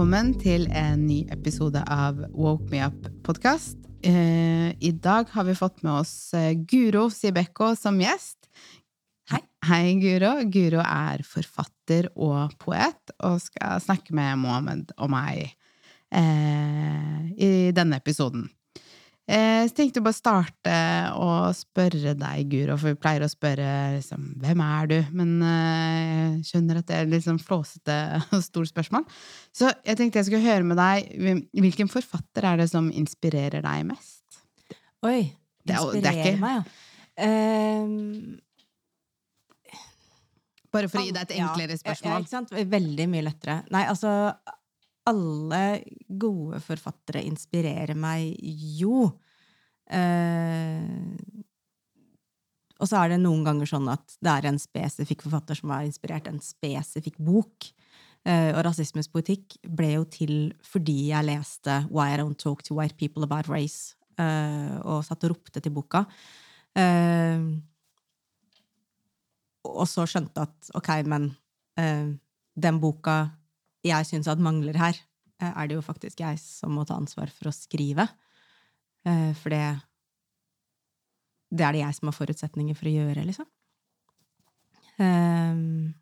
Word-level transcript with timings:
Velkommen 0.00 0.30
til 0.40 0.62
en 0.72 1.02
ny 1.04 1.18
episode 1.28 1.82
av 1.92 2.22
Woke 2.32 2.70
Me 2.70 2.78
Up-podkast. 2.86 3.82
Eh, 4.00 4.70
I 4.72 4.92
dag 4.96 5.28
har 5.28 5.44
vi 5.44 5.52
fått 5.58 5.82
med 5.84 5.92
oss 5.92 6.32
eh, 6.32 6.54
Guro 6.56 7.10
Sibekko 7.12 7.74
som 7.76 7.98
gjest. 8.00 8.48
Hei. 9.28 9.42
Hei, 9.68 9.82
Guro. 10.00 10.30
Guro 10.48 10.80
er 10.80 11.20
forfatter 11.28 12.08
og 12.16 12.56
poet, 12.64 13.12
og 13.20 13.42
skal 13.44 13.84
snakke 13.84 14.16
med 14.16 14.40
Mohammed 14.40 14.94
og 14.96 15.12
meg 15.12 15.42
eh, 16.16 17.20
i 17.36 17.52
denne 17.76 18.00
episoden. 18.00 18.48
Eh, 19.30 19.62
så 19.68 19.76
tenkte 19.76 20.00
jeg 20.00 20.04
bare 20.08 20.16
starte 20.16 20.76
å 21.14 21.28
spørre 21.54 22.16
deg, 22.18 22.48
Guro, 22.50 22.74
for 22.80 22.90
vi 22.90 22.98
pleier 22.98 23.22
å 23.22 23.30
spørre 23.30 23.68
liksom, 23.94 24.24
hvem 24.42 24.62
er 24.64 24.90
du? 24.90 24.96
Men 25.14 25.36
eh, 25.46 25.98
jeg 26.40 26.48
skjønner 26.48 26.80
at 26.80 26.88
det 26.88 26.96
er 26.98 27.10
litt 27.12 27.26
sånn 27.28 27.38
flåsete 27.42 27.98
og 28.34 28.42
stort 28.42 28.72
spørsmål. 28.72 29.06
Så 29.54 29.70
jeg 29.86 30.00
tenkte 30.00 30.18
jeg 30.18 30.30
skulle 30.30 30.42
høre 30.48 30.66
med 30.66 30.80
deg, 30.80 31.12
hvilken 31.62 31.92
forfatter 31.92 32.48
er 32.50 32.62
det 32.64 32.70
som 32.72 32.90
inspirerer 32.90 33.62
deg 33.62 33.86
mest? 33.92 34.40
Oi. 35.06 35.30
Det 35.62 35.76
er 35.76 35.84
Inspirerer 35.84 36.02
det 36.02 36.10
er 36.10 36.32
ikke- 36.34 36.44
meg, 36.44 36.54
ja. 36.58 36.62
Um... 37.20 38.38
Bare 40.70 40.86
for 40.86 41.02
å 41.02 41.06
gi 41.06 41.10
deg 41.10 41.24
et 41.26 41.38
enklere 41.42 41.74
spørsmål. 41.78 42.12
Ja, 42.12 42.18
ikke 42.22 42.30
sant? 42.30 42.52
Veldig 42.70 43.06
mye 43.10 43.24
lettere. 43.26 43.56
Nei, 43.74 43.82
altså 43.90 44.10
Alle 45.10 45.62
gode 46.06 46.60
forfattere 46.64 47.24
inspirerer 47.26 47.98
meg 47.98 48.36
jo. 48.80 49.08
Eh, 49.90 51.40
og 52.80 52.88
så 52.88 53.02
er 53.02 53.12
det 53.12 53.20
noen 53.20 53.44
ganger 53.44 53.68
sånn 53.68 53.88
at 53.92 54.16
det 54.24 54.32
er 54.32 54.48
en 54.48 54.60
spesifikk 54.60 55.26
forfatter 55.26 55.58
som 55.58 55.72
har 55.74 55.84
inspirert 55.84 56.30
en 56.30 56.40
spesifikk 56.44 57.18
bok. 57.20 57.68
Eh, 58.28 58.50
og 58.52 58.62
rasismens 58.66 59.08
politikk 59.12 59.56
ble 59.64 59.94
jo 59.94 60.04
til 60.12 60.34
fordi 60.64 61.10
jeg 61.10 61.28
leste 61.28 61.82
Why 61.88 62.14
I 62.14 62.20
Don't 62.20 62.40
Talk 62.40 62.64
to 62.68 62.76
White 62.76 62.96
People 63.00 63.24
About 63.24 63.48
Race, 63.52 63.96
eh, 64.20 64.76
og 64.84 65.04
satt 65.04 65.24
og 65.28 65.34
ropte 65.34 65.60
til 65.60 65.74
boka. 65.76 66.04
Eh, 66.76 67.44
og 69.70 69.86
så 69.88 70.06
skjønte 70.08 70.46
at 70.46 70.72
ok, 70.76 70.90
men 71.08 71.30
eh, 71.80 72.12
den 72.60 72.80
boka 72.80 73.22
jeg 73.86 74.08
syns 74.08 74.28
at 74.28 74.42
mangler 74.42 74.76
her, 74.80 74.98
eh, 75.40 75.52
er 75.52 75.68
det 75.68 75.78
jo 75.78 75.84
faktisk 75.84 76.20
jeg 76.20 76.40
som 76.42 76.74
må 76.76 76.84
ta 76.88 76.98
ansvar 77.00 77.32
for 77.32 77.50
å 77.50 77.56
skrive. 77.56 78.08
Eh, 79.06 79.30
for 79.40 79.54
det 79.54 79.64
det 81.50 81.66
er 81.66 81.74
det 81.74 81.82
jeg 81.82 81.96
som 81.96 82.10
har 82.10 82.14
forutsetninger 82.14 82.76
for 82.78 82.86
å 82.86 82.94
gjøre, 82.94 83.24
liksom. 83.26 83.46
Ehm, 85.02 85.92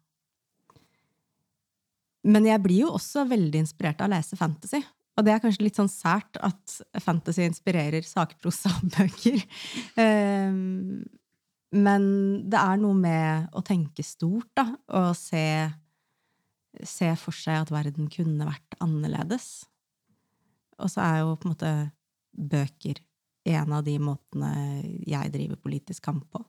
men 2.28 2.48
jeg 2.48 2.62
blir 2.64 2.82
jo 2.84 2.94
også 2.98 3.24
veldig 3.30 3.62
inspirert 3.62 4.02
av 4.02 4.10
å 4.10 4.12
lese 4.12 4.36
fantasy. 4.36 4.82
Og 5.18 5.26
det 5.26 5.32
er 5.34 5.40
kanskje 5.42 5.64
litt 5.64 5.78
sånn 5.78 5.90
sært 5.90 6.38
at 6.44 6.74
fantasy 7.02 7.42
inspirerer 7.46 8.04
sakprosabøker. 8.06 9.40
bøker. 9.40 11.08
men 11.72 12.04
det 12.48 12.60
er 12.60 12.76
noe 12.80 12.96
med 12.96 13.48
å 13.56 13.64
tenke 13.64 14.04
stort, 14.06 14.50
da, 14.56 14.68
og 14.94 15.10
se, 15.18 15.42
se 16.84 17.08
for 17.18 17.34
seg 17.34 17.62
at 17.62 17.72
verden 17.72 18.10
kunne 18.12 18.48
vært 18.48 18.78
annerledes. 18.84 19.66
Og 20.78 20.92
så 20.92 21.02
er 21.04 21.22
jo 21.22 21.36
på 21.36 21.48
en 21.48 21.54
måte 21.54 21.72
bøker 22.32 23.00
en 23.48 23.72
av 23.72 23.84
de 23.86 23.96
måtene 24.02 24.52
jeg 25.08 25.32
driver 25.34 25.60
politisk 25.62 26.04
kamp 26.04 26.28
på. 26.32 26.42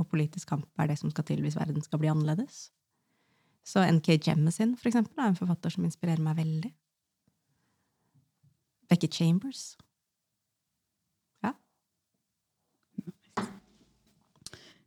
Og 0.00 0.08
politisk 0.08 0.48
kamp 0.48 0.68
er 0.80 0.92
det 0.92 0.98
som 1.00 1.10
skal 1.12 1.26
til 1.28 1.42
hvis 1.44 1.58
verden 1.58 1.84
skal 1.84 2.00
bli 2.00 2.10
annerledes. 2.12 2.70
Så 3.64 3.84
NK 3.86 4.16
Jemisin, 4.26 4.76
for 4.76 4.90
eksempel, 4.90 5.18
er 5.18 5.30
en 5.30 5.38
forfatter 5.38 5.70
som 5.70 5.84
inspirerer 5.86 6.22
meg 6.22 6.36
veldig. 6.40 6.72
Becky 8.90 9.08
Chambers. 9.08 9.76
Ja. 11.44 11.52
Eh, 13.38 13.46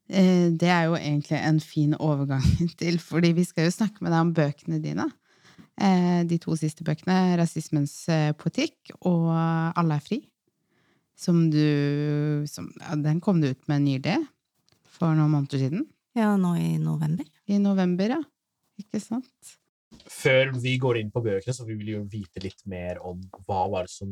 Det 0.07 0.69
er 0.69 0.83
jo 0.85 0.97
egentlig 0.99 1.37
en 1.39 1.59
fin 1.59 1.95
overgang 1.97 2.45
til, 2.81 2.99
fordi 3.01 3.31
vi 3.33 3.45
skal 3.47 3.65
jo 3.69 3.73
snakke 3.73 4.03
med 4.05 4.13
deg 4.13 4.21
om 4.21 4.33
bøkene 4.37 4.77
dine. 4.83 5.07
Eh, 5.81 6.21
De 6.29 6.37
to 6.37 6.55
siste 6.55 6.85
bøkene, 6.85 7.35
'Rasismens 7.39 8.05
poetikk' 8.37 8.93
politikk' 8.93 8.95
og 9.01 9.31
'Alle 9.75 9.97
er 9.97 10.05
fri'. 10.05 10.21
Som 11.17 11.49
du 11.49 12.43
som, 12.45 12.69
ja, 12.81 12.95
Den 12.95 13.21
kom 13.21 13.41
du 13.41 13.49
ut 13.49 13.67
med 13.67 13.81
nylig, 13.81 14.17
for 14.83 15.15
noen 15.15 15.31
måneder 15.31 15.59
siden. 15.59 15.85
ja, 16.15 16.35
nå 16.37 16.55
i 16.55 16.77
november. 16.77 17.25
I 17.47 17.57
november, 17.59 18.09
ja. 18.09 18.21
Ikke 18.79 18.99
sant? 19.01 19.55
Før 20.11 20.51
vi 20.59 20.77
går 20.77 20.99
inn 20.99 21.11
på 21.11 21.21
bøkene, 21.23 21.53
så 21.55 21.65
vil 21.65 21.77
vi 21.77 21.93
jo 21.95 22.03
vite 22.03 22.41
litt 22.43 22.61
mer 22.67 22.99
om 23.03 23.21
hva 23.47 23.65
var 23.71 23.87
det 23.87 23.91
som, 23.91 24.11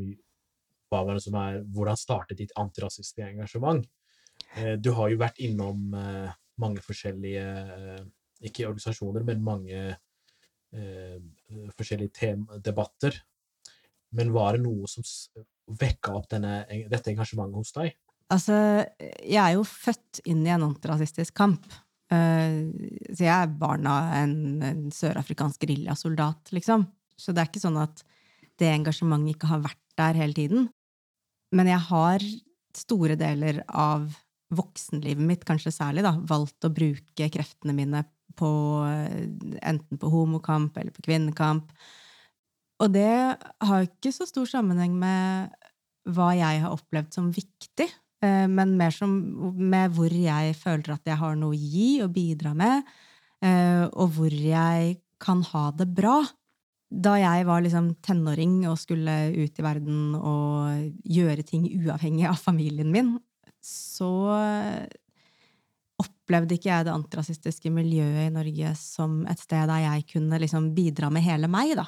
hva 0.92 1.04
var 1.06 1.14
det 1.18 1.24
som 1.24 1.36
er, 1.36 1.62
hvordan 1.64 2.00
startet 2.00 2.40
ditt 2.40 2.54
antirasistiske 2.60 3.25
engasjement. 3.28 3.86
Eh, 4.56 4.75
Du 4.78 4.91
har 4.97 5.12
jo 5.12 5.19
vært 5.22 5.41
innom 5.44 5.94
eh, 5.97 6.31
mange 6.62 6.84
forskjellige, 6.86 7.44
eh, 7.44 8.02
ikke 8.50 8.68
organisasjoner, 8.69 9.25
men 9.25 9.46
mange 9.46 9.84
forskjellige 11.78 12.31
debatter. 12.66 13.13
Men 14.18 14.31
var 14.34 14.56
det 14.56 14.63
noe 14.63 14.88
som 14.90 15.06
vekka 15.69 16.16
opp 16.18 16.31
denne, 16.31 16.63
dette 16.90 17.12
engasjementet 17.12 17.59
hos 17.59 17.75
deg? 17.75 17.92
Altså, 18.34 18.56
jeg 19.22 19.38
er 19.38 19.52
jo 19.53 19.68
født 19.69 20.24
inn 20.34 20.42
i 20.47 20.50
en 20.56 20.66
antirasistisk 20.66 21.36
kamp. 21.38 21.68
Så 22.09 23.22
jeg 23.22 23.30
er 23.30 23.53
barn 23.62 23.86
av 23.86 24.16
en, 24.18 24.36
en 24.66 24.81
sørafrikansk 24.90 25.62
geriljasoldat, 25.62 26.50
liksom. 26.58 26.88
Så 27.22 27.38
det 27.38 27.44
er 27.44 27.53
ikke 27.53 27.63
sånn 27.68 27.78
at 27.84 28.02
det 28.58 28.74
engasjementet 28.74 29.36
ikke 29.36 29.53
har 29.53 29.62
vært 29.69 29.84
der 30.02 30.18
hele 30.24 30.40
tiden. 30.42 30.68
Men 31.53 31.69
jeg 31.69 31.86
har 31.86 32.25
store 32.74 33.18
deler 33.19 33.62
av 33.69 34.09
voksenlivet 34.58 35.24
mitt, 35.24 35.46
kanskje 35.47 35.74
særlig, 35.74 36.03
da, 36.06 36.16
valgt 36.30 36.66
å 36.66 36.72
bruke 36.74 37.30
kreftene 37.34 37.75
mine 37.78 38.03
på 38.40 38.50
eh, 38.88 39.25
enten 39.62 40.00
på 40.00 40.12
homokamp 40.12 40.78
eller 40.78 40.94
på 40.96 41.06
kvinnekamp. 41.06 41.72
Og 42.84 42.92
det 42.94 43.09
har 43.40 43.86
ikke 43.86 44.12
så 44.13 44.28
stor 44.28 44.50
sammenheng 44.50 44.96
med 45.00 45.53
hva 46.13 46.34
jeg 46.36 46.63
har 46.63 46.74
opplevd 46.75 47.16
som 47.16 47.31
viktig, 47.34 47.88
eh, 48.25 48.46
men 48.52 48.75
mer 48.80 48.94
som 48.96 49.13
med 49.58 49.94
hvor 49.96 50.12
jeg 50.12 50.56
føler 50.59 50.96
at 50.96 51.08
jeg 51.08 51.19
har 51.22 51.38
noe 51.40 51.56
å 51.56 51.59
gi 51.59 51.90
og 52.03 52.13
bidra 52.16 52.53
med, 52.58 52.88
eh, 53.46 53.86
og 53.88 54.18
hvor 54.18 54.34
jeg 54.34 54.97
kan 55.24 55.44
ha 55.53 55.69
det 55.78 55.88
bra. 55.96 56.22
Da 56.94 57.16
jeg 57.18 57.46
var 57.47 57.63
liksom 57.63 57.94
tenåring 58.06 58.68
og 58.69 58.78
skulle 58.78 59.16
ut 59.34 59.59
i 59.59 59.66
verden 59.66 60.18
og 60.19 61.08
gjøre 61.09 61.46
ting 61.47 61.66
uavhengig 61.80 62.28
av 62.30 62.38
familien 62.42 62.92
min, 62.94 63.16
så 63.63 64.12
opplevde 66.03 66.57
ikke 66.57 66.69
jeg 66.69 66.88
det 66.88 66.94
antirasistiske 66.94 67.72
miljøet 67.74 68.28
i 68.28 68.34
Norge 68.34 68.74
som 68.79 69.22
et 69.29 69.41
sted 69.41 69.68
der 69.69 69.84
jeg 69.85 70.07
kunne 70.13 70.40
liksom 70.41 70.72
bidra 70.75 71.09
med 71.13 71.25
hele 71.25 71.50
meg, 71.51 71.75
da. 71.79 71.88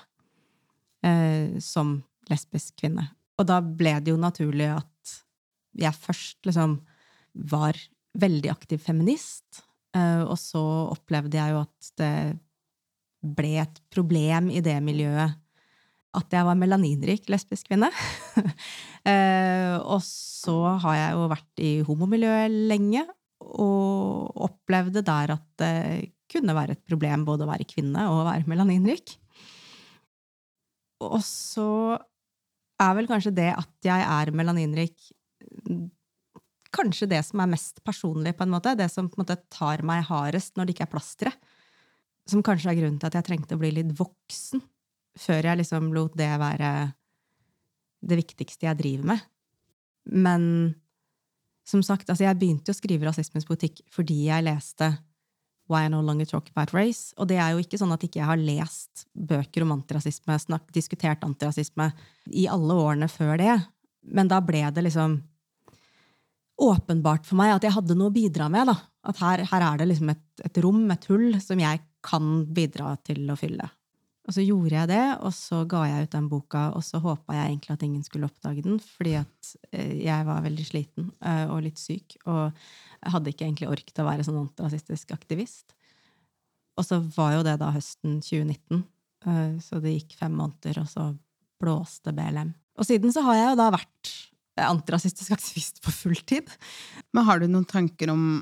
Eh, 1.05 1.57
som 1.61 1.97
lesbisk 2.31 2.79
kvinne. 2.81 3.07
Og 3.39 3.47
da 3.47 3.59
ble 3.61 3.97
det 4.01 4.13
jo 4.13 4.19
naturlig 4.19 4.69
at 4.77 5.15
jeg 5.75 5.99
først 5.99 6.47
liksom 6.47 6.79
var 7.51 7.77
veldig 8.15 8.51
aktiv 8.53 8.79
feminist, 8.79 9.63
eh, 9.95 10.23
og 10.23 10.37
så 10.39 10.63
opplevde 10.93 11.39
jeg 11.39 11.55
jo 11.55 11.63
at 11.65 11.89
det 11.99 12.15
ble 13.25 13.55
et 13.63 13.81
problem 13.91 14.51
i 14.53 14.61
det 14.63 14.77
miljøet 14.85 15.35
at 16.15 16.33
jeg 16.33 16.47
var 16.47 16.57
melaninrik 16.59 17.29
lesbisk 17.31 17.69
kvinne. 17.69 17.91
eh, 19.11 19.75
og 19.79 20.01
så 20.05 20.57
har 20.83 20.97
jeg 20.99 21.15
jo 21.17 21.29
vært 21.31 21.63
i 21.63 21.71
homomiljøet 21.87 22.57
lenge, 22.71 23.05
og 23.45 24.31
opplevde 24.47 25.03
der 25.05 25.35
at 25.35 25.45
det 25.61 25.75
kunne 26.31 26.55
være 26.57 26.75
et 26.75 26.83
problem 26.87 27.25
både 27.27 27.45
å 27.45 27.51
være 27.51 27.67
kvinne 27.69 28.07
og 28.09 28.23
å 28.23 28.27
være 28.27 28.49
melaninrik. 28.49 29.17
Og 31.05 31.19
så 31.27 31.69
er 32.81 32.95
vel 32.97 33.09
kanskje 33.09 33.35
det 33.35 33.51
at 33.53 33.87
jeg 33.87 34.07
er 34.07 34.31
melaninrik, 34.35 34.95
kanskje 36.75 37.09
det 37.11 37.21
som 37.27 37.43
er 37.43 37.51
mest 37.53 37.81
personlig, 37.87 38.35
på 38.35 38.45
en 38.47 38.55
måte. 38.55 38.75
Det 38.79 38.87
som 38.91 39.07
på 39.11 39.19
en 39.19 39.25
måte 39.25 39.37
tar 39.53 39.83
meg 39.87 40.07
hardest 40.09 40.55
når 40.55 40.67
det 40.67 40.75
ikke 40.75 40.87
er 40.87 40.93
plass. 40.95 41.13
Som 42.27 42.43
kanskje 42.43 42.71
er 42.71 42.79
grunnen 42.79 42.99
til 42.99 43.11
at 43.11 43.19
jeg 43.19 43.29
trengte 43.29 43.55
å 43.55 43.61
bli 43.61 43.71
litt 43.75 43.93
voksen 43.99 44.63
før 45.19 45.49
jeg 45.49 45.61
liksom 45.61 45.91
lot 45.95 46.15
det 46.17 46.31
være 46.41 46.71
det 48.05 48.19
viktigste 48.19 48.67
jeg 48.67 48.79
driver 48.79 49.11
med. 49.13 49.27
Men 50.05 50.43
som 51.65 51.81
sagt, 51.83 52.09
altså 52.09 52.27
jeg 52.27 52.37
begynte 52.37 52.73
å 52.73 52.77
skrive 52.77 53.07
rasismens 53.07 53.47
politikk 53.47 53.81
fordi 53.93 54.27
jeg 54.27 54.45
leste 54.45 54.91
Why 55.71 55.87
I 55.87 55.89
No 55.89 56.03
Longer 56.05 56.27
Talk 56.29 56.51
About 56.51 56.75
Race. 56.77 57.13
Og 57.17 57.29
det 57.29 57.39
er 57.41 57.55
jo 57.55 57.63
ikke 57.63 57.79
sånn 57.81 57.93
at 57.95 58.03
ikke 58.05 58.19
jeg 58.19 58.29
har 58.29 58.41
lest 58.41 59.07
bøker 59.17 59.65
om 59.65 59.73
antirasisme, 59.73 60.37
snakk, 60.37 60.67
diskutert 60.75 61.23
antirasisme 61.25 61.89
i 62.29 62.45
alle 62.51 62.75
årene 62.77 63.09
før 63.09 63.39
det. 63.41 63.55
Men 64.05 64.29
da 64.29 64.41
ble 64.45 64.61
det 64.75 64.85
liksom 64.85 65.17
åpenbart 66.61 67.25
for 67.27 67.39
meg 67.39 67.55
at 67.55 67.65
jeg 67.65 67.73
hadde 67.75 67.97
noe 67.97 68.11
å 68.11 68.15
bidra 68.15 68.45
med. 68.51 68.69
da. 68.69 68.77
At 69.09 69.23
her, 69.23 69.43
her 69.49 69.65
er 69.65 69.81
det 69.81 69.89
liksom 69.89 70.13
et, 70.13 70.23
et 70.45 70.61
rom, 70.63 70.85
et 70.93 71.09
hull, 71.09 71.33
som 71.41 71.59
jeg 71.59 71.81
kan 72.05 72.45
bidra 72.53 72.93
til 73.05 73.25
å 73.33 73.37
fylle. 73.39 73.65
Og 74.25 74.33
så 74.33 74.41
gjorde 74.41 74.73
jeg 74.73 74.89
det, 74.89 75.03
og 75.21 75.33
så 75.37 75.59
ga 75.69 75.83
jeg 75.85 76.07
ut 76.07 76.15
den 76.15 76.27
boka, 76.31 76.63
og 76.73 76.81
så 76.85 76.97
håpa 77.01 77.35
jeg 77.37 77.51
egentlig 77.51 77.75
at 77.75 77.83
ingen 77.85 78.05
skulle 78.05 78.25
oppdage 78.25 78.63
den, 78.65 78.79
fordi 78.81 79.13
at 79.19 79.51
eh, 79.69 79.93
jeg 80.01 80.25
var 80.25 80.41
veldig 80.45 80.65
sliten 80.65 81.11
eh, 81.21 81.45
og 81.45 81.61
litt 81.67 81.77
syk, 81.81 82.17
og 82.25 82.55
hadde 83.05 83.31
ikke 83.31 83.45
egentlig 83.45 83.69
orket 83.69 84.01
å 84.01 84.07
være 84.07 84.25
sånn 84.25 84.41
antirasistisk 84.41 85.13
aktivist. 85.13 85.77
Og 86.75 86.87
så 86.87 86.99
var 87.15 87.37
jo 87.37 87.45
det 87.45 87.59
da 87.61 87.69
høsten 87.75 88.17
2019, 88.25 88.81
eh, 89.29 89.53
så 89.61 89.83
det 89.83 89.93
gikk 89.99 90.17
fem 90.17 90.33
måneder, 90.41 90.81
og 90.81 90.89
så 90.89 91.11
blåste 91.61 92.15
BLM. 92.15 92.55
Og 92.81 92.89
siden 92.89 93.13
så 93.13 93.21
har 93.29 93.39
jeg 93.39 93.47
jo 93.51 93.61
da 93.61 93.69
vært 93.77 94.15
antirasistisk 94.65 95.35
aktivist 95.35 95.81
på 95.85 95.93
fulltid. 95.93 96.49
Men 97.13 97.27
har 97.27 97.39
du 97.39 97.47
noen 97.47 97.67
tanker 97.69 98.09
om 98.11 98.41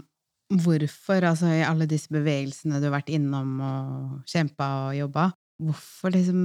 hvorfor, 0.64 1.26
altså 1.26 1.50
i 1.50 1.64
alle 1.66 1.88
disse 1.90 2.12
bevegelsene 2.14 2.80
du 2.80 2.88
har 2.88 3.00
vært 3.00 3.12
innom 3.14 3.56
og 3.64 4.30
kjempa 4.30 4.68
og 4.88 4.98
jobba, 4.98 5.32
hvorfor 5.62 6.14
liksom 6.16 6.44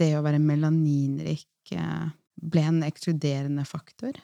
det 0.00 0.12
å 0.18 0.24
være 0.24 0.42
melaninrik 0.42 1.74
eh, 1.76 2.12
ble 2.34 2.68
en 2.68 2.84
ekskluderende 2.86 3.64
faktor? 3.68 4.16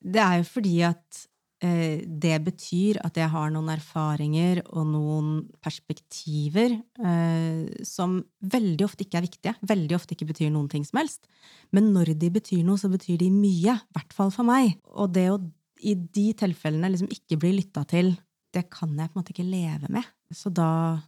Det 0.00 0.20
er 0.22 0.40
jo 0.40 0.46
fordi 0.48 0.74
at 0.88 1.20
eh, 1.64 2.02
det 2.04 2.36
betyr 2.44 3.00
at 3.04 3.16
jeg 3.20 3.30
har 3.32 3.52
noen 3.52 3.70
erfaringer 3.72 4.62
og 4.68 4.88
noen 4.92 5.30
perspektiver 5.64 6.76
eh, 6.78 7.84
som 7.86 8.18
veldig 8.40 8.86
ofte 8.86 9.06
ikke 9.06 9.20
er 9.20 9.26
viktige, 9.28 9.56
veldig 9.68 9.96
ofte 9.96 10.16
ikke 10.16 10.30
betyr 10.32 10.52
noen 10.52 10.70
ting 10.72 10.84
som 10.88 11.02
helst. 11.02 11.28
Men 11.76 11.92
når 11.94 12.14
de 12.20 12.32
betyr 12.40 12.64
noe, 12.66 12.80
så 12.80 12.92
betyr 12.92 13.20
de 13.20 13.30
mye. 13.32 13.76
I 13.76 13.96
hvert 13.96 14.16
fall 14.16 14.32
for 14.34 14.48
meg. 14.48 14.76
Og 14.96 15.12
det 15.16 15.28
å 15.32 15.40
i 15.80 15.94
de 15.96 16.26
tilfellene 16.36 16.90
liksom 16.92 17.08
ikke 17.12 17.38
bli 17.40 17.54
lytta 17.56 17.86
til, 17.88 18.12
det 18.52 18.66
kan 18.72 18.92
jeg 18.92 19.10
på 19.10 19.16
en 19.16 19.22
måte 19.22 19.32
ikke 19.34 19.46
leve 19.48 19.88
med. 19.92 20.04
Så 20.34 20.52
da 20.52 21.00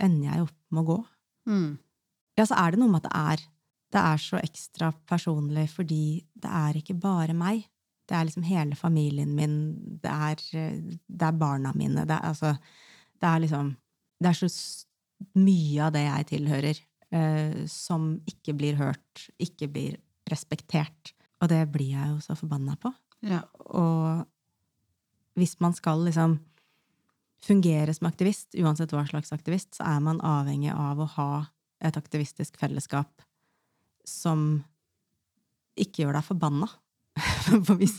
ender 0.00 0.30
jeg 0.30 0.46
opp 0.46 0.56
med 0.70 0.82
å 0.82 0.88
gå. 0.88 0.98
Mm. 1.48 1.76
Ja, 2.38 2.46
så 2.48 2.56
er 2.58 2.74
det 2.74 2.80
noe 2.80 2.90
med 2.90 3.04
at 3.04 3.10
det 3.10 3.20
er, 3.20 3.44
det 3.94 4.02
er 4.02 4.22
så 4.22 4.40
ekstra 4.40 4.90
personlig 5.08 5.68
fordi 5.74 6.04
det 6.34 6.50
er 6.50 6.80
ikke 6.80 6.96
bare 6.98 7.36
meg. 7.36 7.66
Det 8.04 8.16
er 8.16 8.26
liksom 8.28 8.44
hele 8.46 8.76
familien 8.76 9.32
min, 9.36 9.58
det 10.02 10.12
er, 10.12 10.42
det 11.06 11.28
er 11.28 11.38
barna 11.40 11.72
mine. 11.76 12.04
Det 12.04 12.16
er, 12.16 12.26
altså, 12.32 12.54
det 13.20 13.30
er 13.30 13.46
liksom 13.46 13.76
Det 14.22 14.30
er 14.30 14.36
så 14.38 14.48
mye 15.36 15.84
av 15.84 15.92
det 15.92 16.04
jeg 16.04 16.26
tilhører, 16.30 16.78
eh, 17.12 17.56
som 17.68 18.14
ikke 18.30 18.54
blir 18.56 18.76
hørt, 18.78 19.24
ikke 19.42 19.68
blir 19.68 19.96
respektert. 20.30 21.12
Og 21.42 21.50
det 21.50 21.60
blir 21.72 21.90
jeg 21.92 22.12
jo 22.12 22.20
så 22.24 22.36
forbanna 22.38 22.76
på. 22.80 22.92
Ja. 23.26 23.42
Og 23.74 24.24
hvis 25.34 25.58
man 25.60 25.74
skal 25.76 26.06
liksom 26.06 26.38
fungere 27.44 27.94
som 27.94 28.08
aktivist, 28.08 28.54
uansett 28.58 28.92
hva 28.94 29.04
slags 29.08 29.32
aktivist, 29.34 29.74
så 29.76 29.86
er 29.88 30.00
man 30.04 30.22
avhengig 30.24 30.72
av 30.74 31.00
å 31.00 31.10
ha 31.16 31.30
et 31.84 31.96
aktivistisk 31.98 32.56
fellesskap 32.60 33.24
som 34.08 34.62
ikke 35.80 36.04
gjør 36.04 36.18
deg 36.18 36.26
forbanna. 36.26 36.68
For 37.66 37.76
hvis, 37.78 37.96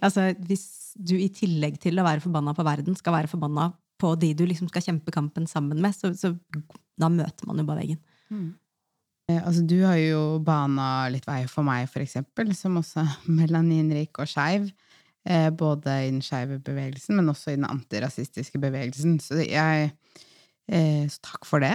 altså, 0.00 0.30
hvis 0.48 0.66
du 0.96 1.16
i 1.18 1.30
tillegg 1.32 1.78
til 1.82 1.98
å 2.00 2.06
være 2.06 2.24
forbanna 2.24 2.54
på 2.56 2.66
verden, 2.66 2.96
skal 2.98 3.18
være 3.18 3.30
forbanna 3.30 3.70
på 4.00 4.12
de 4.20 4.32
du 4.36 4.44
liksom 4.48 4.68
skal 4.70 4.84
kjempe 4.84 5.14
kampen 5.14 5.46
sammen 5.48 5.80
med, 5.82 5.96
så, 5.96 6.12
så 6.16 6.34
da 7.00 7.10
møter 7.12 7.48
man 7.48 7.60
jo 7.60 7.66
bare 7.68 7.84
veggen. 7.84 8.00
Mm. 8.32 8.50
Eh, 9.30 9.40
altså, 9.40 9.64
du 9.66 9.78
har 9.82 9.98
jo 10.00 10.38
bana 10.44 11.08
litt 11.12 11.26
vei 11.28 11.42
for 11.50 11.66
meg, 11.66 11.88
for 11.90 12.04
eksempel, 12.04 12.52
som 12.58 12.78
også 12.80 13.02
er 13.02 13.14
melaninrik 13.40 14.20
og 14.22 14.30
skeiv. 14.30 14.68
Eh, 15.26 15.48
både 15.50 15.94
i 16.06 16.10
den 16.10 16.22
skeive 16.22 16.60
bevegelsen, 16.62 17.16
men 17.18 17.32
også 17.32 17.52
i 17.52 17.58
den 17.58 17.68
antirasistiske 17.68 18.60
bevegelsen. 18.62 19.18
Så 19.20 19.40
jeg 19.42 19.90
eh, 20.70 21.06
Så 21.10 21.22
takk 21.22 21.48
for 21.48 21.64
det. 21.64 21.74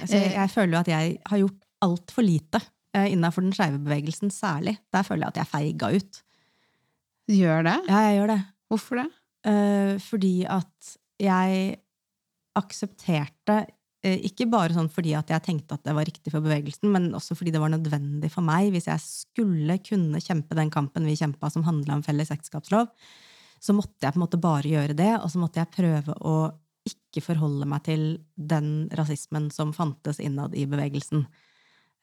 Altså, 0.00 0.16
jeg, 0.16 0.32
jeg 0.36 0.50
føler 0.54 0.76
jo 0.76 0.82
at 0.84 0.92
jeg 0.92 1.16
har 1.26 1.42
gjort 1.42 1.66
altfor 1.82 2.26
lite 2.26 2.60
innafor 2.90 3.44
den 3.44 3.54
skeive 3.54 3.78
bevegelsen 3.78 4.32
særlig. 4.34 4.74
Der 4.90 5.04
føler 5.06 5.28
jeg 5.28 5.34
at 5.34 5.36
jeg 5.38 5.50
feiga 5.52 5.90
ut. 5.94 6.22
Du 7.30 7.36
gjør 7.36 7.62
det? 7.62 7.76
Ja, 7.86 7.98
jeg 8.08 8.16
gjør 8.18 8.32
det. 8.32 8.40
Hvorfor 8.70 8.98
det? 8.98 9.06
Eh, 9.46 9.94
fordi 10.02 10.34
at 10.44 10.96
jeg 11.20 11.76
aksepterte 12.58 13.60
ikke 14.00 14.46
bare 14.48 14.72
sånn 14.72 14.88
fordi 14.88 15.12
at 15.18 15.28
jeg 15.28 15.44
tenkte 15.44 15.76
at 15.76 15.84
det 15.84 15.92
var 15.96 16.06
riktig 16.08 16.32
for 16.32 16.44
bevegelsen, 16.44 16.88
men 16.92 17.10
også 17.16 17.36
fordi 17.36 17.52
det 17.52 17.60
var 17.60 17.72
nødvendig 17.72 18.30
for 18.32 18.44
meg. 18.46 18.70
Hvis 18.72 18.88
jeg 18.88 19.02
skulle 19.04 19.76
kunne 19.84 20.22
kjempe 20.24 20.56
den 20.56 20.72
kampen 20.72 21.04
vi 21.08 21.18
kjempa 21.20 21.50
som 21.52 21.66
handla 21.66 21.98
om 21.98 22.04
felles 22.06 22.32
ekteskapslov, 22.32 22.88
så 23.60 23.76
måtte 23.76 24.06
jeg 24.06 24.14
på 24.14 24.20
en 24.20 24.24
måte 24.24 24.40
bare 24.40 24.72
gjøre 24.72 24.96
det, 24.96 25.12
og 25.20 25.28
så 25.28 25.42
måtte 25.42 25.60
jeg 25.60 25.74
prøve 25.74 26.16
å 26.24 26.36
ikke 26.88 27.22
forholde 27.26 27.68
meg 27.68 27.84
til 27.84 28.04
den 28.34 28.88
rasismen 28.96 29.50
som 29.52 29.74
fantes 29.76 30.20
innad 30.22 30.56
i 30.56 30.64
bevegelsen. 30.70 31.26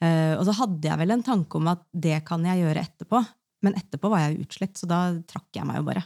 Eh, 0.04 0.36
og 0.38 0.46
så 0.46 0.54
hadde 0.60 0.86
jeg 0.86 1.02
vel 1.02 1.16
en 1.16 1.26
tanke 1.26 1.58
om 1.58 1.72
at 1.72 1.82
det 1.98 2.20
kan 2.28 2.46
jeg 2.46 2.62
gjøre 2.62 2.84
etterpå, 2.86 3.24
men 3.66 3.78
etterpå 3.80 4.12
var 4.14 4.28
jeg 4.28 4.44
utslitt, 4.46 4.78
så 4.78 4.90
da 4.90 5.02
trakk 5.26 5.50
jeg 5.58 5.66
meg 5.66 5.82
jo 5.82 5.88
bare. 5.90 6.06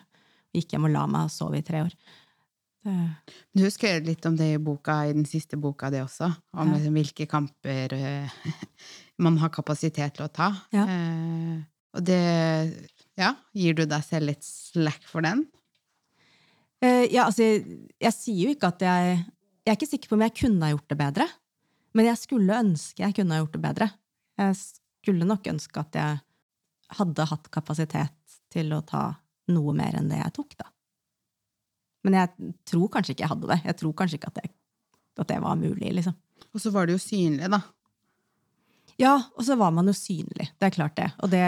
Gikk 0.55 0.75
hjem 0.75 0.87
og 0.87 0.95
la 0.95 1.03
meg 1.07 1.27
og 1.27 1.33
sov 1.33 1.55
i 1.55 1.63
tre 1.67 1.83
år. 1.85 1.91
Det... 2.81 2.93
Du 3.53 3.63
husker 3.65 4.01
litt 4.05 4.25
om 4.25 4.35
det 4.37 4.47
i 4.55 4.61
boka, 4.61 4.95
i 5.05 5.13
den 5.13 5.25
siste 5.29 5.57
boka, 5.61 5.91
det 5.93 6.01
også. 6.03 6.31
Om 6.57 6.71
Ja. 6.71 6.77
liksom 6.77 6.97
hvilke 6.97 7.27
kamper 7.29 7.93
uh, 7.93 8.31
man 9.25 9.37
har 9.41 9.51
kapasitet 9.53 10.15
til 10.17 10.25
å 10.25 10.31
ta. 10.33 10.49
Ja. 10.73 10.87
Uh, 10.89 11.61
og 11.97 12.05
det 12.07 12.21
Ja, 13.19 13.35
gir 13.53 13.75
du 13.77 13.83
deg 13.85 14.03
selv 14.07 14.31
litt 14.31 14.45
slack 14.47 15.03
for 15.05 15.21
den? 15.21 15.43
Uh, 16.81 17.05
ja, 17.11 17.27
altså, 17.27 17.45
jeg, 17.45 17.91
jeg 18.01 18.17
sier 18.17 18.41
jo 18.47 18.55
ikke 18.55 18.71
at 18.73 18.81
jeg 18.87 19.21
Jeg 19.61 19.75
er 19.75 19.77
ikke 19.77 19.91
sikker 19.91 20.09
på 20.09 20.15
om 20.17 20.23
jeg 20.25 20.37
kunne 20.39 20.65
ha 20.65 20.73
gjort 20.73 20.89
det 20.89 20.97
bedre. 20.97 21.27
Men 21.93 22.07
jeg 22.07 22.17
skulle 22.17 22.61
ønske 22.63 23.03
jeg 23.03 23.13
kunne 23.13 23.35
ha 23.35 23.43
gjort 23.43 23.53
det 23.53 23.61
bedre. 23.61 23.87
Jeg 24.41 24.57
skulle 24.57 25.27
nok 25.27 25.45
ønske 25.51 25.83
at 25.83 25.97
jeg 25.99 26.21
hadde 26.97 27.27
hatt 27.29 27.49
kapasitet 27.53 28.39
til 28.51 28.73
å 28.73 28.81
ta 28.81 29.03
noe 29.51 29.73
mer 29.75 29.99
enn 29.99 30.09
det 30.09 30.17
jeg 30.17 30.33
tok, 30.39 30.55
da. 30.57 30.71
Men 32.05 32.17
jeg 32.17 32.53
tror 32.69 32.89
kanskje 32.93 33.15
ikke 33.15 33.25
jeg 33.25 33.33
hadde 33.33 33.51
det. 33.51 33.59
Jeg 33.67 33.77
tror 33.81 33.93
kanskje 33.97 34.17
ikke 34.19 34.31
at 34.31 34.41
det, 34.41 34.51
at 35.21 35.29
det 35.29 35.39
var 35.43 35.59
mulig, 35.59 35.93
liksom. 35.99 36.17
Og 36.51 36.63
så 36.63 36.71
var 36.73 36.87
det 36.87 36.97
jo 36.97 37.03
synlig, 37.03 37.49
da. 37.53 37.61
Ja, 38.99 39.15
og 39.37 39.45
så 39.45 39.55
var 39.57 39.71
man 39.73 39.89
jo 39.89 39.95
synlig. 39.95 40.49
Det 40.59 40.67
er 40.67 40.75
klart, 40.75 40.97
det. 40.97 41.09
Og 41.23 41.31
det, 41.31 41.43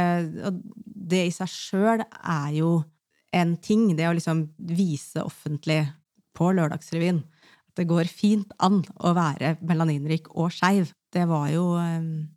og 0.47 0.61
det 0.85 1.25
i 1.27 1.33
seg 1.33 1.51
sjøl 1.51 2.03
er 2.05 2.53
jo 2.55 2.71
en 3.33 3.55
ting. 3.61 3.89
Det 3.97 4.07
å 4.09 4.15
liksom 4.15 4.45
vise 4.73 5.23
offentlig 5.25 5.81
på 6.37 6.49
Lørdagsrevyen 6.55 7.21
at 7.73 7.81
det 7.81 7.89
går 7.89 8.09
fint 8.09 8.53
an 8.61 8.83
å 9.01 9.15
være 9.17 9.57
melaninrik 9.65 10.29
og 10.33 10.53
skeiv. 10.53 10.93
Det 11.13 11.25
var 11.29 11.49
jo 11.53 11.73
um... 11.77 12.29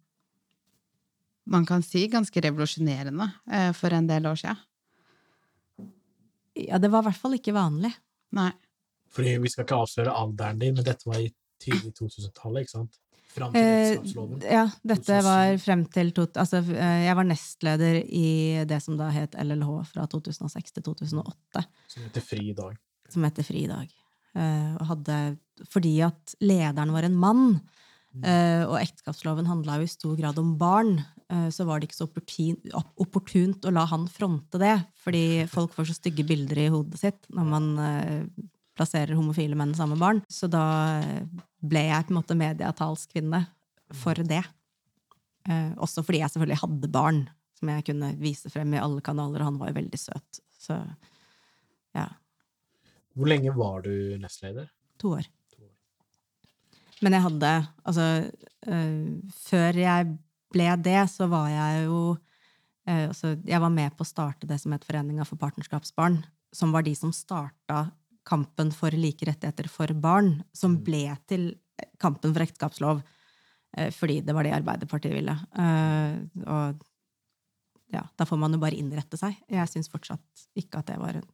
Man 1.46 1.62
kan 1.62 1.84
si 1.84 2.08
ganske 2.10 2.40
revolusjonerende 2.42 3.28
eh, 3.54 3.68
for 3.76 3.94
en 3.94 4.08
del 4.08 4.24
år 4.26 4.40
siden. 4.40 4.58
Ja, 6.58 6.80
det 6.82 6.88
var 6.90 7.04
i 7.04 7.06
hvert 7.06 7.20
fall 7.20 7.36
ikke 7.36 7.54
vanlig. 7.54 7.92
Nei. 8.36 8.52
Fordi 9.16 9.36
vi 9.40 9.48
skal 9.52 9.64
ikke 9.64 9.80
avsløre 9.80 10.12
alderen 10.12 10.58
din, 10.60 10.74
men 10.76 10.84
dette 10.86 11.08
var 11.08 11.20
i 11.22 11.30
tidlig 11.62 11.94
2000-tallet, 11.96 12.66
ikke 12.66 12.74
sant? 12.74 12.98
Fram 13.36 13.52
til 13.52 13.60
Eh, 13.60 13.90
ekteskapsloven. 13.92 14.42
ja, 14.48 14.62
dette 14.84 15.16
var 15.24 15.56
frem 15.60 15.84
til 15.92 16.12
altså, 16.16 16.60
eh, 16.72 17.04
Jeg 17.04 17.16
var 17.16 17.24
nestleder 17.28 17.98
i 18.08 18.64
det 18.64 18.78
som 18.82 18.96
da 18.96 19.10
het 19.12 19.34
LLH 19.36 19.84
fra 19.90 20.06
2006 20.06 20.72
til 20.72 20.82
2008. 20.82 21.64
Som 21.88 22.02
heter 22.06 22.20
Fri 22.24 22.50
i 22.50 22.54
dag. 22.56 22.76
som 23.08 23.22
heter 23.22 23.42
Fridag. 23.46 23.88
Eh, 24.34 24.74
og 24.80 24.86
hadde, 24.86 25.38
fordi 25.70 26.00
at 26.02 26.34
lederen 26.40 26.92
var 26.92 27.04
en 27.04 27.14
mann, 27.16 27.60
eh, 28.22 28.64
og 28.66 28.80
ekteskapsloven 28.80 29.46
handla 29.46 29.76
jo 29.78 29.82
i 29.84 29.86
stor 29.86 30.16
grad 30.16 30.38
om 30.38 30.56
barn, 30.58 30.98
eh, 30.98 31.15
så 31.50 31.64
var 31.66 31.80
det 31.80 31.88
ikke 31.88 31.98
så 31.98 32.06
opportunt 33.02 33.66
å 33.66 33.72
la 33.74 33.82
han 33.90 34.04
fronte 34.10 34.60
det. 34.62 34.76
Fordi 35.02 35.46
folk 35.50 35.74
får 35.74 35.88
så 35.90 35.96
stygge 35.98 36.26
bilder 36.28 36.60
i 36.62 36.68
hodet 36.70 37.00
sitt 37.00 37.26
når 37.34 37.48
man 37.50 37.66
eh, 37.82 38.20
plasserer 38.76 39.16
homofile 39.16 39.58
menn 39.58 39.74
sammen 39.74 39.96
med 39.96 40.04
barn. 40.04 40.22
Så 40.30 40.48
da 40.52 40.66
eh, 41.00 41.24
ble 41.66 41.86
jeg 41.88 42.06
på 42.06 42.14
en 42.14 42.20
måte 42.20 42.38
medietalskvinne 42.38 43.42
for 43.96 44.22
det. 44.26 44.42
Eh, 45.48 45.72
også 45.82 46.04
fordi 46.06 46.22
jeg 46.22 46.34
selvfølgelig 46.34 46.62
hadde 46.62 46.92
barn 46.94 47.24
som 47.56 47.72
jeg 47.72 47.86
kunne 47.88 48.12
vise 48.20 48.52
frem 48.52 48.74
i 48.76 48.82
alle 48.82 49.00
kanaler, 49.04 49.40
og 49.40 49.50
han 49.50 49.60
var 49.60 49.70
jo 49.70 49.78
veldig 49.78 50.00
søt. 50.00 50.42
Så 50.60 50.76
ja. 51.96 52.10
Hvor 53.16 53.30
lenge 53.30 53.54
var 53.56 53.86
du 53.86 54.18
nestleder? 54.20 54.68
To 55.00 55.14
år. 55.16 55.30
Men 57.04 57.12
jeg 57.12 57.24
hadde 57.26 57.48
Altså, 57.84 58.04
øh, 58.72 59.32
før 59.36 59.80
jeg 59.80 60.14
ble 60.56 60.70
det, 60.82 61.02
så 61.12 61.28
var 61.30 61.50
jeg 61.52 61.84
jo 61.86 62.00
eh, 62.88 63.06
altså, 63.10 63.36
Jeg 63.44 63.62
var 63.62 63.72
med 63.74 63.94
på 63.96 64.06
å 64.06 64.08
starte 64.08 64.48
det 64.48 64.58
som 64.62 64.74
het 64.74 64.86
Foreninga 64.86 65.26
for 65.28 65.40
partnerskapsbarn, 65.40 66.22
som 66.54 66.72
var 66.74 66.86
de 66.86 66.94
som 66.98 67.12
starta 67.14 67.90
kampen 68.26 68.72
for 68.74 68.94
like 68.96 69.26
rettigheter 69.28 69.68
for 69.70 69.92
barn, 70.02 70.40
som 70.56 70.80
ble 70.82 71.04
til 71.30 71.52
kampen 72.02 72.32
for 72.34 72.42
ekteskapslov, 72.42 73.02
eh, 73.76 73.92
fordi 73.94 74.20
det 74.26 74.34
var 74.34 74.46
det 74.46 74.56
Arbeiderpartiet 74.56 75.14
ville. 75.14 75.36
Eh, 75.62 76.18
og 76.46 76.84
ja, 77.94 78.02
da 78.16 78.26
får 78.26 78.40
man 78.40 78.56
jo 78.56 78.62
bare 78.62 78.78
innrette 78.78 79.18
seg. 79.20 79.36
Jeg 79.52 79.70
syns 79.70 79.90
fortsatt 79.92 80.48
ikke 80.58 80.82
at 80.82 80.90
det 80.90 80.98
var 80.98 81.20
en 81.20 81.28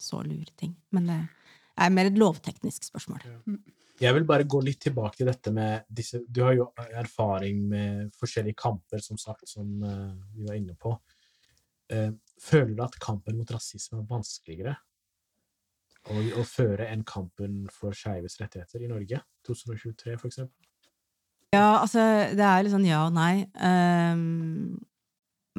så 0.00 0.22
lur 0.24 0.46
ting. 0.56 0.76
Men 0.94 1.10
det 1.10 1.18
er 1.76 1.92
mer 1.92 2.08
et 2.08 2.18
lovteknisk 2.18 2.86
spørsmål. 2.86 3.26
Jeg 3.98 4.14
vil 4.14 4.26
bare 4.28 4.46
gå 4.46 4.60
litt 4.62 4.80
tilbake 4.82 5.18
til 5.18 5.28
dette 5.28 5.50
med 5.54 5.88
disse 5.90 6.20
Du 6.26 6.44
har 6.46 6.54
jo 6.54 6.68
erfaring 7.00 7.64
med 7.70 8.12
forskjellige 8.18 8.58
kamper, 8.58 9.02
som 9.02 9.18
sagt, 9.18 9.48
som 9.50 9.66
uh, 9.82 10.14
vi 10.36 10.46
var 10.46 10.58
inne 10.58 10.76
på. 10.78 10.92
Uh, 11.90 12.12
føler 12.42 12.76
du 12.76 12.84
at 12.84 12.98
kampen 13.02 13.38
mot 13.40 13.50
rasisme 13.50 13.98
er 13.98 14.10
vanskeligere 14.10 14.76
å, 16.08 16.22
å 16.40 16.44
føre 16.46 16.86
enn 16.92 17.04
kampen 17.08 17.64
for 17.74 17.96
skeives 17.96 18.38
rettigheter 18.40 18.84
i 18.84 18.90
Norge? 18.90 19.20
2023, 19.48 20.16
for 20.20 20.30
eksempel? 20.30 20.68
Ja, 21.56 21.80
altså, 21.80 22.02
det 22.36 22.44
er 22.44 22.64
litt 22.64 22.74
sånn 22.74 22.86
ja 22.86 23.06
og 23.06 23.14
nei. 23.16 23.48
Um, 23.56 24.76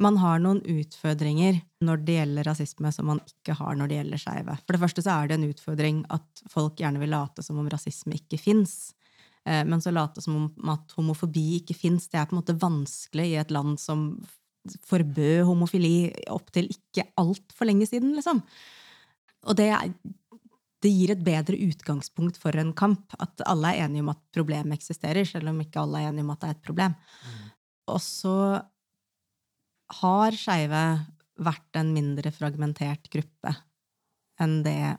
man 0.00 0.16
har 0.20 0.40
noen 0.40 0.62
utfordringer 0.64 1.60
når 1.84 2.04
det 2.04 2.16
gjelder 2.16 2.48
rasisme 2.48 2.92
som 2.94 3.10
man 3.10 3.20
ikke 3.26 3.56
har 3.58 3.76
når 3.76 3.90
det 3.90 3.98
gjelder 3.98 4.22
skeive. 4.22 4.56
For 4.64 4.76
det 4.76 4.82
første 4.84 5.04
så 5.04 5.16
er 5.16 5.28
det 5.28 5.36
en 5.36 5.48
utfordring 5.50 6.00
at 6.16 6.44
folk 6.50 6.80
gjerne 6.80 7.02
vil 7.02 7.12
late 7.12 7.44
som 7.44 7.60
om 7.60 7.68
rasisme 7.72 8.16
ikke 8.16 8.40
fins. 8.40 8.94
Eh, 9.44 9.62
men 9.68 9.82
så 9.84 9.92
late 9.92 10.22
som 10.24 10.36
om 10.38 10.72
at 10.72 10.96
homofobi 10.96 11.60
ikke 11.60 11.76
fins. 11.76 12.08
Det 12.08 12.20
er 12.20 12.28
på 12.28 12.36
en 12.36 12.40
måte 12.40 12.58
vanskelig 12.60 13.28
i 13.32 13.40
et 13.40 13.52
land 13.54 13.76
som 13.82 14.14
forbød 14.88 15.44
homofili 15.48 16.10
opptil 16.32 16.68
ikke 16.72 17.06
altfor 17.20 17.68
lenge 17.68 17.88
siden, 17.88 18.12
liksom. 18.18 18.42
Og 19.48 19.56
det, 19.56 19.70
det 20.84 20.92
gir 20.92 21.14
et 21.14 21.22
bedre 21.24 21.56
utgangspunkt 21.64 22.36
for 22.40 22.56
en 22.60 22.74
kamp. 22.76 23.16
At 23.20 23.40
alle 23.48 23.72
er 23.72 23.86
enige 23.86 24.04
om 24.04 24.12
at 24.12 24.20
problemet 24.36 24.76
eksisterer, 24.76 25.24
selv 25.28 25.52
om 25.52 25.62
ikke 25.64 25.80
alle 25.80 26.02
er 26.02 26.10
enige 26.10 26.26
om 26.26 26.34
at 26.34 26.42
det 26.42 26.50
er 26.50 26.58
et 26.58 26.68
problem. 26.68 26.96
Mm. 26.96 27.48
Og 27.94 28.02
så 28.04 28.36
har 29.98 30.36
skeive 30.38 30.84
vært 31.40 31.80
en 31.80 31.92
mindre 31.94 32.32
fragmentert 32.34 33.08
gruppe 33.12 33.54
enn 34.40 34.60
det 34.64 34.96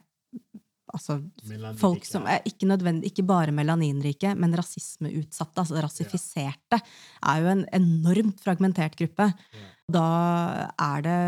altså, 0.94 1.18
folk 1.80 2.06
som 2.08 2.28
er 2.30 2.44
ikke, 2.48 2.68
nødvendig, 2.70 3.12
ikke 3.12 3.26
bare 3.28 3.56
melaninrike, 3.56 4.34
men 4.38 4.56
rasismeutsatte, 4.58 5.64
altså 5.64 5.82
rasifiserte, 5.84 6.82
er 7.22 7.42
jo 7.42 7.52
en 7.56 7.66
enormt 7.78 8.42
fragmentert 8.44 8.98
gruppe. 9.00 9.32
Da 9.92 10.06
er 10.76 11.06
det 11.06 11.20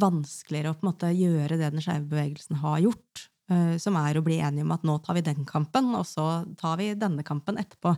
vanskeligere 0.00 0.74
å 0.74 0.76
på 0.76 0.84
en 0.84 0.90
måte 0.90 1.14
gjøre 1.16 1.56
det 1.56 1.72
den 1.72 1.84
skeive 1.84 2.08
bevegelsen 2.10 2.60
har 2.60 2.80
gjort, 2.84 3.26
uh, 3.52 3.74
som 3.80 3.96
er 4.00 4.18
å 4.18 4.24
bli 4.26 4.40
enige 4.44 4.66
om 4.66 4.74
at 4.76 4.86
nå 4.86 4.98
tar 5.04 5.18
vi 5.18 5.26
den 5.28 5.46
kampen, 5.48 5.92
og 5.96 6.06
så 6.08 6.44
tar 6.60 6.80
vi 6.80 6.92
denne 6.98 7.24
kampen 7.26 7.60
etterpå. 7.62 7.94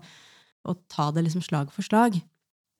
Og 0.68 0.82
ta 0.90 1.08
det 1.14 1.24
liksom 1.24 1.44
slag 1.46 1.72
for 1.72 1.86
slag. 1.86 2.18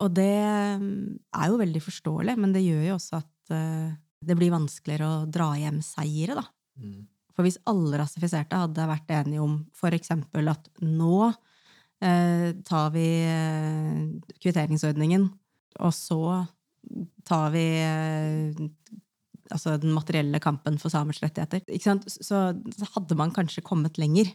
Og 0.05 0.13
det 0.15 0.33
mm, 0.81 1.19
er 1.35 1.51
jo 1.51 1.61
veldig 1.61 1.83
forståelig, 1.83 2.37
men 2.39 2.55
det 2.55 2.65
gjør 2.65 2.85
jo 2.87 2.97
også 2.99 3.19
at 3.19 3.55
uh, 3.55 3.95
det 4.25 4.37
blir 4.39 4.55
vanskeligere 4.55 5.09
å 5.09 5.27
dra 5.31 5.53
hjem 5.59 5.81
seire, 5.85 6.39
da. 6.39 6.45
Mm. 6.79 7.07
For 7.39 7.47
hvis 7.47 7.61
alle 7.71 8.01
rasifiserte 8.01 8.59
hadde 8.59 8.89
vært 8.91 9.13
enige 9.15 9.45
om 9.45 9.61
for 9.79 9.95
eksempel 9.95 10.51
at 10.51 10.65
nå 10.83 11.29
eh, 11.29 12.49
tar 12.67 12.89
vi 12.91 13.05
eh, 13.31 14.01
kvitteringsordningen, 14.43 15.29
og 15.79 15.93
så 15.95 16.19
tar 17.29 17.53
vi 17.55 17.63
altså 19.55 19.77
den 19.79 19.95
materielle 19.95 20.41
kampen 20.43 20.81
for 20.83 20.91
samers 20.91 21.23
rettigheter, 21.23 21.63
så 21.79 22.43
hadde 22.97 23.19
man 23.19 23.31
kanskje 23.35 23.63
kommet 23.63 24.03
lenger. 24.03 24.33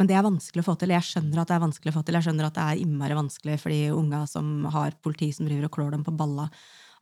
Men 0.00 0.08
det 0.08 0.16
er 0.16 0.24
vanskelig 0.24 0.62
å 0.62 0.64
få 0.64 0.74
til. 0.80 0.94
Jeg 0.94 1.04
skjønner 1.04 1.42
at 1.42 1.50
det 1.50 1.56
er 1.58 1.66
vanskelig 1.66 1.92
å 1.92 1.96
få 1.98 2.02
til. 2.08 2.16
Jeg 2.16 2.24
skjønner 2.24 2.46
at 2.46 2.54
det 2.56 2.62
er 2.64 2.78
innmari 2.80 3.16
vanskelig 3.18 3.58
for 3.60 3.74
de 3.74 3.80
unga 3.92 4.22
som 4.30 4.62
har 4.72 4.94
politi 5.04 5.28
som 5.36 5.44
driver 5.44 5.68
og 5.68 5.74
klår 5.74 5.92
dem 5.92 6.06
på 6.06 6.14
balla 6.16 6.46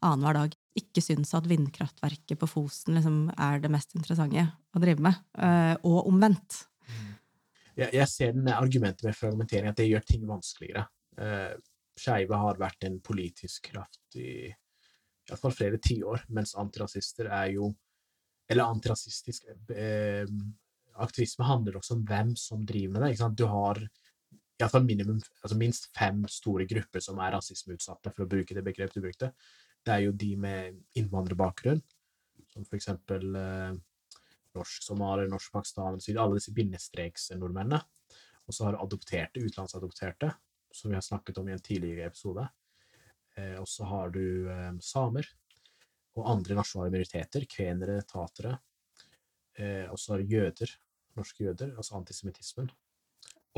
annenhver 0.02 0.36
dag, 0.36 0.56
ikke 0.78 1.02
syns 1.02 1.30
at 1.34 1.46
vindkraftverket 1.50 2.38
på 2.38 2.48
Fosen 2.50 2.98
liksom 2.98 3.16
er 3.34 3.62
det 3.62 3.70
mest 3.70 3.94
interessante 3.98 4.44
å 4.74 4.82
drive 4.82 5.02
med. 5.06 5.22
Eh, 5.38 5.74
og 5.86 6.10
omvendt. 6.10 6.60
Jeg, 7.78 7.92
jeg 7.94 8.10
ser 8.10 8.34
den 8.34 8.50
argumentet 8.50 9.06
med 9.06 9.18
fragmentering, 9.18 9.70
at 9.70 9.78
det 9.78 9.88
gjør 9.88 10.06
ting 10.06 10.24
vanskeligere. 10.26 10.86
Uh, 11.18 11.54
Skeive 11.98 12.38
har 12.38 12.58
vært 12.58 12.86
en 12.86 13.00
politisk 13.02 13.72
kraft 13.72 14.18
i 14.18 14.46
iallfall 15.28 15.54
flere 15.54 15.78
tiår, 15.82 16.26
mens 16.34 16.54
antirasister 16.58 17.30
er 17.30 17.52
jo 17.58 17.74
Eller 18.48 18.64
antirasistisk 18.64 19.44
eh, 19.74 20.24
aktivisme 21.04 21.46
handler 21.48 21.78
også 21.78 21.96
om 21.96 22.04
hvem 22.08 22.34
som 22.38 22.64
driver 22.66 22.94
med 22.94 23.04
det. 23.04 23.10
Ikke 23.12 23.22
sant? 23.24 23.38
Du 23.38 23.46
har 23.50 23.80
iallfall 24.58 24.86
minimum, 24.86 25.20
altså 25.42 25.58
minst 25.58 25.90
fem 25.94 26.24
store 26.30 26.66
grupper 26.68 27.02
som 27.04 27.20
er 27.22 27.36
rasismeutsatte, 27.36 28.10
for 28.14 28.24
å 28.24 28.30
bruke 28.30 28.56
det 28.56 28.64
begrepet 28.66 28.98
du 28.98 29.04
brukte. 29.04 29.30
Det 29.86 29.94
er 29.94 30.02
jo 30.06 30.16
de 30.18 30.32
med 30.40 30.80
innvandrerbakgrunn, 30.98 31.80
som 32.50 32.66
for 32.66 32.78
eksempel 32.78 33.38
eh, 33.38 33.76
norsk-somalier, 34.58 35.30
norsk 35.30 35.54
pakistaner, 35.54 36.02
alle 36.18 36.40
disse 36.40 36.54
bindestreksnordmennene. 36.56 37.80
Og 38.48 38.56
så 38.56 38.64
har 38.64 38.74
du 38.74 38.82
adopterte, 38.82 39.44
utenlandsadopterte, 39.44 40.32
som 40.74 40.90
vi 40.90 40.96
har 40.96 41.04
snakket 41.04 41.38
om 41.38 41.48
i 41.48 41.54
en 41.54 41.62
tidligere 41.62 42.08
episode. 42.08 42.48
Eh, 43.36 43.56
og 43.60 43.68
så 43.70 43.86
har 43.88 44.10
du 44.14 44.48
eh, 44.50 44.72
samer 44.82 45.28
og 46.18 46.26
andre 46.32 46.56
nasjonale 46.58 46.90
minoriteter, 46.90 47.46
kvenere, 47.50 48.00
tatere. 48.08 48.56
Eh, 49.58 49.86
og 49.90 49.98
så 50.00 50.14
har 50.14 50.22
du 50.22 50.34
jøder, 50.34 50.72
norske 51.18 51.46
jøder, 51.46 51.74
altså 51.76 51.98
antisemittismen, 52.00 52.72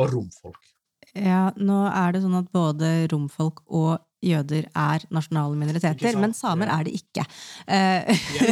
og 0.01 0.15
romfolk. 0.15 0.75
Ja, 1.17 1.49
nå 1.59 1.81
er 1.89 2.15
det 2.15 2.23
sånn 2.23 2.39
at 2.39 2.51
både 2.55 2.91
romfolk 3.11 3.65
og 3.67 3.99
jøder 4.21 4.67
er 4.77 5.05
nasjonale 5.13 5.57
minoriteter, 5.59 6.17
men 6.21 6.35
samer 6.37 6.69
er 6.71 6.85
det 6.87 6.93
ikke. 6.99 7.25
Eh, 7.65 8.11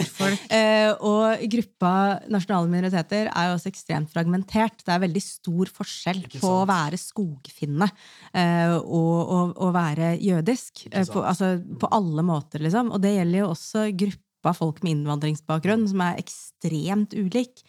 eh, 0.57 0.89
og 1.05 1.45
gruppa 1.53 1.93
nasjonale 2.33 2.71
minoriteter 2.73 3.29
er 3.29 3.51
jo 3.51 3.59
også 3.59 3.71
ekstremt 3.71 4.13
fragmentert. 4.15 4.81
Det 4.81 4.95
er 4.95 5.05
veldig 5.05 5.23
stor 5.23 5.73
forskjell 5.77 6.23
på 6.39 6.55
å 6.63 6.65
være 6.69 7.01
skogfinne 7.01 7.91
eh, 8.33 8.75
og 8.79 9.61
å 9.61 9.71
være 9.77 10.15
jødisk. 10.25 10.89
Eh, 10.89 11.05
på, 11.13 11.23
altså, 11.23 11.59
på 11.61 11.93
alle 11.95 12.25
måter, 12.27 12.65
liksom. 12.65 12.95
Og 12.97 13.05
det 13.05 13.19
gjelder 13.19 13.45
jo 13.45 13.53
også 13.53 13.87
gruppa 14.07 14.57
folk 14.57 14.81
med 14.83 14.97
innvandringsbakgrunn, 14.97 15.85
som 15.93 16.09
er 16.09 16.25
ekstremt 16.25 17.15
ulik. 17.19 17.63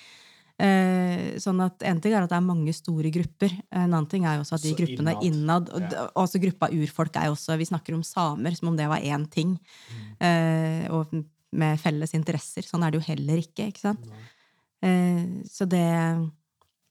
Eh, 0.60 1.38
sånn 1.40 1.62
at 1.64 1.86
En 1.88 2.02
ting 2.04 2.12
er 2.12 2.26
at 2.26 2.32
det 2.34 2.36
er 2.36 2.44
mange 2.44 2.74
store 2.76 3.12
grupper. 3.16 3.54
En 3.72 3.94
annen 3.94 4.08
ting 4.12 4.26
er 4.28 4.38
jo 4.38 4.44
også 4.44 4.58
at 4.58 4.66
de 4.66 4.74
så 4.74 4.80
gruppene 4.82 5.14
innad, 5.24 5.70
innad 5.70 5.70
og 5.72 5.86
ja. 5.86 6.08
også 6.20 6.42
gruppa 6.44 6.68
urfolk 6.76 7.16
er 7.16 7.30
jo 7.30 7.36
også 7.38 7.56
Vi 7.62 7.68
snakker 7.70 7.96
om 7.96 8.04
samer 8.04 8.58
som 8.58 8.74
om 8.74 8.80
det 8.80 8.90
var 8.92 9.00
én 9.00 9.24
ting. 9.32 9.56
Mm. 9.94 10.10
Eh, 10.28 10.90
og 10.92 11.14
med 11.56 11.80
felles 11.82 12.14
interesser. 12.18 12.68
Sånn 12.68 12.84
er 12.84 12.92
det 12.92 13.00
jo 13.00 13.08
heller 13.08 13.40
ikke. 13.40 13.70
ikke 13.72 13.86
sant? 13.88 14.12
Eh, 14.84 15.24
så 15.48 15.68
det 15.70 15.86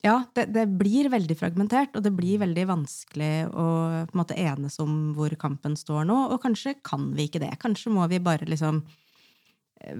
Ja, 0.06 0.22
det, 0.32 0.46
det, 0.54 0.64
blir 0.78 1.10
veldig 1.10 1.34
fragmentert, 1.36 1.96
og 1.98 2.04
det 2.06 2.12
blir 2.14 2.38
veldig 2.38 2.64
vanskelig 2.70 3.50
å 3.50 3.66
på 4.06 4.14
en 4.14 4.20
måte 4.20 4.36
enes 4.38 4.78
om 4.80 5.12
hvor 5.16 5.34
kampen 5.36 5.74
står 5.76 6.06
nå. 6.08 6.16
Og 6.32 6.40
kanskje 6.40 6.78
kan 6.86 7.10
vi 7.18 7.28
ikke 7.28 7.42
det. 7.42 7.52
Kanskje 7.60 7.92
må 7.92 8.06
vi 8.08 8.22
bare 8.22 8.48
liksom 8.48 8.80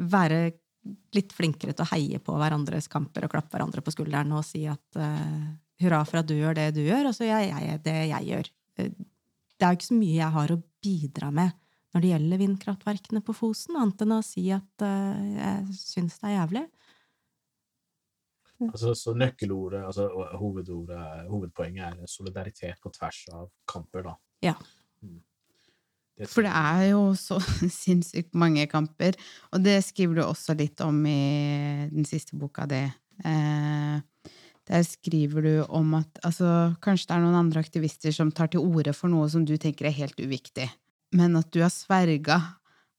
være 0.09 0.55
litt 1.17 1.35
flinkere 1.37 1.75
til 1.77 1.85
å 1.85 1.91
heie 1.93 2.21
på 2.23 2.35
hverandres 2.39 2.91
kamper 2.93 3.27
og 3.27 3.33
klappe 3.35 3.55
hverandre 3.55 3.85
på 3.85 3.95
skulderen 3.95 4.35
og 4.37 4.45
si 4.47 4.65
at 4.71 5.01
uh, 5.01 5.47
hurra 5.83 6.03
for 6.09 6.21
at 6.21 6.29
du 6.29 6.35
gjør 6.37 6.59
det 6.59 6.71
du 6.77 6.83
gjør, 6.85 7.11
og 7.11 7.17
så 7.17 7.29
gjør 7.29 7.47
jeg 7.47 7.81
det 7.85 7.97
jeg 8.11 8.29
gjør. 8.33 8.51
Uh, 8.81 8.91
det 9.59 9.67
er 9.67 9.75
jo 9.75 9.81
ikke 9.81 9.91
så 9.91 9.99
mye 9.99 10.19
jeg 10.21 10.37
har 10.39 10.55
å 10.55 10.63
bidra 10.85 11.31
med 11.35 11.57
når 11.89 12.05
det 12.05 12.11
gjelder 12.13 12.41
vindkraftverkene 12.43 13.23
på 13.25 13.35
Fosen, 13.37 13.79
annet 13.81 14.03
enn 14.05 14.19
å 14.19 14.25
si 14.25 14.49
at 14.55 14.85
uh, 14.85 15.23
jeg 15.39 15.79
syns 15.79 16.19
det 16.21 16.31
er 16.31 16.37
jævlig. 16.39 16.65
Altså, 18.67 18.91
så 18.99 19.15
nøkkelordet, 19.15 19.85
altså 19.87 20.09
hovedordet, 20.41 20.99
hovedpoenget 21.31 22.01
er 22.03 22.11
solidaritet 22.11 22.81
på 22.83 22.91
tvers 22.91 23.21
av 23.31 23.47
kamper, 23.71 24.09
da. 24.09 24.15
Ja. 24.43 24.55
For 26.27 26.47
det 26.47 26.51
er 26.51 26.85
jo 26.91 27.03
så 27.19 27.39
sinnssykt 27.83 28.35
mange 28.39 28.67
kamper, 28.71 29.19
og 29.53 29.63
det 29.65 29.79
skriver 29.87 30.19
du 30.19 30.25
også 30.27 30.57
litt 30.59 30.83
om 30.85 31.01
i 31.07 31.89
den 31.93 32.09
siste 32.09 32.39
boka 32.39 32.67
di. 32.71 32.83
Eh, 33.25 34.35
der 34.69 34.85
skriver 34.85 35.47
du 35.47 35.55
om 35.65 35.95
at 35.97 36.21
altså, 36.27 36.75
kanskje 36.85 37.09
det 37.09 37.17
er 37.17 37.25
noen 37.25 37.39
andre 37.39 37.63
aktivister 37.65 38.15
som 38.15 38.33
tar 38.35 38.51
til 38.53 38.65
orde 38.65 38.93
for 38.97 39.11
noe 39.13 39.29
som 39.33 39.47
du 39.49 39.57
tenker 39.57 39.89
er 39.89 39.97
helt 39.97 40.19
uviktig, 40.21 40.69
men 41.17 41.39
at 41.41 41.49
du 41.55 41.63
har 41.65 41.73
sverga 41.73 42.43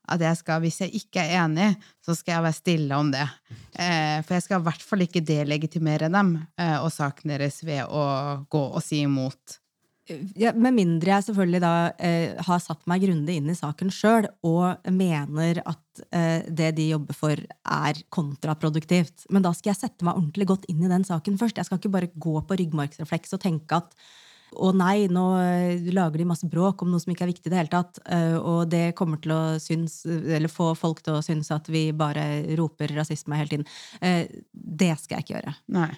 at 0.10 0.24
jeg 0.26 0.40
skal, 0.40 0.62
hvis 0.64 0.80
jeg 0.82 1.04
ikke 1.04 1.22
er 1.22 1.44
enig, 1.44 1.70
så 2.02 2.16
skal 2.18 2.38
jeg 2.38 2.46
være 2.48 2.58
stille 2.58 2.98
om 2.98 3.12
det. 3.14 3.26
Eh, 3.78 4.18
for 4.26 4.36
jeg 4.36 4.46
skal 4.48 4.62
i 4.62 4.66
hvert 4.66 4.86
fall 4.86 5.06
ikke 5.06 5.22
delegitimere 5.22 6.10
dem 6.10 6.32
eh, 6.58 6.78
og 6.80 6.90
saken 6.94 7.36
deres 7.36 7.60
ved 7.62 7.84
å 7.86 8.06
gå 8.50 8.64
og 8.72 8.82
si 8.82 9.04
imot 9.06 9.60
ja, 10.40 10.54
Med 10.56 10.76
mindre 10.78 11.14
jeg 11.16 11.28
selvfølgelig 11.30 11.62
da 11.64 11.74
eh, 11.98 12.38
har 12.46 12.62
satt 12.64 12.86
meg 12.90 13.04
grundig 13.06 13.40
inn 13.40 13.52
i 13.52 13.58
saken 13.58 13.92
sjøl 13.94 14.30
og 14.46 14.90
mener 14.94 15.62
at 15.64 16.04
eh, 16.16 16.48
det 16.48 16.72
de 16.80 16.90
jobber 16.92 17.18
for, 17.18 17.36
er 17.40 18.02
kontraproduktivt. 18.14 19.28
Men 19.34 19.46
da 19.46 19.54
skal 19.58 19.74
jeg 19.74 19.82
sette 19.84 20.08
meg 20.08 20.18
ordentlig 20.18 20.50
godt 20.50 20.70
inn 20.72 20.82
i 20.86 20.92
den 20.92 21.06
saken 21.08 21.38
først. 21.42 21.60
Jeg 21.60 21.70
skal 21.70 21.82
ikke 21.82 21.94
bare 21.98 22.14
gå 22.16 22.40
på 22.42 22.60
ryggmargsrefleks 22.64 23.38
og 23.38 23.44
tenke 23.46 23.82
at 23.82 23.96
å 24.58 24.72
nei, 24.74 25.06
nå 25.12 25.26
eh, 25.44 25.90
lager 25.94 26.22
de 26.22 26.28
masse 26.30 26.48
bråk 26.50 26.82
om 26.82 26.90
noe 26.90 27.02
som 27.02 27.14
ikke 27.14 27.28
er 27.28 27.32
viktig 27.34 27.50
i 27.50 27.54
det 27.54 27.60
hele 27.62 27.74
tatt. 27.74 28.02
Eh, 28.10 28.36
og 28.38 28.70
det 28.72 28.96
kommer 28.98 29.22
til 29.22 29.36
å 29.36 29.42
synes, 29.62 30.02
eller 30.08 30.52
få 30.52 30.72
folk 30.78 31.04
til 31.06 31.20
å 31.20 31.24
synes 31.26 31.52
at 31.54 31.70
vi 31.70 31.90
bare 31.96 32.26
roper 32.58 32.96
rasisme 32.98 33.38
hele 33.38 33.54
tiden. 33.54 33.68
Eh, 34.02 34.26
det 34.54 34.96
skal 35.02 35.20
jeg 35.20 35.28
ikke 35.28 35.38
gjøre. 35.38 35.58
Nei. 35.78 35.92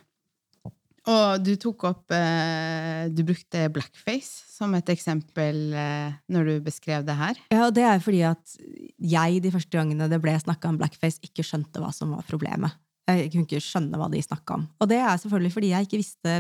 Og 1.10 1.42
du 1.42 1.56
tok 1.58 1.86
opp 1.90 2.14
eh, 2.14 3.10
Du 3.10 3.24
brukte 3.26 3.66
blackface 3.74 4.46
som 4.52 4.76
et 4.78 4.92
eksempel 4.94 5.74
eh, 5.74 6.14
når 6.30 6.50
du 6.50 6.54
beskrev 6.68 7.06
det 7.08 7.18
her. 7.18 7.40
Ja, 7.50 7.66
og 7.66 7.76
det 7.78 7.86
er 7.88 8.04
fordi 8.04 8.22
at 8.30 8.58
jeg 9.02 9.42
de 9.42 9.54
første 9.54 9.74
gangene 9.74 10.10
det 10.12 10.22
ble 10.22 10.36
snakka 10.38 10.70
om 10.70 10.78
blackface, 10.78 11.22
ikke 11.26 11.46
skjønte 11.46 11.82
hva 11.82 11.90
som 11.96 12.14
var 12.14 12.28
problemet. 12.30 12.78
Jeg 13.10 13.32
kunne 13.34 13.48
ikke 13.48 13.64
skjønne 13.66 13.98
hva 13.98 14.12
de 14.14 14.22
snakka 14.24 14.60
om. 14.60 14.68
Og 14.80 14.92
det 14.92 15.00
er 15.02 15.18
selvfølgelig 15.24 15.56
fordi 15.56 15.72
jeg 15.72 15.88
ikke 15.88 16.00
visste 16.04 16.36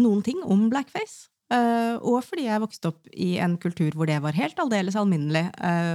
noen 0.00 0.22
ting 0.24 0.40
om 0.48 0.70
blackface. 0.72 1.28
Uh, 1.48 1.96
og 2.04 2.18
fordi 2.26 2.44
jeg 2.44 2.60
vokste 2.60 2.90
opp 2.90 3.06
i 3.16 3.28
en 3.40 3.54
kultur 3.60 3.94
hvor 3.96 4.08
det 4.08 4.18
var 4.20 4.36
helt 4.36 4.58
aldeles 4.60 4.96
alminnelig. 4.98 5.46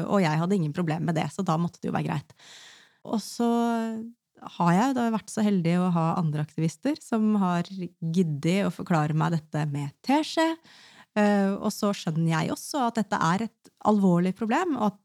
Og 0.08 0.22
jeg 0.24 0.40
hadde 0.40 0.56
ingen 0.56 0.74
problem 0.74 1.10
med 1.10 1.18
det, 1.18 1.28
så 1.34 1.46
da 1.46 1.58
måtte 1.62 1.82
det 1.82 1.90
jo 1.90 1.98
være 1.98 2.08
greit. 2.08 2.38
Og 3.10 3.20
så 3.22 3.50
har 4.58 4.74
jeg 4.76 4.96
da 4.98 5.10
vært 5.14 5.32
så 5.32 5.44
heldig 5.46 5.76
å 5.80 5.92
ha 5.96 6.08
andre 6.20 6.44
aktivister 6.46 6.98
som 7.02 7.36
har 7.42 7.70
giddet 7.70 8.68
å 8.68 8.74
forklare 8.74 9.16
meg 9.18 9.38
dette 9.38 9.66
med 9.72 9.94
teskje. 10.06 10.50
Uh, 11.14 11.60
og 11.62 11.70
så 11.74 11.92
skjønner 11.94 12.32
jeg 12.32 12.54
også 12.56 12.88
at 12.88 12.98
dette 13.02 13.20
er 13.22 13.46
et 13.46 13.74
alvorlig 13.90 14.34
problem, 14.38 14.78
og 14.80 14.94
at 14.94 15.00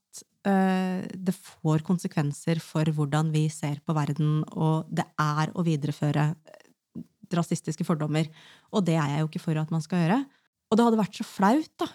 det 0.48 1.34
får 1.36 1.82
konsekvenser 1.84 2.62
for 2.64 2.88
hvordan 2.96 3.28
vi 3.34 3.42
ser 3.52 3.82
på 3.84 3.92
verden, 3.92 4.38
og 4.56 4.86
det 4.88 5.04
er 5.20 5.50
å 5.52 5.64
videreføre 5.66 6.22
rasistiske 7.36 7.84
fordommer. 7.84 8.28
Og 8.72 8.86
det 8.86 8.96
er 8.96 9.12
jeg 9.12 9.24
jo 9.24 9.28
ikke 9.28 9.42
for 9.42 9.60
at 9.60 9.72
man 9.74 9.84
skal 9.84 10.04
gjøre. 10.04 10.18
Og 10.68 10.78
det 10.78 10.86
hadde 10.86 11.00
vært 11.00 11.18
så 11.18 11.26
flaut, 11.26 11.72
da. 11.80 11.88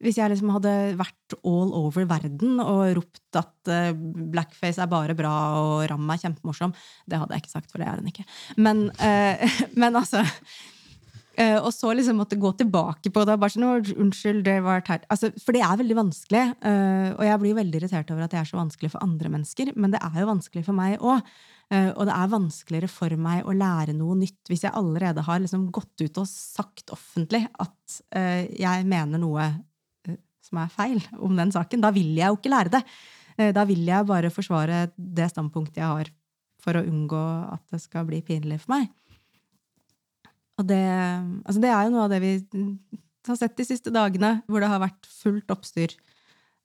Hvis 0.00 0.16
jeg 0.16 0.32
liksom 0.32 0.52
hadde 0.54 0.72
vært 0.96 1.36
all 1.44 1.74
over 1.76 2.06
verden 2.08 2.56
og 2.62 2.96
ropt 2.96 3.36
at 3.36 3.70
uh, 3.70 3.92
blackface 4.32 4.80
er 4.80 4.88
bare 4.90 5.16
bra 5.16 5.34
og 5.60 5.84
Ram 5.90 6.08
er 6.14 6.22
kjempemorsom. 6.22 6.72
Det 7.04 7.20
hadde 7.20 7.36
jeg 7.36 7.44
ikke 7.44 7.52
sagt, 7.52 7.70
for 7.72 7.82
det 7.82 7.88
er 7.90 8.00
den 8.00 8.08
ikke. 8.08 8.24
Men, 8.56 8.86
uh, 8.96 9.60
men 9.82 10.00
altså 10.00 10.24
uh, 10.24 11.58
Og 11.60 11.70
så 11.76 11.92
liksom 11.92 12.20
måtte 12.22 12.40
gå 12.40 12.54
tilbake 12.62 13.12
på 13.12 13.26
det. 13.28 13.38
bare 13.42 13.52
sånn, 13.52 13.94
unnskyld, 14.06 14.42
det 14.48 14.58
var 14.64 14.84
teit. 14.88 15.04
Altså, 15.12 15.34
for 15.44 15.56
det 15.56 15.66
er 15.68 15.78
veldig 15.84 16.00
vanskelig. 16.00 16.44
og 17.18 17.24
jeg 17.28 17.44
blir 17.44 17.60
veldig 17.60 17.80
irritert 17.82 18.10
over 18.10 18.24
at 18.24 18.32
det 18.32 18.40
er 18.40 18.48
så 18.48 18.60
vanskelig 18.60 18.94
for 18.94 19.04
andre 19.04 19.36
mennesker, 19.36 19.72
men 19.76 19.92
det 19.92 20.00
er 20.00 20.20
jo 20.22 20.32
vanskelig 20.32 20.64
for 20.66 20.80
meg 20.80 21.00
òg. 21.00 21.24
Eh, 21.70 21.92
og 21.92 22.08
det 22.08 22.14
er 22.16 22.32
vanskeligere 22.32 22.90
for 22.90 23.14
meg 23.20 23.46
å 23.46 23.54
lære 23.54 23.92
noe 23.94 24.16
nytt 24.18 24.48
hvis 24.50 24.64
jeg 24.64 24.74
allerede 24.74 25.22
har 25.22 25.38
liksom 25.38 25.68
gått 25.70 26.02
ut 26.02 26.18
og 26.18 26.26
sagt 26.26 26.90
offentlig 26.90 27.44
at 27.62 28.00
jeg 28.10 28.86
mener 28.86 29.18
noe 29.22 29.44
som 30.50 30.60
er 30.62 30.74
feil 30.74 31.00
om 31.18 31.34
den 31.38 31.52
saken. 31.54 31.82
Da 31.82 31.92
vil 31.94 32.12
jeg 32.18 32.28
jo 32.28 32.38
ikke 32.38 32.52
lære 32.52 32.74
det. 32.76 32.82
Uh, 33.38 33.50
da 33.56 33.64
vil 33.68 33.84
jeg 33.88 34.08
bare 34.08 34.32
forsvare 34.34 34.88
det 34.96 35.30
standpunktet 35.32 35.80
jeg 35.80 35.88
har, 35.88 36.12
for 36.60 36.76
å 36.76 36.84
unngå 36.84 37.24
at 37.56 37.64
det 37.72 37.82
skal 37.82 38.08
bli 38.08 38.20
pinlig 38.26 38.60
for 38.64 38.76
meg. 38.76 38.90
Og 40.60 40.66
det, 40.68 40.84
altså 41.48 41.60
det 41.62 41.70
er 41.72 41.86
jo 41.86 41.92
noe 41.94 42.04
av 42.04 42.12
det 42.12 42.20
vi 42.20 42.32
har 43.30 43.38
sett 43.38 43.56
de 43.56 43.64
siste 43.64 43.92
dagene, 43.94 44.42
hvor 44.44 44.60
det 44.60 44.68
har 44.68 44.82
vært 44.82 45.08
fullt 45.22 45.54
oppstyr 45.54 45.94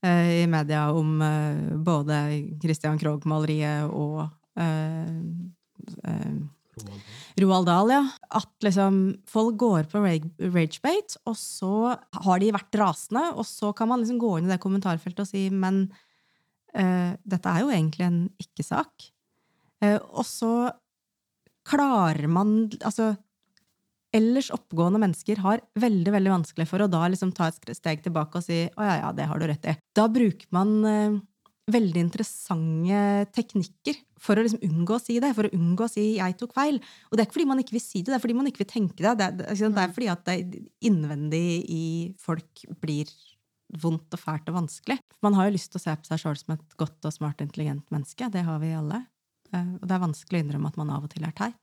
i 0.06 0.44
media 0.52 0.90
om 0.94 1.22
både 1.82 2.18
Christian 2.62 3.00
Krogh-maleriet 3.00 3.88
og 3.88 4.26
Eh, 4.56 5.10
eh, 6.04 6.36
Roald 7.42 7.68
Dahl, 7.68 7.92
ja. 7.92 8.04
At 8.36 8.66
liksom 8.66 9.00
folk 9.30 9.58
går 9.62 9.90
på 9.92 10.02
ragebate, 10.04 11.20
og 11.24 11.38
så 11.40 11.96
har 11.96 12.42
de 12.42 12.54
vært 12.56 12.80
rasende, 12.82 13.30
og 13.36 13.48
så 13.48 13.72
kan 13.78 13.90
man 13.92 14.04
liksom 14.04 14.20
gå 14.22 14.34
inn 14.38 14.50
i 14.50 14.54
det 14.54 14.62
kommentarfeltet 14.64 15.24
og 15.24 15.30
si 15.30 15.46
men 15.54 15.86
uh, 16.76 17.12
dette 17.24 17.52
er 17.52 17.64
jo 17.64 17.72
egentlig 17.72 18.08
en 18.08 18.24
ikke-sak. 18.42 19.12
Uh, 19.84 20.00
og 20.12 20.26
så 20.28 20.56
klarer 21.66 22.28
man 22.30 22.68
Altså 22.86 23.16
ellers 24.16 24.52
oppegående 24.54 25.02
mennesker 25.02 25.42
har 25.44 25.64
veldig 25.82 26.12
veldig 26.14 26.32
vanskelig 26.32 26.68
for 26.70 26.84
å 26.84 26.88
da 26.88 27.02
liksom 27.12 27.34
ta 27.36 27.50
et 27.50 27.72
steg 27.76 28.04
tilbake 28.06 28.40
og 28.40 28.46
si 28.46 28.62
å 28.70 28.86
ja, 28.86 29.00
ja, 29.02 29.10
det 29.16 29.26
har 29.28 29.42
du 29.42 29.48
rett 29.50 29.68
i. 29.68 29.74
Da 29.98 30.06
bruker 30.12 30.48
man 30.56 30.76
uh, 30.86 31.18
veldig 31.72 32.02
interessante 32.04 33.00
teknikker 33.34 33.98
for 34.22 34.38
å 34.38 34.44
liksom 34.46 34.62
unngå 34.66 34.98
å 34.98 35.02
si 35.02 35.18
det, 35.22 35.32
for 35.38 35.48
å 35.48 35.54
unngå 35.56 35.86
å 35.86 35.92
si 35.92 36.18
'jeg 36.18 36.38
tok 36.38 36.54
feil'. 36.54 36.82
Og 37.10 37.18
det 37.18 37.22
er 37.22 37.26
ikke 37.26 37.38
fordi 37.40 37.52
man 37.52 37.60
ikke 37.60 37.78
vil 37.78 37.82
si 37.82 38.02
det, 38.02 38.14
det 38.14 38.18
er 38.18 38.26
fordi 38.26 38.38
man 38.38 38.48
ikke 38.48 38.64
vil 38.64 38.74
tenke 38.74 39.02
det. 39.02 39.18
Det 39.18 39.26
er, 39.26 39.32
det 39.32 39.48
er 39.50 39.90
mm. 39.90 39.94
fordi 39.94 40.10
at 40.10 40.26
det 40.26 40.38
innvendig 40.82 41.66
i 41.70 42.14
folk 42.18 42.66
blir 42.82 43.10
vondt 43.82 44.14
og 44.14 44.20
fælt 44.20 44.50
og 44.50 44.62
vanskelig. 44.62 45.00
Man 45.22 45.34
har 45.34 45.50
jo 45.50 45.56
lyst 45.58 45.72
til 45.74 45.82
å 45.82 45.86
se 45.86 45.96
på 45.96 46.06
seg 46.06 46.22
sjøl 46.22 46.38
som 46.38 46.54
et 46.54 46.78
godt 46.78 47.06
og 47.06 47.14
smart, 47.14 47.42
intelligent 47.42 47.90
menneske. 47.92 48.30
Det 48.30 48.46
har 48.46 48.60
vi 48.60 48.74
alle. 48.78 49.08
Eh, 49.52 49.72
og 49.82 49.86
det 49.88 49.96
er 49.96 50.06
vanskelig 50.06 50.40
å 50.40 50.44
innrømme 50.46 50.70
at 50.70 50.78
man 50.78 50.94
av 50.94 51.04
og 51.04 51.10
til 51.14 51.26
er 51.26 51.34
teit. 51.34 51.62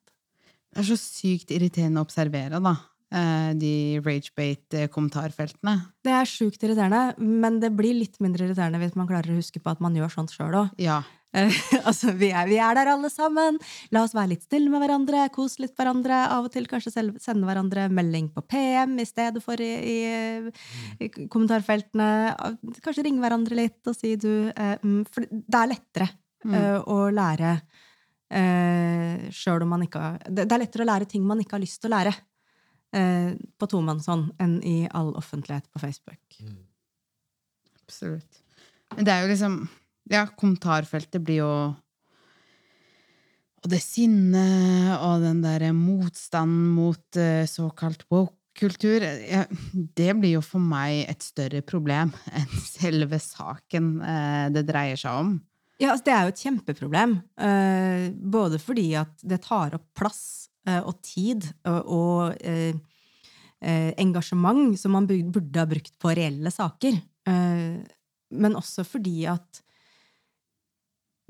Det 0.73 0.81
er 0.83 0.89
så 0.89 0.99
sykt 0.99 1.53
irriterende 1.53 2.01
å 2.01 2.07
observere, 2.07 2.59
da. 2.63 2.75
Eh, 3.13 3.55
de 3.61 4.01
ragebate-kommentarfeltene. 4.01 5.75
Det 6.01 6.13
er 6.17 6.29
sjukt 6.29 6.63
irriterende, 6.65 7.13
men 7.21 7.59
det 7.61 7.69
blir 7.77 7.99
litt 7.99 8.17
mindre 8.25 8.47
irriterende 8.47 8.81
hvis 8.81 8.95
man 8.97 9.11
klarer 9.11 9.35
å 9.35 9.37
huske 9.37 9.61
på 9.61 9.69
at 9.75 9.83
man 9.85 9.99
gjør 9.99 10.15
sånt 10.15 10.33
sjøl 10.33 10.57
òg. 10.63 10.71
Ja. 10.81 11.03
Eh, 11.37 11.53
altså, 11.89 12.15
vi 12.17 12.31
er, 12.33 12.49
vi 12.49 12.57
er, 12.57 12.73
der 12.79 12.95
alle 12.95 13.11
sammen. 13.13 13.59
La 13.93 14.07
oss 14.07 14.17
være 14.17 14.33
litt 14.33 14.47
stille 14.47 14.73
med 14.73 14.81
hverandre, 14.81 15.27
kose 15.35 15.61
litt 15.67 15.77
hverandre. 15.77 16.23
Av 16.33 16.49
og 16.49 16.57
til 16.57 16.71
kanskje 16.71 16.95
sende 16.95 17.45
hverandre 17.45 17.91
melding 17.93 18.33
på 18.33 18.47
PM 18.49 18.97
i 19.03 19.09
stedet 19.09 19.45
for 19.45 19.61
i, 19.61 19.71
i, 19.93 20.01
i 21.05 21.13
kommentarfeltene. 21.13 22.09
Kanskje 22.81 23.05
ringe 23.11 23.21
hverandre 23.25 23.61
litt 23.61 23.93
og 23.93 23.99
si 23.99 24.17
du 24.17 24.49
eh, 24.49 24.75
mm, 24.81 24.99
For 25.13 25.29
det 25.29 25.61
er 25.61 25.73
lettere 25.77 26.11
mm. 26.49 26.57
uh, 26.57 26.81
å 26.89 27.01
lære 27.13 27.55
uh, 27.61 29.31
sjøl 29.37 29.69
om 29.69 29.75
man 29.77 29.85
ikke 29.85 30.01
har 30.01 30.21
det, 30.29 30.47
det 30.47 30.53
er 30.57 30.65
lettere 30.65 30.87
å 30.87 30.95
lære 30.95 31.13
ting 31.13 31.29
man 31.29 31.45
ikke 31.45 31.59
har 31.59 31.67
lyst 31.69 31.83
til 31.83 31.93
å 31.93 31.99
lære 31.99 32.17
eh, 32.97 33.33
på 33.59 33.69
tomannshånd 33.71 34.33
enn 34.43 34.59
i 34.67 34.77
all 34.91 35.13
offentlighet 35.19 35.69
på 35.73 35.83
Facebook. 35.83 36.41
Mm. 36.41 36.61
Absolutt. 37.83 38.43
Men 38.97 39.07
det 39.07 39.15
er 39.15 39.25
jo 39.25 39.33
liksom 39.33 39.63
Ja, 40.11 40.27
kommentarfeltet 40.27 41.23
blir 41.25 41.43
jo 41.43 41.53
Og 43.63 43.71
det 43.71 43.81
sinnet 43.85 44.97
og 44.99 45.23
den 45.25 45.43
derre 45.45 45.73
motstanden 45.77 46.73
mot 46.77 47.19
uh, 47.21 47.45
såkalt 47.49 48.05
woke-kultur 48.13 49.05
ja, 49.07 49.45
Det 49.71 50.11
blir 50.19 50.37
jo 50.39 50.45
for 50.45 50.63
meg 50.63 51.07
et 51.07 51.25
større 51.25 51.63
problem 51.65 52.13
enn 52.39 52.61
selve 52.65 53.21
saken 53.23 53.95
uh, 54.03 54.47
det 54.53 54.67
dreier 54.69 54.99
seg 55.01 55.23
om. 55.25 55.35
Ja, 55.79 55.93
altså 55.93 56.07
Det 56.09 56.15
er 56.15 56.27
jo 56.27 56.33
et 56.35 56.45
kjempeproblem. 56.47 57.15
Uh, 57.39 58.11
både 58.13 58.61
fordi 58.63 58.93
at 58.99 59.15
det 59.23 59.41
tar 59.47 59.79
opp 59.79 59.89
plass 59.99 60.52
og 60.87 61.01
tid 61.03 61.49
og, 61.69 61.81
og 61.91 62.45
eh, 62.47 62.75
eh, 63.63 63.91
engasjement 64.03 64.77
som 64.79 64.95
man 64.97 65.09
burde 65.09 65.59
ha 65.59 65.69
brukt 65.69 65.95
på 65.99 66.15
reelle 66.15 66.51
saker. 66.51 67.01
men 68.33 68.57
også 68.59 68.83
fordi 68.83 69.27
at 69.31 69.61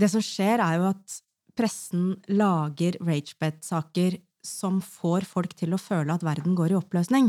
det 0.01 0.09
som 0.09 0.23
skjer, 0.25 0.63
er 0.65 0.79
jo 0.81 0.87
at 0.89 1.17
pressen 1.53 2.15
lager 2.33 2.97
ragebed-saker 3.05 4.17
som 4.43 4.81
får 4.81 5.27
folk 5.29 5.53
til 5.59 5.75
å 5.77 5.81
føle 5.81 6.15
at 6.15 6.25
verden 6.25 6.57
går 6.57 6.73
i 6.73 6.79
oppløsning. 6.79 7.29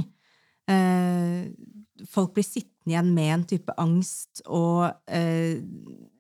Folk 2.09 2.33
blir 2.35 2.45
sittende 2.45 2.93
igjen 2.93 3.09
med 3.15 3.31
en 3.33 3.43
type 3.47 3.73
angst 3.79 4.41
og 4.47 4.91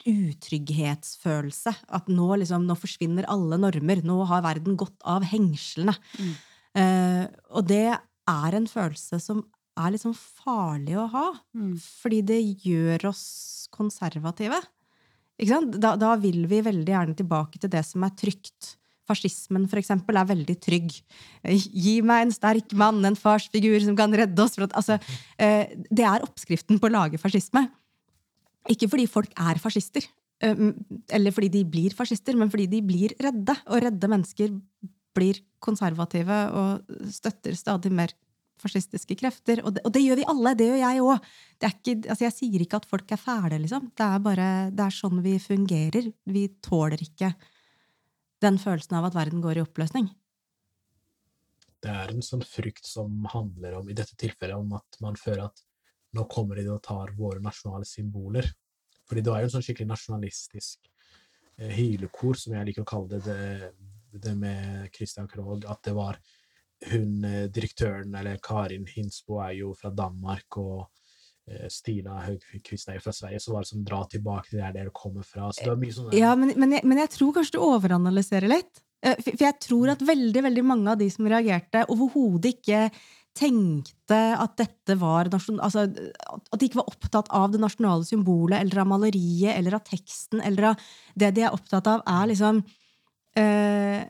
utrygghetsfølelse. 0.03 1.73
At 1.95 2.09
nå, 2.11 2.27
liksom, 2.41 2.65
nå 2.67 2.75
forsvinner 2.79 3.27
alle 3.31 3.59
normer. 3.61 4.03
Nå 4.05 4.19
har 4.29 4.43
verden 4.45 4.77
gått 4.79 4.99
av 5.07 5.25
hengslene. 5.27 5.95
Mm. 6.19 6.33
Eh, 6.73 7.25
og 7.53 7.67
det 7.69 7.87
er 7.93 8.57
en 8.57 8.69
følelse 8.69 9.19
som 9.21 9.43
er 9.79 9.97
sånn 10.01 10.15
farlig 10.17 10.97
å 10.99 11.07
ha. 11.13 11.27
Mm. 11.57 11.75
Fordi 11.81 12.21
det 12.33 12.41
gjør 12.65 13.09
oss 13.13 13.25
konservative. 13.73 14.61
Da, 15.43 15.95
da, 15.97 16.13
vil 16.21 16.45
vi 16.49 16.61
veldig 16.63 16.93
gjerne 16.93 17.17
tilbake 17.17 17.59
til 17.59 17.71
det 17.73 17.81
som 17.87 18.05
er 18.05 18.13
trygt. 18.19 18.75
Fascismen, 19.09 19.67
for 19.71 19.81
eksempel, 19.81 20.17
er 20.19 20.29
veldig 20.29 20.55
trygg. 20.63 20.95
Gi 21.43 21.95
meg 22.05 22.27
en 22.27 22.33
sterk 22.35 22.73
mann, 22.79 23.01
en 23.05 23.19
farsfigur 23.19 23.79
som 23.83 23.97
kan 23.99 24.13
redde 24.15 24.43
oss. 24.43 24.57
At, 24.63 24.75
altså, 24.79 24.97
uh, 24.97 25.63
det 25.91 26.07
er 26.07 26.25
oppskriften 26.25 26.79
på 26.79 26.89
å 26.89 26.95
lage 26.95 27.21
fascisme. 27.21 27.67
Ikke 28.71 28.87
fordi 28.87 29.09
folk 29.11 29.33
er 29.35 29.59
fascister, 29.59 30.05
eller 30.43 31.31
fordi 31.35 31.49
de 31.51 31.61
blir 31.67 31.93
fascister, 31.95 32.35
men 32.39 32.49
fordi 32.51 32.65
de 32.71 32.79
blir 32.83 33.13
redde. 33.21 33.55
Og 33.67 33.83
redde 33.83 34.09
mennesker 34.11 34.53
blir 35.15 35.39
konservative 35.63 36.37
og 36.57 37.09
støtter 37.13 37.55
stadig 37.57 37.91
mer 37.93 38.13
fascistiske 38.63 39.17
krefter. 39.19 39.61
Og 39.63 39.75
det, 39.75 39.83
og 39.85 39.93
det 39.95 40.03
gjør 40.03 40.21
vi 40.21 40.27
alle. 40.33 40.53
Det 40.57 40.69
gjør 40.69 40.81
jeg 40.81 41.03
òg. 41.03 41.31
Altså 41.63 42.27
jeg 42.27 42.35
sier 42.35 42.63
ikke 42.63 42.79
at 42.81 42.89
folk 42.89 43.11
er 43.11 43.21
fæle, 43.21 43.59
liksom. 43.63 43.89
Det 43.95 44.05
er 44.07 44.23
bare 44.23 44.49
det 44.73 44.85
er 44.85 44.95
sånn 44.95 45.23
vi 45.25 45.35
fungerer. 45.41 46.09
Vi 46.29 46.47
tåler 46.63 47.03
ikke 47.03 47.33
den 48.43 48.59
følelsen 48.61 48.97
av 48.99 49.07
at 49.09 49.17
verden 49.17 49.41
går 49.43 49.59
i 49.59 49.63
oppløsning. 49.63 50.09
Det 51.83 51.91
er 51.91 52.13
en 52.13 52.23
sånn 52.23 52.43
frykt 52.47 52.87
som 52.87 53.25
handler 53.33 53.79
om, 53.79 53.89
i 53.91 53.95
dette 53.97 54.15
tilfellet, 54.19 54.55
om 54.55 54.75
at 54.77 54.99
man 55.03 55.17
føler 55.19 55.47
at 55.49 55.63
nå 56.15 56.23
kommer 56.31 56.59
de 56.59 56.69
og 56.71 56.83
tar 56.85 57.11
våre 57.17 57.41
nasjonale 57.43 57.87
symboler. 57.87 58.47
Fordi 59.09 59.23
det 59.23 59.33
var 59.33 59.41
jo 59.41 59.49
en 59.49 59.55
sånn 59.57 59.65
skikkelig 59.65 59.89
nasjonalistisk 59.89 60.87
eh, 61.57 61.73
hylekor, 61.73 62.39
som 62.39 62.55
jeg 62.55 62.69
liker 62.69 62.85
å 62.85 62.91
kalle 62.93 63.19
det, 63.19 63.35
det, 64.13 64.21
det 64.23 64.35
med 64.39 64.87
Christian 64.95 65.27
Krogh, 65.27 65.65
at 65.67 65.83
det 65.83 65.95
var 65.97 66.21
hun 66.91 67.25
eh, 67.27 67.49
direktøren, 67.51 68.15
eller 68.15 68.39
Karin 68.43 68.87
Hinsbo, 68.87 69.41
er 69.43 69.57
jo 69.59 69.73
fra 69.79 69.91
Danmark, 69.91 70.59
og 70.61 70.87
Stina 71.71 72.21
Høgquist 72.23 72.87
er 72.87 72.97
jo 72.97 73.03
fra 73.03 73.13
Sverige, 73.15 73.41
så 73.43 73.51
var 73.51 73.65
det 73.65 73.71
som 73.73 73.83
dra 73.83 74.03
tilbake 74.07 74.47
til 74.49 74.61
der 74.61 74.75
dere 74.77 74.93
kommer 74.95 75.25
fra. 75.27 75.49
Så 75.51 75.65
det 75.65 75.73
var 75.73 75.81
mye 75.81 75.95
sånn 75.95 76.13
Ja, 76.15 76.35
men, 76.39 76.53
men, 76.55 76.77
jeg, 76.77 76.87
men 76.87 77.01
jeg 77.03 77.11
tror 77.17 77.33
kanskje 77.35 77.57
du 77.57 77.65
overanalyserer 77.65 78.51
litt. 78.51 78.79
Eh, 79.03 79.19
For 79.19 79.43
jeg 79.43 79.59
tror 79.65 79.91
at 79.93 80.05
veldig 80.07 80.45
veldig 80.45 80.63
mange 80.65 80.93
av 80.93 81.01
de 81.01 81.09
som 81.11 81.27
reagerte, 81.27 81.83
overhodet 81.91 82.55
ikke 82.55 82.85
tenkte 83.33 84.19
at 84.37 84.55
dette 84.61 84.95
var 85.01 85.25
altså, 85.33 85.87
At 85.89 86.59
de 86.61 86.67
ikke 86.67 86.79
var 86.83 86.91
opptatt 86.91 87.31
av 87.33 87.49
det 87.53 87.61
nasjonale 87.63 88.05
symbolet 88.05 88.61
eller 88.61 88.83
av 88.83 88.91
maleriet 88.91 89.57
eller 89.57 89.79
av 89.79 89.85
teksten. 89.87 90.41
eller 90.41 90.71
av 90.71 90.89
Det 91.17 91.31
de 91.35 91.45
er 91.47 91.55
opptatt 91.55 91.89
av, 91.89 92.03
er 92.07 92.29
liksom 92.29 92.61
eh, 93.41 94.03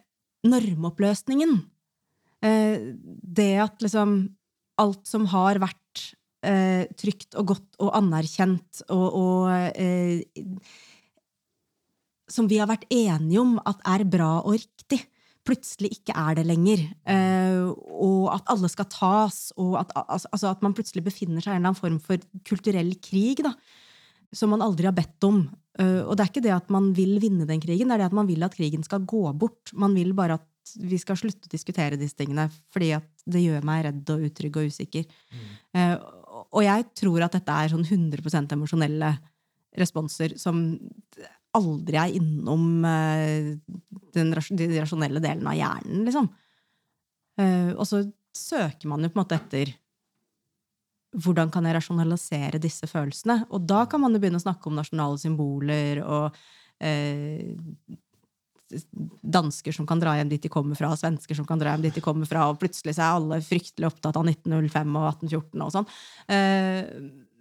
normoppløsningen. 0.43 1.55
Eh, 2.43 2.91
det 3.39 3.53
at 3.63 3.81
liksom 3.81 4.17
alt 4.83 5.07
som 5.07 5.29
har 5.31 5.61
vært 5.63 5.79
eh, 6.45 6.83
trygt 6.99 7.37
og 7.39 7.53
godt 7.53 7.79
og 7.83 7.93
anerkjent 7.97 8.83
og, 8.93 9.07
og 9.19 9.71
eh, 9.79 10.21
som 12.31 12.47
vi 12.49 12.59
har 12.61 12.69
vært 12.69 12.87
enige 12.93 13.41
om 13.41 13.57
at 13.67 13.81
er 13.93 14.05
bra 14.09 14.37
og 14.41 14.55
riktig, 14.55 15.01
plutselig 15.43 15.91
ikke 15.97 16.15
er 16.15 16.37
det 16.39 16.45
lenger. 16.47 16.85
Eh, 17.09 17.65
og 17.67 18.29
at 18.33 18.47
alle 18.53 18.69
skal 18.71 18.87
tas, 18.91 19.51
og 19.59 19.75
at, 19.81 19.91
altså, 20.05 20.31
altså 20.31 20.53
at 20.53 20.63
man 20.65 20.75
plutselig 20.75 21.03
befinner 21.05 21.43
seg 21.43 21.51
i 21.51 21.55
en 21.57 21.61
eller 21.61 21.73
annen 21.73 21.81
form 21.81 21.99
for 22.03 22.23
kulturell 22.47 22.93
krig, 23.03 23.43
da, 23.45 23.53
som 24.33 24.53
man 24.53 24.63
aldri 24.65 24.87
har 24.89 24.95
bedt 24.97 25.27
om. 25.27 25.43
Eh, 25.79 26.01
og 26.05 26.15
det 26.15 26.25
er 26.25 26.31
ikke 26.31 26.45
det 26.47 26.55
at 26.55 26.73
man 26.73 26.91
vil 26.97 27.17
vinne 27.21 27.47
den 27.49 27.61
krigen, 27.63 27.91
det 27.91 27.97
er 27.97 28.05
det 28.05 28.11
at 28.13 28.17
man 28.21 28.29
vil 28.29 28.47
at 28.47 28.55
krigen 28.55 28.85
skal 28.87 29.05
gå 29.05 29.25
bort. 29.35 29.75
Man 29.75 29.95
vil 29.97 30.15
bare 30.17 30.39
at 30.39 30.49
vi 30.79 30.95
skal 31.01 31.19
slutte 31.19 31.49
å 31.49 31.51
diskutere 31.51 31.99
disse 31.99 32.15
tingene, 32.15 32.47
fordi 32.71 32.93
at 32.95 33.07
det 33.27 33.43
gjør 33.43 33.65
meg 33.67 33.83
redd 33.89 34.11
og 34.13 34.27
utrygg 34.29 34.61
og 34.61 34.71
usikker. 34.71 35.09
Eh, 35.75 35.95
og 36.49 36.65
jeg 36.65 36.87
tror 36.99 37.25
at 37.25 37.37
dette 37.37 37.59
er 37.59 37.71
sånn 37.71 37.85
100% 37.85 38.55
emosjonelle 38.55 39.11
responser 39.79 40.35
som 40.41 40.63
aldri 41.53 41.99
er 41.99 42.17
innom 42.17 42.83
eh, 42.87 43.53
den, 44.15 44.33
rasjonelle 44.33 45.21
delen 45.23 45.47
av 45.49 45.57
hjernen, 45.57 46.03
liksom. 46.07 46.29
Eh, 47.41 47.71
og 47.73 47.85
så 47.89 48.03
søker 48.33 48.89
man 48.89 49.05
jo 49.05 49.11
på 49.11 49.19
en 49.19 49.23
måte 49.23 49.37
etter 49.37 49.73
hvordan 51.13 51.51
kan 51.53 51.65
jeg 51.67 51.77
rasjonalisere 51.77 52.61
disse 52.61 52.87
følelsene? 52.89 53.43
Og 53.53 53.67
da 53.69 53.83
kan 53.89 54.01
man 54.01 54.15
jo 54.15 54.21
begynne 54.21 54.39
å 54.41 54.45
snakke 54.45 54.69
om 54.69 54.79
nasjonale 54.79 55.19
symboler 55.21 56.01
og 56.01 56.39
eh, 56.81 57.53
dansker 59.21 59.75
som 59.75 59.87
kan 59.89 60.01
dra 60.01 60.15
hjem 60.17 60.31
dit 60.31 60.43
de 60.45 60.51
kommer 60.51 60.77
fra, 60.79 60.91
svensker 60.99 61.37
som 61.37 61.47
kan 61.47 61.61
dra 61.61 61.73
hjem 61.73 61.85
dit 61.87 61.99
de 61.99 62.03
kommer 62.03 62.29
fra, 62.29 62.47
og 62.51 62.59
plutselig 62.61 62.95
så 62.97 63.05
er 63.05 63.19
alle 63.19 63.39
fryktelig 63.45 63.89
opptatt 63.89 64.19
av 64.19 64.27
1905 64.29 64.97
og 64.99 65.07
1814 65.11 65.65
og 65.65 65.73
sånn. 65.75 65.87
Eh, 66.35 66.81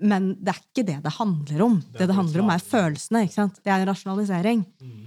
men 0.02 0.32
det 0.42 0.54
er 0.54 0.62
ikke 0.62 0.86
det 0.88 0.98
det 1.04 1.14
handler 1.18 1.66
om. 1.66 1.76
Det 1.94 2.08
det 2.10 2.16
handler 2.16 2.42
om, 2.42 2.50
er 2.54 2.64
følelsene. 2.64 3.26
ikke 3.26 3.38
sant? 3.38 3.60
Det 3.62 3.70
er 3.70 3.82
en 3.82 3.90
rasjonalisering. 3.92 4.64
Mm. 4.82 5.04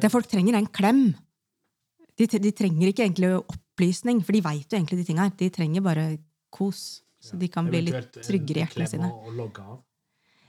Det 0.00 0.10
folk 0.10 0.26
trenger, 0.30 0.56
er 0.56 0.64
en 0.64 0.72
klem. 0.72 1.02
De, 2.18 2.26
de 2.26 2.52
trenger 2.56 2.90
ikke 2.90 3.04
egentlig 3.06 3.34
opplysning, 3.38 4.24
for 4.24 4.36
de 4.36 4.42
veit 4.44 4.66
jo 4.66 4.78
egentlig 4.78 5.00
de 5.00 5.06
tinga 5.08 5.28
her. 5.28 5.36
De 5.38 5.50
trenger 5.52 5.84
bare 5.84 6.08
kos, 6.52 7.02
så 7.22 7.38
de 7.38 7.48
kan 7.52 7.68
bli 7.68 7.84
litt 7.90 8.18
tryggere 8.24 8.62
i 8.62 8.64
hjertene 8.64 8.88
sine. 8.90 9.12
Og 9.12 9.36
logge 9.36 9.64
av. 9.64 9.78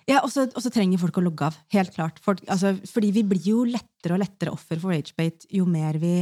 Ja, 0.09 0.21
og 0.23 0.31
så 0.33 0.71
trenger 0.73 1.01
folk 1.01 1.19
å 1.19 1.23
logge 1.25 1.47
av. 1.49 1.57
Helt 1.73 1.93
klart. 1.95 2.19
Folk, 2.23 2.41
altså, 2.51 2.73
fordi 2.89 3.11
vi 3.15 3.25
blir 3.27 3.47
jo 3.51 3.65
lettere 3.67 4.15
og 4.15 4.23
lettere 4.23 4.53
offer 4.53 4.79
for 4.81 4.93
ragebate 4.93 5.49
jo 5.53 5.67
mer 5.69 5.99
vi 6.01 6.21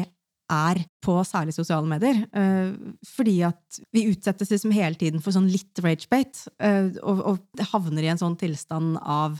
er 0.50 0.82
på 1.06 1.16
særlig 1.28 1.54
sosiale 1.56 1.88
medier. 1.90 2.24
Uh, 2.34 2.74
fordi 3.08 3.38
at 3.48 3.80
vi 3.96 4.08
utsettes 4.10 4.52
liksom 4.52 4.74
hele 4.76 4.98
tiden 5.00 5.24
for 5.24 5.36
sånn 5.36 5.50
litt 5.52 5.80
ragebate, 5.84 6.50
uh, 6.58 6.90
og, 7.04 7.24
og 7.34 7.66
havner 7.72 8.06
i 8.08 8.12
en 8.14 8.22
sånn 8.22 8.38
tilstand 8.40 8.98
av 9.00 9.38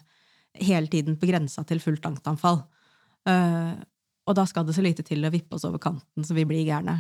hele 0.60 0.90
tiden 0.92 1.18
på 1.20 1.30
grensa 1.30 1.66
til 1.68 1.82
fullt 1.84 2.06
angstanfall. 2.10 2.62
Uh, 3.28 3.74
og 4.30 4.38
da 4.38 4.46
skal 4.46 4.68
det 4.68 4.76
så 4.78 4.86
lite 4.86 5.06
til 5.06 5.26
å 5.26 5.34
vippe 5.34 5.58
oss 5.58 5.66
over 5.66 5.82
kanten 5.82 6.26
så 6.26 6.38
vi 6.38 6.46
blir 6.48 6.68
gærne. 6.68 7.00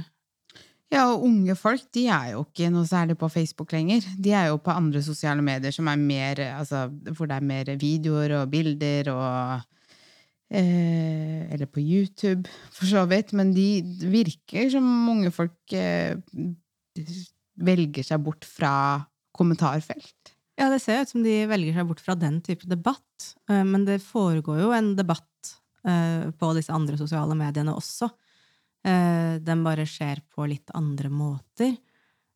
Ja, 0.89 1.03
og 1.11 1.21
unge 1.27 1.53
folk 1.53 1.83
de 1.93 2.07
er 2.09 2.31
jo 2.33 2.45
ikke 2.47 2.71
noe 2.73 2.87
særlig 2.89 3.15
på 3.21 3.29
Facebook 3.29 3.73
lenger. 3.75 4.05
De 4.17 4.31
er 4.33 4.47
jo 4.49 4.57
på 4.57 4.73
andre 4.73 5.03
sosiale 5.05 5.43
medier 5.45 5.73
som 5.75 5.89
er 5.91 5.99
mer, 6.01 6.41
altså, 6.57 6.87
hvor 7.13 7.29
det 7.29 7.35
er 7.37 7.45
mer 7.45 7.69
videoer 7.77 8.33
og 8.39 8.49
bilder 8.49 9.11
og 9.13 9.67
eh, 10.49 11.45
Eller 11.53 11.69
på 11.69 11.83
YouTube, 11.83 12.49
for 12.73 12.89
så 12.89 13.05
vidt. 13.09 13.35
Men 13.37 13.53
de 13.53 13.83
virker 14.09 14.71
som 14.73 14.87
unge 15.13 15.29
folk 15.35 15.77
eh, 15.77 16.17
velger 17.59 18.05
seg 18.09 18.25
bort 18.25 18.47
fra 18.49 18.73
kommentarfelt. 19.37 20.33
Ja, 20.59 20.71
det 20.73 20.81
ser 20.83 21.03
ut 21.03 21.11
som 21.13 21.21
de 21.23 21.35
velger 21.47 21.77
seg 21.77 21.87
bort 21.87 22.01
fra 22.03 22.17
den 22.19 22.41
type 22.43 22.65
debatt. 22.67 23.29
Eh, 23.49 23.61
Men 23.63 23.85
det 23.85 24.01
foregår 24.03 24.63
jo 24.65 24.73
en 24.73 24.95
debatt 24.97 25.53
eh, 25.85 26.33
på 26.33 26.49
disse 26.57 26.73
andre 26.73 26.97
sosiale 26.97 27.37
mediene 27.37 27.77
også. 27.77 28.09
Eh, 28.85 29.39
Den 29.39 29.63
bare 29.63 29.85
skjer 29.85 30.21
på 30.33 30.47
litt 30.47 30.69
andre 30.73 31.09
måter. 31.09 31.77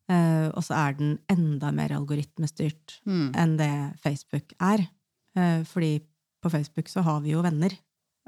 Eh, 0.08 0.48
Og 0.54 0.62
så 0.62 0.74
er 0.76 0.92
den 0.98 1.18
enda 1.28 1.70
mer 1.72 1.88
algoritmestyrt 1.96 3.00
Mm. 3.06 3.32
enn 3.34 3.56
det 3.56 3.98
Facebook 4.00 4.52
er. 4.60 4.88
Eh, 5.36 5.62
Fordi 5.64 6.00
på 6.42 6.50
Facebook 6.50 6.88
så 6.88 7.02
har 7.02 7.20
vi 7.20 7.30
jo 7.30 7.42
venner. 7.42 7.70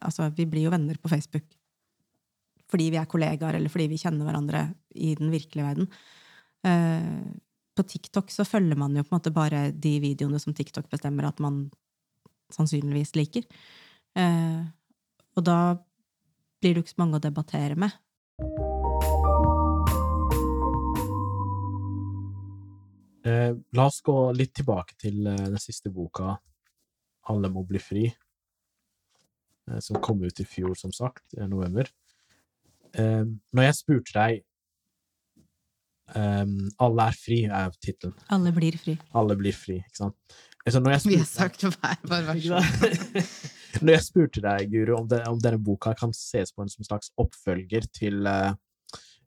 Altså, 0.03 0.31
vi 0.35 0.45
blir 0.47 0.63
jo 0.65 0.71
venner 0.71 0.95
på 0.97 1.09
Facebook. 1.09 1.45
Fordi 2.69 2.91
vi 2.91 2.97
er 2.97 3.05
kollegaer, 3.07 3.55
eller 3.55 3.69
fordi 3.69 3.89
vi 3.89 3.97
kjenner 3.99 4.25
hverandre 4.27 4.75
i 4.95 5.15
den 5.15 5.31
virkelige 5.31 5.63
verden. 5.63 5.89
På 7.77 7.83
TikTok 7.87 8.29
så 8.31 8.45
følger 8.45 8.77
man 8.77 8.95
jo 8.97 9.03
på 9.05 9.13
en 9.13 9.21
måte 9.21 9.33
bare 9.33 9.71
de 9.71 10.01
videoene 10.01 10.41
som 10.41 10.53
TikTok 10.53 10.89
bestemmer 10.91 11.29
at 11.29 11.39
man 11.39 11.71
sannsynligvis 12.51 13.15
liker. 13.15 13.45
Og 15.37 15.45
da 15.45 15.75
blir 16.61 16.75
det 16.75 16.77
jo 16.81 16.83
ikke 16.83 16.95
så 16.97 17.03
mange 17.05 17.19
å 17.21 17.21
debattere 17.23 17.77
med. 17.77 17.93
La 23.27 23.87
oss 23.87 24.01
gå 24.05 24.17
litt 24.37 24.55
tilbake 24.59 24.97
til 25.01 25.27
eh, 25.27 25.47
den 25.49 25.61
siste 25.63 25.91
boka, 25.91 26.37
'Alle 27.27 27.51
må 27.51 27.65
bli 27.67 27.81
fri', 27.83 28.07
eh, 29.69 29.81
som 29.81 30.01
kom 30.03 30.23
ut 30.23 30.41
i 30.41 30.47
fjor, 30.47 30.75
som 30.79 30.93
sagt, 30.95 31.25
i 31.35 31.47
november. 31.47 31.89
Eh, 32.95 33.25
når 33.53 33.67
jeg 33.67 33.79
spurte 33.81 34.15
deg 34.15 34.45
eh, 36.15 36.47
'Alle 36.79 37.09
er 37.09 37.17
fri' 37.19 37.45
er 37.51 37.71
tittelen. 37.81 38.15
Alle 38.31 38.53
blir 38.53 38.79
fri. 38.79 38.99
Alle 39.15 39.37
blir 39.37 39.57
fri, 39.57 39.81
ikke 39.83 40.05
sant? 40.05 40.39
Altså, 40.67 40.81
når 40.81 40.91
jeg 40.91 41.01
Vi 41.05 41.17
har 41.17 41.31
sagt 41.31 41.63
hver 41.63 42.01
vår 42.03 42.25
versjon. 42.27 42.63
Når 43.83 43.93
jeg 43.93 44.03
spurte 44.03 44.41
deg, 44.43 44.71
Guru, 44.73 44.97
om, 44.97 45.09
det, 45.09 45.21
om 45.29 45.39
denne 45.39 45.61
boka 45.63 45.93
kan 45.95 46.15
ses 46.17 46.51
på 46.53 46.65
en 46.65 46.71
som 46.73 46.87
slags 46.87 47.13
oppfølger 47.23 47.87
til 47.95 48.27
eh, 48.27 48.55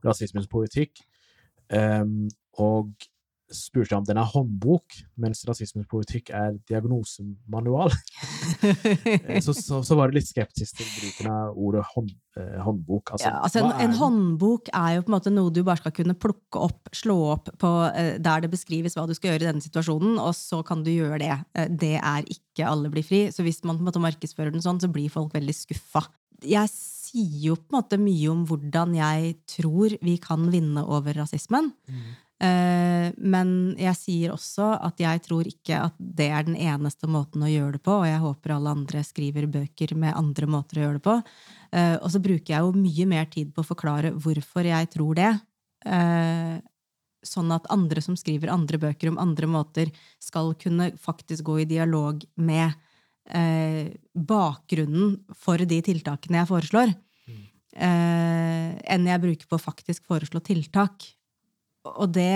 rasismens 0.03 0.49
politikk, 0.51 0.99
eh, 1.71 2.03
og 2.59 2.91
spurte 3.53 3.97
om 3.97 4.05
den 4.05 4.19
er 4.21 4.27
håndbok, 4.29 4.99
mens 5.19 5.41
rasismens 5.47 5.88
politikk 5.89 6.29
er 6.35 6.57
diagnosemanual, 6.69 7.93
Eh, 9.29 9.39
så, 9.41 9.53
så, 9.53 9.79
så 9.83 9.95
var 9.97 10.09
du 10.09 10.17
litt 10.17 10.27
skeptisk 10.27 10.79
til 10.79 10.88
bruken 10.89 11.29
av 11.31 11.57
ordet 11.59 11.83
hånd, 11.93 12.12
eh, 12.39 12.57
håndbok. 12.63 13.13
Altså, 13.15 13.29
ja, 13.29 13.39
altså 13.45 13.62
en, 13.62 13.71
en 13.85 13.95
håndbok 13.95 14.71
er 14.75 14.97
jo 14.97 15.03
på 15.05 15.12
en 15.12 15.15
måte 15.15 15.33
noe 15.33 15.53
du 15.53 15.62
bare 15.65 15.81
skal 15.81 15.93
kunne 15.95 16.15
plukke 16.19 16.63
opp, 16.67 16.91
slå 16.95 17.17
opp 17.35 17.51
på 17.62 17.71
eh, 17.89 18.17
der 18.21 18.43
det 18.43 18.51
beskrives 18.53 18.97
hva 18.97 19.05
du 19.09 19.15
skal 19.17 19.33
gjøre 19.33 19.45
i 19.45 19.49
denne 19.49 19.63
situasjonen, 19.63 20.17
og 20.21 20.33
så 20.38 20.62
kan 20.67 20.83
du 20.85 20.91
gjøre 20.91 21.21
det. 21.23 21.35
Eh, 21.55 21.69
det 21.71 21.95
er 21.99 22.27
ikke 22.27 22.67
Alle 22.69 22.91
blir 22.91 23.05
fri. 23.07 23.21
Så 23.31 23.45
hvis 23.45 23.62
man 23.63 23.77
på 23.77 23.85
en 23.85 23.88
måte 23.88 24.03
markedsfører 24.03 24.51
den 24.51 24.63
sånn, 24.63 24.81
så 24.83 24.89
blir 24.91 25.12
folk 25.13 25.31
veldig 25.38 25.55
skuffa. 25.55 26.03
Jeg 26.43 26.71
sier 26.73 27.45
jo 27.49 27.59
på 27.59 27.71
en 27.71 27.79
måte 27.79 27.99
mye 28.01 28.31
om 28.31 28.41
hvordan 28.49 28.97
jeg 28.97 29.38
tror 29.55 29.95
vi 30.03 30.17
kan 30.21 30.49
vinne 30.51 30.83
over 30.83 31.15
rasismen. 31.21 31.71
Mm. 31.88 32.09
Eh, 32.39 33.10
men 33.19 33.49
jeg 33.75 33.97
sier 33.99 34.32
også 34.32 34.69
at 34.88 35.02
jeg 35.04 35.19
tror 35.25 35.47
ikke 35.49 35.82
at 35.89 35.95
det 35.99 36.30
er 36.32 36.45
den 36.47 36.56
eneste 36.56 37.10
måten 37.12 37.43
å 37.43 37.52
gjøre 37.52 37.75
det 37.75 37.84
på, 37.84 37.97
og 37.99 38.08
jeg 38.08 38.21
håper 38.23 38.54
alle 38.56 38.75
andre 38.78 39.04
skriver 39.04 39.49
bøker 39.52 39.91
med 39.99 40.15
andre 40.15 40.47
måter 40.47 40.80
å 40.80 40.86
gjøre 40.86 40.99
det 41.02 41.06
på. 41.10 41.15
Eh, 41.75 41.95
og 41.99 42.08
så 42.13 42.23
bruker 42.23 42.54
jeg 42.54 42.63
jo 42.63 42.71
mye 42.80 43.08
mer 43.12 43.28
tid 43.34 43.52
på 43.52 43.63
å 43.63 43.67
forklare 43.67 44.13
hvorfor 44.15 44.69
jeg 44.71 44.91
tror 44.95 45.19
det. 45.19 45.34
Eh, 45.84 46.56
sånn 47.28 47.52
at 47.52 47.67
andre 47.75 48.04
som 48.04 48.15
skriver 48.15 48.54
andre 48.54 48.80
bøker 48.80 49.12
om 49.12 49.19
andre 49.19 49.49
måter, 49.52 49.91
skal 50.23 50.54
kunne 50.56 50.93
faktisk 50.95 51.43
gå 51.49 51.62
i 51.65 51.69
dialog 51.69 52.23
med 52.39 52.86
bakgrunnen 53.30 55.12
for 55.38 55.62
de 55.62 55.78
tiltakene 55.86 56.39
jeg 56.39 56.49
foreslår, 56.49 56.95
eh, 57.78 58.69
enn 58.89 59.06
jeg 59.06 59.21
bruker 59.21 59.45
på 59.45 59.60
å 59.60 59.62
faktisk 59.62 60.08
foreslå 60.10 60.41
tiltak. 60.41 61.06
Og 61.97 62.12
det 62.13 62.34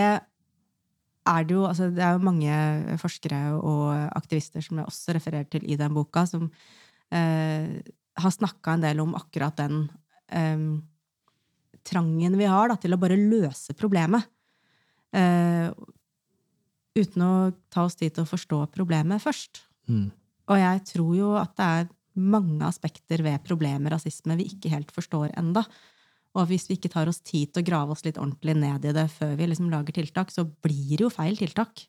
er 1.24 1.46
det 1.48 1.56
jo 1.56 1.63
altså 1.68 1.89
Det 1.94 2.04
er 2.04 2.18
jo 2.18 2.26
mange 2.28 2.98
forskere 3.00 3.42
og 3.56 3.92
aktivister 4.18 4.63
som 4.63 4.80
jeg 4.80 4.89
også 4.89 5.16
refererer 5.16 5.48
til 5.50 5.63
i 5.63 5.78
den 5.80 5.94
boka, 5.96 6.26
som 6.28 6.50
eh, 7.13 7.80
har 8.20 8.34
snakka 8.34 8.76
en 8.76 8.84
del 8.84 9.00
om 9.04 9.16
akkurat 9.16 9.56
den 9.62 9.86
eh, 10.30 10.66
trangen 11.84 12.38
vi 12.39 12.50
har 12.50 12.72
da, 12.72 12.78
til 12.80 12.96
å 12.96 13.00
bare 13.00 13.20
løse 13.20 13.76
problemet. 13.80 14.28
Eh, 15.16 15.70
uten 16.98 17.26
å 17.26 17.34
ta 17.74 17.88
oss 17.88 17.98
tid 17.98 18.16
til 18.16 18.26
å 18.26 18.30
forstå 18.30 18.66
problemet 18.76 19.24
først. 19.24 19.63
Mm. 19.89 20.10
Og 20.52 20.60
jeg 20.60 20.84
tror 20.92 21.13
jo 21.18 21.34
at 21.39 21.56
det 21.58 21.68
er 21.80 21.92
mange 22.13 22.68
aspekter 22.68 23.24
ved 23.26 23.42
problemet 23.48 23.94
rasisme 23.94 24.38
vi 24.38 24.52
ikke 24.52 24.72
helt 24.74 24.92
forstår 24.94 25.32
enda. 25.39 25.63
Og 26.34 26.48
hvis 26.50 26.65
vi 26.69 26.76
ikke 26.80 26.89
tar 26.89 27.08
oss 27.12 27.19
tid 27.22 27.52
til 27.54 27.62
å 27.62 27.65
grave 27.67 27.93
oss 27.93 28.04
litt 28.06 28.17
ordentlig 28.17 28.56
ned 28.58 28.86
i 28.89 28.93
det 28.96 29.06
før 29.13 29.36
vi 29.38 29.46
liksom 29.52 29.69
lager 29.69 29.93
tiltak, 29.93 30.32
så 30.34 30.46
blir 30.65 30.98
det 30.98 31.06
jo 31.06 31.12
feil 31.13 31.38
tiltak. 31.38 31.84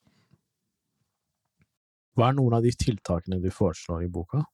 Hva 2.15 2.29
er 2.31 2.37
noen 2.37 2.55
av 2.59 2.63
de 2.67 2.71
tiltakene 2.79 3.41
du 3.43 3.49
foreslår 3.51 4.05
i 4.05 4.11
boka? 4.13 4.45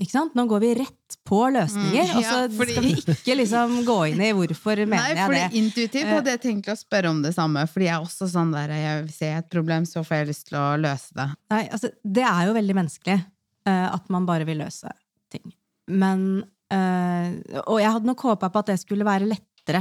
Ikke 0.00 0.12
sant? 0.14 0.36
Nå 0.38 0.46
går 0.48 0.60
vi 0.62 0.68
rett 0.78 1.16
på 1.28 1.40
løsninger, 1.52 2.06
Mm, 2.08 2.16
og 2.16 2.24
så 2.24 2.36
fordi- 2.56 2.72
skal 2.72 2.82
vi 2.84 2.94
ikke 3.12 3.36
liksom 3.36 3.74
gå 3.84 3.96
inn 4.12 4.20
i 4.22 4.30
hvorfor 4.32 4.76
mener 4.86 5.02
Nei, 5.02 5.14
jeg 5.14 5.30
det. 5.30 5.40
Nei, 5.52 5.58
intuitivt 5.60 6.08
hadde 6.14 6.30
jeg 6.30 6.40
tenkt 6.40 6.70
å 6.72 6.76
spørre 6.78 7.10
om 7.10 7.20
det 7.22 7.34
samme. 7.34 7.66
Fordi 7.68 7.84
jeg 7.90 7.94
er 7.98 8.06
også 8.06 8.28
sånn 8.30 8.52
der, 8.54 8.68
jeg 8.70 9.10
ser 9.12 9.36
et 9.42 9.50
problem, 9.50 9.84
så 9.84 10.00
får 10.06 10.16
jeg 10.22 10.28
lyst 10.30 10.46
til 10.48 10.56
å 10.62 10.78
løse 10.80 11.12
det. 11.18 11.28
Nei, 11.50 11.68
altså, 11.68 11.90
det 12.04 12.24
er 12.24 12.46
jo 12.46 12.54
veldig 12.56 12.74
menneskelig 12.80 13.18
eh, 13.66 13.88
at 13.92 14.08
man 14.08 14.24
bare 14.30 14.46
vil 14.46 14.58
løse 14.62 14.88
ting. 15.28 15.52
Men 15.88 16.24
eh, 16.44 16.48
Og 16.70 17.78
jeg 17.80 17.90
hadde 17.90 18.06
nok 18.06 18.22
håpa 18.28 18.50
på 18.52 18.60
at 18.62 18.68
det 18.70 18.76
skulle 18.78 19.06
være 19.06 19.26
lettere. 19.26 19.80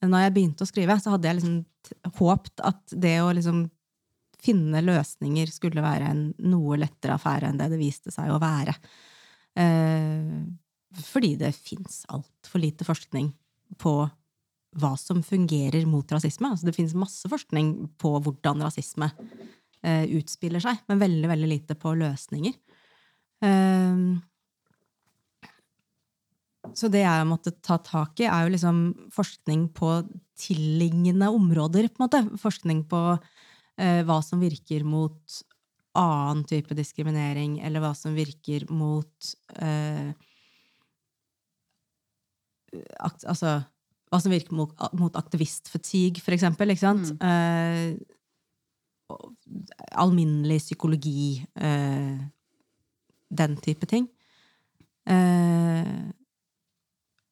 Når 0.00 0.22
jeg 0.24 0.32
begynte 0.36 0.64
å 0.64 0.70
skrive, 0.70 0.96
så 1.00 1.12
hadde 1.12 1.28
jeg 1.28 1.38
liksom 1.40 2.14
håpt 2.20 2.62
at 2.64 2.94
det 2.96 3.18
å 3.20 3.32
liksom 3.36 3.66
finne 4.40 4.80
løsninger 4.84 5.50
skulle 5.52 5.84
være 5.84 6.12
en 6.14 6.22
noe 6.48 6.78
lettere 6.80 7.16
affære 7.16 7.50
enn 7.50 7.60
det 7.60 7.68
det 7.74 7.80
viste 7.80 8.12
seg 8.14 8.32
å 8.32 8.40
være. 8.40 8.74
Eh, 9.60 10.40
fordi 11.10 11.34
det 11.40 11.52
fins 11.56 12.02
altfor 12.10 12.62
lite 12.62 12.86
forskning 12.88 13.30
på 13.80 13.94
hva 14.80 14.92
som 14.98 15.22
fungerer 15.26 15.86
mot 15.88 16.12
rasisme. 16.14 16.52
Altså, 16.52 16.68
det 16.68 16.76
fins 16.76 16.96
masse 16.98 17.28
forskning 17.30 17.72
på 18.00 18.14
hvordan 18.22 18.62
rasisme 18.64 19.10
eh, 19.82 20.06
utspiller 20.16 20.62
seg, 20.62 20.82
men 20.88 21.02
veldig, 21.02 21.28
veldig 21.30 21.50
lite 21.50 21.78
på 21.78 21.94
løsninger. 21.98 22.56
Eh, 23.44 24.04
så 26.76 26.90
det 26.92 27.02
jeg 27.02 27.10
har 27.10 27.28
måttet 27.28 27.60
ta 27.66 27.78
tak 27.82 28.20
i, 28.22 28.28
er 28.28 28.46
jo 28.46 28.54
liksom 28.54 28.80
forskning 29.14 29.68
på 29.76 30.00
tilliggende 30.40 31.28
områder, 31.32 31.88
på 31.90 32.00
en 32.00 32.06
måte. 32.06 32.22
Forskning 32.40 32.84
på 32.90 33.00
eh, 33.14 34.00
hva 34.08 34.20
som 34.24 34.42
virker 34.42 34.86
mot 34.88 35.40
annen 35.98 36.44
type 36.48 36.74
diskriminering, 36.78 37.58
eller 37.66 37.82
hva 37.82 37.92
som 37.98 38.14
virker 38.16 38.68
mot 38.70 39.32
eh, 39.58 40.12
akt, 43.02 43.26
Altså 43.26 43.58
hva 44.10 44.18
som 44.18 44.32
virker 44.34 44.56
mot, 44.58 44.72
mot 44.98 45.14
aktivistfatigue, 45.18 46.22
for 46.24 46.34
eksempel. 46.34 46.72
Ikke 46.72 46.82
sant? 46.82 47.12
Eh, 47.22 47.94
alminnelig 49.98 50.64
psykologi, 50.64 51.44
eh, 51.54 52.18
den 53.30 53.54
type 53.62 53.86
ting. 53.90 54.08
Eh, 55.06 56.10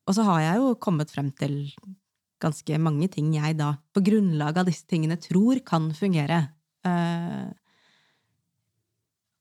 og 0.08 0.16
så 0.16 0.24
har 0.26 0.40
jeg 0.44 0.60
jo 0.62 0.74
kommet 0.80 1.12
frem 1.12 1.30
til 1.36 1.60
ganske 2.42 2.78
mange 2.80 3.08
ting 3.12 3.32
jeg 3.34 3.58
da, 3.58 3.74
på 3.92 4.02
grunnlag 4.06 4.60
av 4.60 4.68
disse 4.68 4.86
tingene, 4.88 5.18
tror 5.20 5.60
kan 5.66 5.90
fungere. 5.96 6.40
Uh, 6.86 7.50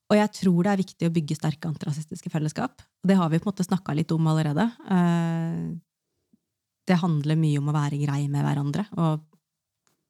og 0.08 0.15
jeg 0.15 0.32
tror 0.39 0.63
det 0.63 0.71
er 0.71 0.82
viktig 0.82 1.08
å 1.08 1.13
bygge 1.13 1.36
sterke 1.36 1.69
antirasistiske 1.69 2.32
fellesskap. 2.32 2.80
Og 3.03 3.10
det 3.12 3.17
har 3.19 3.32
vi 3.32 3.39
på 3.41 3.47
en 3.47 3.51
måte 3.51 3.65
snakka 3.67 3.95
litt 3.97 4.13
om 4.15 4.30
allerede. 4.32 4.63
Eh, 4.88 5.65
det 6.88 6.99
handler 7.01 7.39
mye 7.39 7.60
om 7.60 7.67
å 7.67 7.75
være 7.75 7.99
grei 7.99 8.21
med 8.32 8.45
hverandre, 8.45 8.86
og 8.95 9.25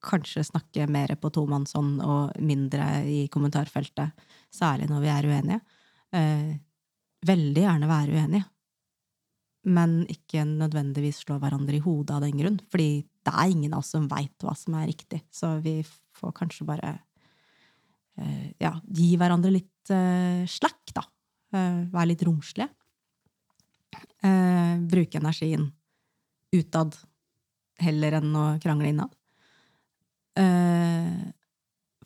kanskje 0.06 0.46
snakke 0.46 0.86
mer 0.94 1.16
på 1.18 1.32
tomannshånd 1.34 2.04
og 2.06 2.38
mindre 2.46 2.86
i 3.10 3.24
kommentarfeltet, 3.34 4.14
særlig 4.54 4.86
når 4.92 5.02
vi 5.02 5.10
er 5.10 5.30
uenige. 5.32 5.60
Eh, 6.14 6.52
veldig 7.26 7.64
gjerne 7.66 7.90
være 7.90 8.14
uenige, 8.14 8.46
men 9.68 10.00
ikke 10.12 10.46
nødvendigvis 10.48 11.24
slå 11.26 11.38
hverandre 11.42 11.76
i 11.76 11.84
hodet 11.84 12.16
av 12.16 12.24
den 12.24 12.40
grunn, 12.40 12.60
fordi 12.72 13.02
det 13.28 13.34
er 13.34 13.52
ingen 13.52 13.74
av 13.76 13.84
oss 13.84 13.92
som 13.96 14.08
veit 14.08 14.46
hva 14.46 14.54
som 14.56 14.78
er 14.80 14.88
riktig, 14.88 15.20
så 15.34 15.58
vi 15.64 15.82
får 16.18 16.34
kanskje 16.38 16.68
bare 16.68 16.94
uh, 16.96 18.48
ja, 18.64 18.72
gi 18.88 19.10
hverandre 19.20 19.52
litt 19.52 19.92
uh, 19.92 20.46
slack, 20.48 20.94
da. 20.96 21.04
Uh, 21.56 21.84
være 21.92 22.14
litt 22.14 22.26
romslige. 22.28 22.72
Bruke 24.18 25.20
energien 25.20 25.68
utad 26.52 26.96
heller 27.80 28.18
enn 28.18 28.34
å 28.36 28.46
krangle 28.60 28.90
innad. 28.90 29.14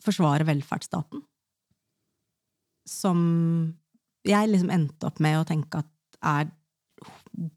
Forsvare 0.04 0.46
velferdsstaten. 0.46 1.24
Som 2.86 3.24
jeg 4.28 4.50
liksom 4.52 4.70
endte 4.76 5.08
opp 5.08 5.22
med 5.24 5.40
å 5.40 5.46
tenke 5.48 5.80
at 5.82 6.20
er 6.20 6.52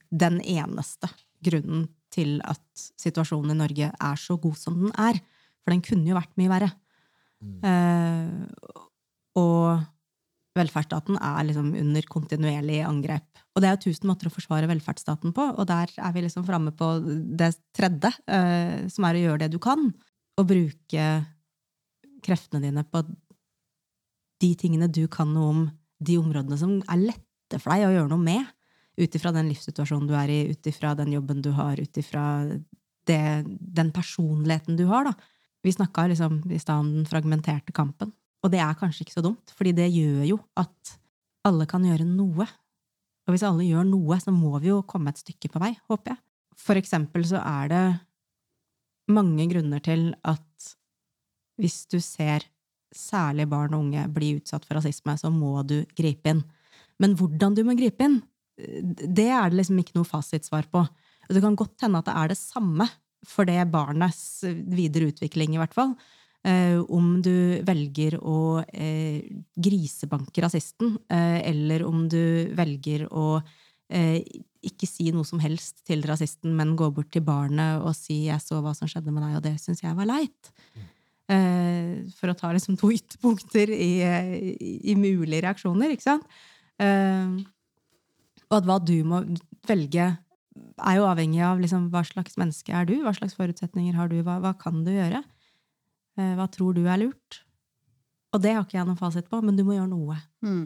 den 0.10 0.40
eneste 0.42 1.10
grunnen 1.46 1.88
til 2.14 2.40
at 2.48 2.64
situasjonen 3.02 3.54
i 3.54 3.60
Norge 3.60 3.92
er 3.92 4.20
så 4.20 4.38
god 4.42 4.58
som 4.60 4.78
den 4.80 4.94
er. 4.96 5.20
For 5.64 5.74
den 5.74 5.84
kunne 5.86 6.08
jo 6.10 6.18
vært 6.18 6.36
mye 6.40 6.52
verre. 6.52 6.72
Eh, 7.66 8.72
og 9.36 9.84
velferdsstaten 10.56 11.18
er 11.20 11.48
liksom 11.50 11.74
under 11.76 12.08
kontinuerlig 12.10 12.80
angrep. 12.88 13.28
Og 13.56 13.62
det 13.62 13.70
er 13.70 13.76
jo 13.76 13.90
tusen 13.90 14.10
måter 14.10 14.30
å 14.30 14.34
forsvare 14.34 14.70
velferdsstaten 14.72 15.34
på, 15.36 15.50
og 15.56 15.68
der 15.68 15.92
er 16.00 16.16
vi 16.16 16.24
liksom 16.26 16.46
framme 16.48 16.72
på 16.76 16.90
det 17.40 17.54
tredje, 17.76 18.12
eh, 18.28 18.88
som 18.92 19.08
er 19.08 19.20
å 19.20 19.24
gjøre 19.26 19.44
det 19.46 19.52
du 19.56 19.60
kan. 19.64 19.90
Og 20.40 20.48
bruke 20.50 21.06
kreftene 22.26 22.64
dine 22.64 22.84
på 22.88 23.04
de 24.44 24.52
tingene 24.60 24.90
du 24.92 25.06
kan 25.12 25.32
noe 25.32 25.52
om, 25.52 25.66
de 26.04 26.18
områdene 26.20 26.58
som 26.60 26.78
er 26.92 27.04
lette 27.12 27.60
for 27.62 27.72
deg 27.72 27.88
å 27.88 27.94
gjøre 27.96 28.12
noe 28.12 28.24
med. 28.24 28.55
Ut 28.96 29.16
ifra 29.18 29.32
den 29.36 29.50
livssituasjonen 29.52 30.08
du 30.08 30.16
er 30.16 30.32
i, 30.32 30.42
ut 30.52 30.68
ifra 30.72 30.94
den 30.96 31.14
jobben 31.16 31.42
du 31.44 31.52
har, 31.56 31.80
ut 31.80 31.98
ifra 32.00 32.26
den 33.06 33.92
personligheten 33.94 34.78
du 34.80 34.86
har, 34.90 35.10
da. 35.10 35.14
Vi 35.66 35.74
snakka 35.74 36.08
liksom 36.08 36.44
i 36.52 36.60
stad 36.62 36.84
om 36.84 36.92
den 36.94 37.10
fragmenterte 37.10 37.74
kampen. 37.76 38.14
Og 38.46 38.52
det 38.54 38.62
er 38.62 38.78
kanskje 38.78 39.06
ikke 39.06 39.18
så 39.18 39.24
dumt, 39.26 39.52
fordi 39.58 39.74
det 39.74 39.90
gjør 39.90 40.24
jo 40.30 40.38
at 40.62 40.96
alle 41.46 41.66
kan 41.70 41.86
gjøre 41.86 42.06
noe. 42.06 42.46
Og 43.26 43.34
hvis 43.34 43.46
alle 43.46 43.66
gjør 43.66 43.88
noe, 43.90 44.20
så 44.22 44.34
må 44.34 44.54
vi 44.62 44.70
jo 44.70 44.84
komme 44.86 45.10
et 45.10 45.22
stykke 45.22 45.50
på 45.50 45.62
vei, 45.62 45.72
håper 45.90 46.14
jeg. 46.14 46.22
For 46.62 46.80
eksempel 46.80 47.26
så 47.28 47.42
er 47.42 47.72
det 47.74 47.86
mange 49.12 49.48
grunner 49.50 49.82
til 49.86 50.12
at 50.26 50.70
hvis 51.62 51.86
du 51.92 51.98
ser 52.04 52.46
særlig 52.96 53.48
barn 53.50 53.74
og 53.76 53.88
unge 53.88 54.06
bli 54.14 54.36
utsatt 54.38 54.66
for 54.66 54.78
rasisme, 54.78 55.18
så 55.20 55.32
må 55.34 55.60
du 55.68 55.82
gripe 55.98 56.32
inn. 56.32 56.44
Men 57.02 57.18
hvordan 57.18 57.58
du 57.58 57.64
må 57.68 57.76
gripe 57.78 58.06
inn, 58.06 58.22
det 58.56 59.30
er 59.30 59.50
det 59.50 59.60
liksom 59.60 59.80
ikke 59.82 59.98
noe 59.98 60.08
fasitsvar 60.08 60.70
på. 60.72 60.86
Det 61.28 61.42
kan 61.44 61.58
godt 61.58 61.86
hende 61.86 62.00
at 62.00 62.08
det 62.10 62.16
er 62.16 62.32
det 62.32 62.40
samme 62.40 62.88
for 63.26 63.48
det 63.50 63.58
barnets 63.74 64.46
videre 64.46 65.10
utvikling, 65.12 65.56
i 65.56 65.62
hvert 65.62 65.76
fall. 65.76 65.96
Eh, 66.46 66.78
om 66.94 67.22
du 67.26 67.62
velger 67.66 68.20
å 68.22 68.62
eh, 68.70 69.24
grisebanke 69.58 70.44
rasisten, 70.46 70.94
eh, 71.10 71.40
eller 71.50 71.86
om 71.88 72.06
du 72.10 72.54
velger 72.58 73.08
å 73.12 73.40
ikke 74.66 74.88
si 74.90 75.12
noe 75.14 75.22
som 75.30 75.38
helst 75.38 75.84
til 75.86 76.00
rasisten, 76.10 76.56
men 76.58 76.72
gå 76.74 76.88
bort 76.90 77.12
til 77.14 77.22
barnet 77.22 77.84
og 77.86 77.94
si 77.94 78.26
'jeg 78.26 78.42
så 78.42 78.58
hva 78.58 78.74
som 78.74 78.90
skjedde 78.90 79.14
med 79.14 79.22
deg, 79.22 79.36
og 79.38 79.44
det 79.46 79.62
syns 79.62 79.84
jeg 79.84 79.94
var 79.94 80.10
leit'. 80.10 80.50
For 82.18 82.34
å 82.34 82.34
ta 82.34 82.50
liksom 82.50 82.74
to 82.76 82.90
ytterpunkter 82.90 83.70
i, 83.70 84.02
i, 84.02 84.90
i 84.90 84.96
mulige 84.98 85.46
reaksjoner, 85.46 85.94
ikke 85.94 86.10
sant? 86.10 86.26
Og 88.50 88.58
at 88.60 88.68
hva 88.70 88.78
du 88.86 88.96
må 89.08 89.24
velge, 89.68 90.10
er 90.86 90.98
jo 91.00 91.08
avhengig 91.10 91.42
av 91.44 91.60
liksom, 91.60 91.90
hva 91.92 92.04
slags 92.08 92.38
menneske 92.40 92.72
er 92.76 92.86
du, 92.88 92.96
hva 93.04 93.12
slags 93.16 93.36
forutsetninger 93.36 93.96
har 93.98 94.08
du, 94.12 94.20
hva, 94.24 94.38
hva 94.44 94.54
kan 94.60 94.84
du 94.86 94.92
gjøre? 94.94 95.24
Eh, 96.20 96.34
hva 96.38 96.46
tror 96.52 96.76
du 96.78 96.84
er 96.88 97.02
lurt? 97.02 97.42
Og 98.36 98.42
det 98.44 98.54
har 98.56 98.64
ikke 98.66 98.78
jeg 98.78 98.88
noen 98.88 99.00
fasit 99.00 99.28
på, 99.32 99.40
men 99.44 99.56
du 99.58 99.64
må 99.68 99.76
gjøre 99.78 99.92
noe. 99.92 100.18
Mm. 100.46 100.66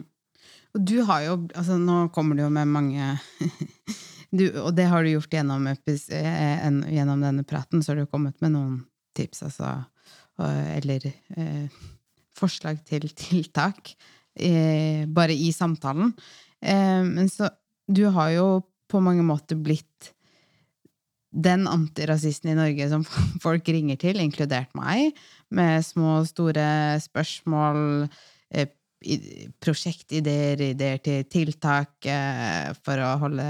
Og 0.74 0.84
du 0.86 0.96
har 1.04 1.24
jo 1.26 1.32
altså 1.58 1.76
Nå 1.78 1.96
kommer 2.14 2.38
du 2.38 2.42
jo 2.44 2.50
med 2.54 2.70
mange 2.70 3.10
du, 4.38 4.44
Og 4.62 4.70
det 4.76 4.86
har 4.88 5.02
du 5.04 5.10
gjort 5.12 5.34
gjennom, 5.34 5.66
eh, 5.68 6.66
en- 6.66 6.84
gjennom 6.88 7.20
denne 7.24 7.44
praten, 7.46 7.82
så 7.82 7.92
har 7.92 8.00
du 8.02 8.10
kommet 8.10 8.38
med 8.40 8.54
noen 8.54 8.78
tips, 9.18 9.42
altså. 9.48 9.72
Eller 10.40 11.04
eh, 11.36 11.66
forslag 12.38 12.78
til 12.88 13.08
tiltak. 13.12 13.92
Eh, 14.38 15.04
bare 15.10 15.34
i 15.36 15.50
samtalen. 15.52 16.14
Eh, 16.62 17.02
men 17.04 17.28
så 17.28 17.50
Du 17.90 18.04
har 18.14 18.30
jo 18.36 18.46
på 18.90 19.00
mange 19.02 19.24
måter 19.26 19.58
blitt 19.58 20.12
den 21.30 21.66
antirasisten 21.70 22.52
i 22.52 22.58
Norge 22.58 22.88
som 22.90 23.04
folk 23.44 23.68
ringer 23.70 23.98
til, 24.00 24.20
inkludert 24.22 24.74
meg, 24.78 25.16
med 25.54 25.86
små 25.86 26.20
store 26.28 26.98
spørsmål, 27.02 28.08
eh, 28.54 28.70
prosjektideer, 29.62 30.60
ideer 30.74 31.00
til 31.02 31.24
tiltak 31.30 32.10
eh, 32.10 32.70
for 32.84 33.00
å 33.00 33.14
holde 33.22 33.46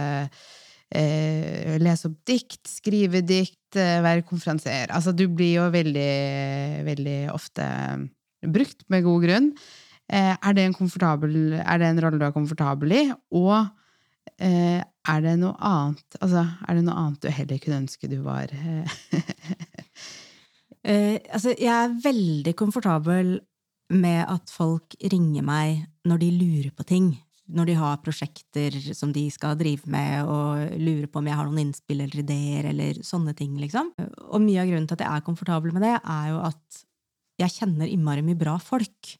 eh, 0.94 1.76
lese 1.83 2.09
opp 2.11 2.20
dikt, 2.29 2.62
skrive 2.68 3.24
dikt, 3.24 3.57
være 3.76 4.24
konferansier. 4.26 4.90
Altså, 4.90 5.12
du 5.14 5.29
blir 5.31 5.61
jo 5.61 5.68
veldig, 5.70 6.14
veldig 6.88 7.18
ofte 7.31 7.66
brukt, 8.50 8.83
med 8.90 9.05
god 9.07 9.26
grunn. 9.26 9.53
Er, 10.11 10.55
det 10.57 10.64
en 10.66 10.74
en 10.74 12.00
rolle 12.03 12.18
du 12.18 12.24
er 12.26 12.35
komfortabel 12.35 12.96
i? 12.96 13.03
Og 13.31 13.68
er 14.41 15.21
det 15.25 15.35
noe 15.41 15.53
annet 15.61 16.17
Altså, 16.21 16.47
er 16.65 16.77
det 16.79 16.85
noe 16.87 16.97
annet 16.97 17.21
du 17.21 17.29
heller 17.33 17.61
kunne 17.61 17.83
ønske 17.83 18.09
du 18.09 18.19
var 18.25 18.53
Eh, 20.81 21.19
altså, 21.29 21.53
jeg 21.61 21.69
er 21.69 21.97
veldig 22.01 22.55
komfortabel 22.57 23.35
med 23.93 24.23
at 24.31 24.53
folk 24.53 24.95
ringer 25.13 25.45
meg 25.45 25.83
når 26.09 26.23
de 26.23 26.31
lurer 26.39 26.71
på 26.73 26.87
ting. 26.89 27.11
Når 27.51 27.67
de 27.67 27.75
har 27.81 28.03
prosjekter 28.05 28.77
som 28.95 29.11
de 29.13 29.25
skal 29.35 29.59
drive 29.59 29.91
med, 29.91 30.23
og 30.25 30.79
lurer 30.79 31.09
på 31.11 31.19
om 31.21 31.27
jeg 31.27 31.37
har 31.37 31.49
noen 31.49 31.65
innspill 31.65 32.05
eller 32.05 32.23
ideer, 32.23 32.71
eller 32.71 33.01
sånne 33.05 33.35
ting, 33.37 33.57
liksom. 33.59 33.91
Og 34.31 34.45
mye 34.45 34.63
av 34.63 34.71
grunnen 34.71 34.87
til 34.87 34.97
at 34.97 35.05
jeg 35.05 35.19
er 35.19 35.27
komfortabel 35.27 35.75
med 35.75 35.85
det, 35.85 35.97
er 35.99 36.31
jo 36.31 36.39
at 36.47 36.85
jeg 37.41 37.57
kjenner 37.57 37.91
innmari 37.91 38.23
mye 38.25 38.39
bra 38.39 38.55
folk. 38.63 39.17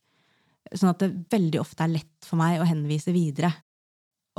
Sånn 0.71 0.93
at 0.93 1.03
det 1.03 1.11
veldig 1.33 1.61
ofte 1.61 1.83
er 1.83 1.97
lett 1.97 2.29
for 2.29 2.39
meg 2.39 2.61
å 2.63 2.69
henvise 2.69 3.13
videre. 3.17 3.51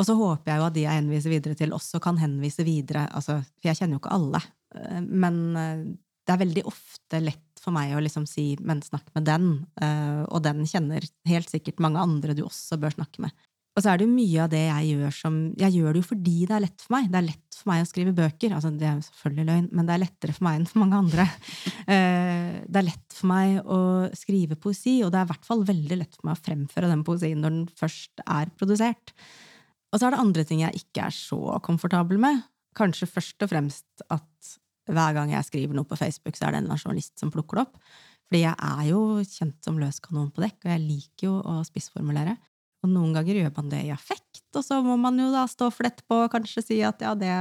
Og 0.01 0.07
så 0.07 0.15
håper 0.17 0.49
jeg 0.49 0.57
jo 0.61 0.65
at 0.65 0.73
de 0.77 0.85
jeg 0.87 0.97
henviser 0.97 1.33
videre 1.35 1.57
til, 1.57 1.75
også 1.77 2.01
kan 2.01 2.17
henvise 2.17 2.65
videre. 2.65 3.05
Altså, 3.13 3.37
for 3.61 3.69
jeg 3.69 3.77
kjenner 3.77 3.99
jo 3.99 4.01
ikke 4.01 4.15
alle. 4.15 4.41
Eh, 4.73 5.03
men 5.05 5.37
eh, 5.61 5.83
det 6.25 6.33
er 6.33 6.41
veldig 6.41 6.65
ofte 6.69 7.21
lett 7.21 7.61
for 7.61 7.75
meg 7.75 7.93
å 7.93 8.01
liksom 8.01 8.25
si 8.29 8.55
'men 8.57 8.81
snakk 8.81 9.13
med 9.13 9.25
den', 9.27 9.65
uh, 9.81 10.25
og 10.33 10.41
den 10.41 10.65
kjenner 10.65 11.05
helt 11.29 11.49
sikkert 11.49 11.81
mange 11.81 12.01
andre 12.01 12.33
du 12.33 12.41
også 12.45 12.79
bør 12.81 12.95
snakke 12.95 13.21
med. 13.21 13.31
Og 13.75 13.83
så 13.83 13.91
er 13.91 13.99
det 13.99 14.07
jo 14.07 14.15
mye 14.15 14.39
av 14.43 14.49
det 14.51 14.63
jeg 14.65 14.87
gjør 14.91 15.13
som 15.15 15.35
Jeg 15.55 15.71
gjør 15.77 15.93
det 15.93 16.01
jo 16.01 16.09
fordi 16.09 16.37
det 16.45 16.55
er 16.55 16.63
lett 16.65 16.81
for 16.81 16.95
meg. 16.95 17.11
Det 17.11 17.19
er 17.19 17.27
lett 17.29 17.55
for 17.55 17.69
meg 17.71 17.83
å 17.83 17.87
skrive 17.87 18.15
bøker. 18.15 18.55
Altså, 18.57 18.71
det 18.75 18.87
er 18.87 18.97
jo 18.97 19.05
selvfølgelig 19.07 19.45
løgn, 19.47 19.69
men 19.71 19.87
det 19.87 19.93
er 19.93 20.03
lettere 20.03 20.35
for 20.35 20.43
meg 20.47 20.57
enn 20.59 20.67
for 20.67 20.81
mange 20.83 20.97
andre. 20.97 21.27
Det 22.71 22.77
er 22.77 22.87
lett 22.87 23.15
for 23.15 23.27
meg 23.27 23.61
å 23.65 23.79
skrive 24.15 24.55
poesi, 24.55 25.01
og 25.03 25.11
det 25.11 25.19
er 25.19 25.25
i 25.25 25.31
hvert 25.31 25.47
fall 25.47 25.63
veldig 25.67 25.97
lett 25.97 26.15
for 26.15 26.27
meg 26.27 26.37
å 26.37 26.43
fremføre 26.45 26.87
den 26.91 27.01
poesien 27.03 27.41
når 27.41 27.55
den 27.55 27.65
først 27.75 28.21
er 28.23 28.51
produsert. 28.55 29.11
Og 29.91 29.99
så 29.99 30.07
er 30.07 30.15
det 30.15 30.23
andre 30.23 30.45
ting 30.47 30.63
jeg 30.63 30.83
ikke 30.83 31.07
er 31.09 31.15
så 31.15 31.59
komfortabel 31.63 32.19
med. 32.21 32.43
Kanskje 32.77 33.09
først 33.09 33.43
og 33.43 33.51
fremst 33.51 34.05
at 34.07 34.53
hver 34.91 35.15
gang 35.15 35.31
jeg 35.33 35.47
skriver 35.47 35.77
noe 35.77 35.87
på 35.87 35.99
Facebook, 35.99 36.37
så 36.37 36.47
er 36.47 36.55
det 36.55 36.63
en 36.63 36.71
journalist 36.73 37.19
som 37.19 37.31
plukker 37.33 37.59
det 37.59 37.65
opp. 37.67 37.81
Fordi 38.31 38.45
jeg 38.45 38.55
er 38.55 38.85
jo 38.87 39.01
kjent 39.27 39.67
som 39.67 39.79
løs 39.79 39.99
kanon 40.03 40.31
på 40.31 40.43
dekk, 40.43 40.61
og 40.63 40.71
jeg 40.71 40.83
liker 40.85 41.27
jo 41.27 41.33
å 41.43 41.57
spissformulere. 41.67 42.37
Og 42.81 42.89
noen 42.89 43.11
ganger 43.13 43.41
gjør 43.41 43.51
man 43.57 43.71
det 43.73 43.81
i 43.85 43.93
affekt, 43.93 44.45
og 44.55 44.63
så 44.65 44.79
må 44.85 44.95
man 44.99 45.19
jo 45.19 45.27
da 45.33 45.43
stå 45.49 45.67
flett 45.73 46.01
på 46.09 46.23
og 46.23 46.31
kanskje 46.33 46.63
si 46.65 46.79
at 46.87 47.03
ja, 47.03 47.11
det 47.13 47.33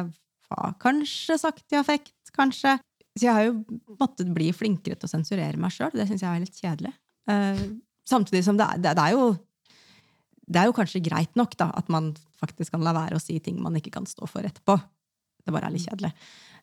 var 0.50 0.74
kanskje 0.82 1.38
sagt 1.40 1.72
i 1.72 1.78
affekt, 1.78 2.16
kanskje. 2.34 2.74
Så 3.14 3.24
jeg 3.24 3.36
har 3.36 3.46
jo 3.48 3.78
måttet 4.00 4.34
bli 4.34 4.50
flinkere 4.54 4.98
til 4.98 5.08
å 5.08 5.12
sensurere 5.14 5.58
meg 5.60 5.72
sjøl. 5.74 5.94
Det 5.94 6.08
syns 6.10 6.26
jeg 6.26 6.30
er 6.30 6.42
litt 6.42 6.58
kjedelig. 6.58 6.92
Uh, 7.30 7.62
samtidig 8.08 8.42
som 8.46 8.58
det 8.58 8.66
er, 8.66 8.82
det, 8.82 8.94
er 8.98 9.14
jo 9.14 9.30
det 10.50 10.60
er 10.60 10.68
jo 10.68 10.76
kanskje 10.76 11.02
greit 11.06 11.38
nok 11.38 11.56
da, 11.58 11.70
at 11.78 11.90
man 11.92 12.12
faktisk 12.40 12.74
kan 12.74 12.84
la 12.84 12.94
være 12.96 13.18
å 13.18 13.22
si 13.22 13.38
ting 13.42 13.60
man 13.62 13.76
ikke 13.78 13.92
kan 13.94 14.08
stå 14.08 14.28
for 14.30 14.46
etterpå. 14.46 14.76
Det 15.44 15.54
bare 15.54 15.70
er 15.70 15.74
litt 15.74 15.86
kjedelig. 15.88 16.10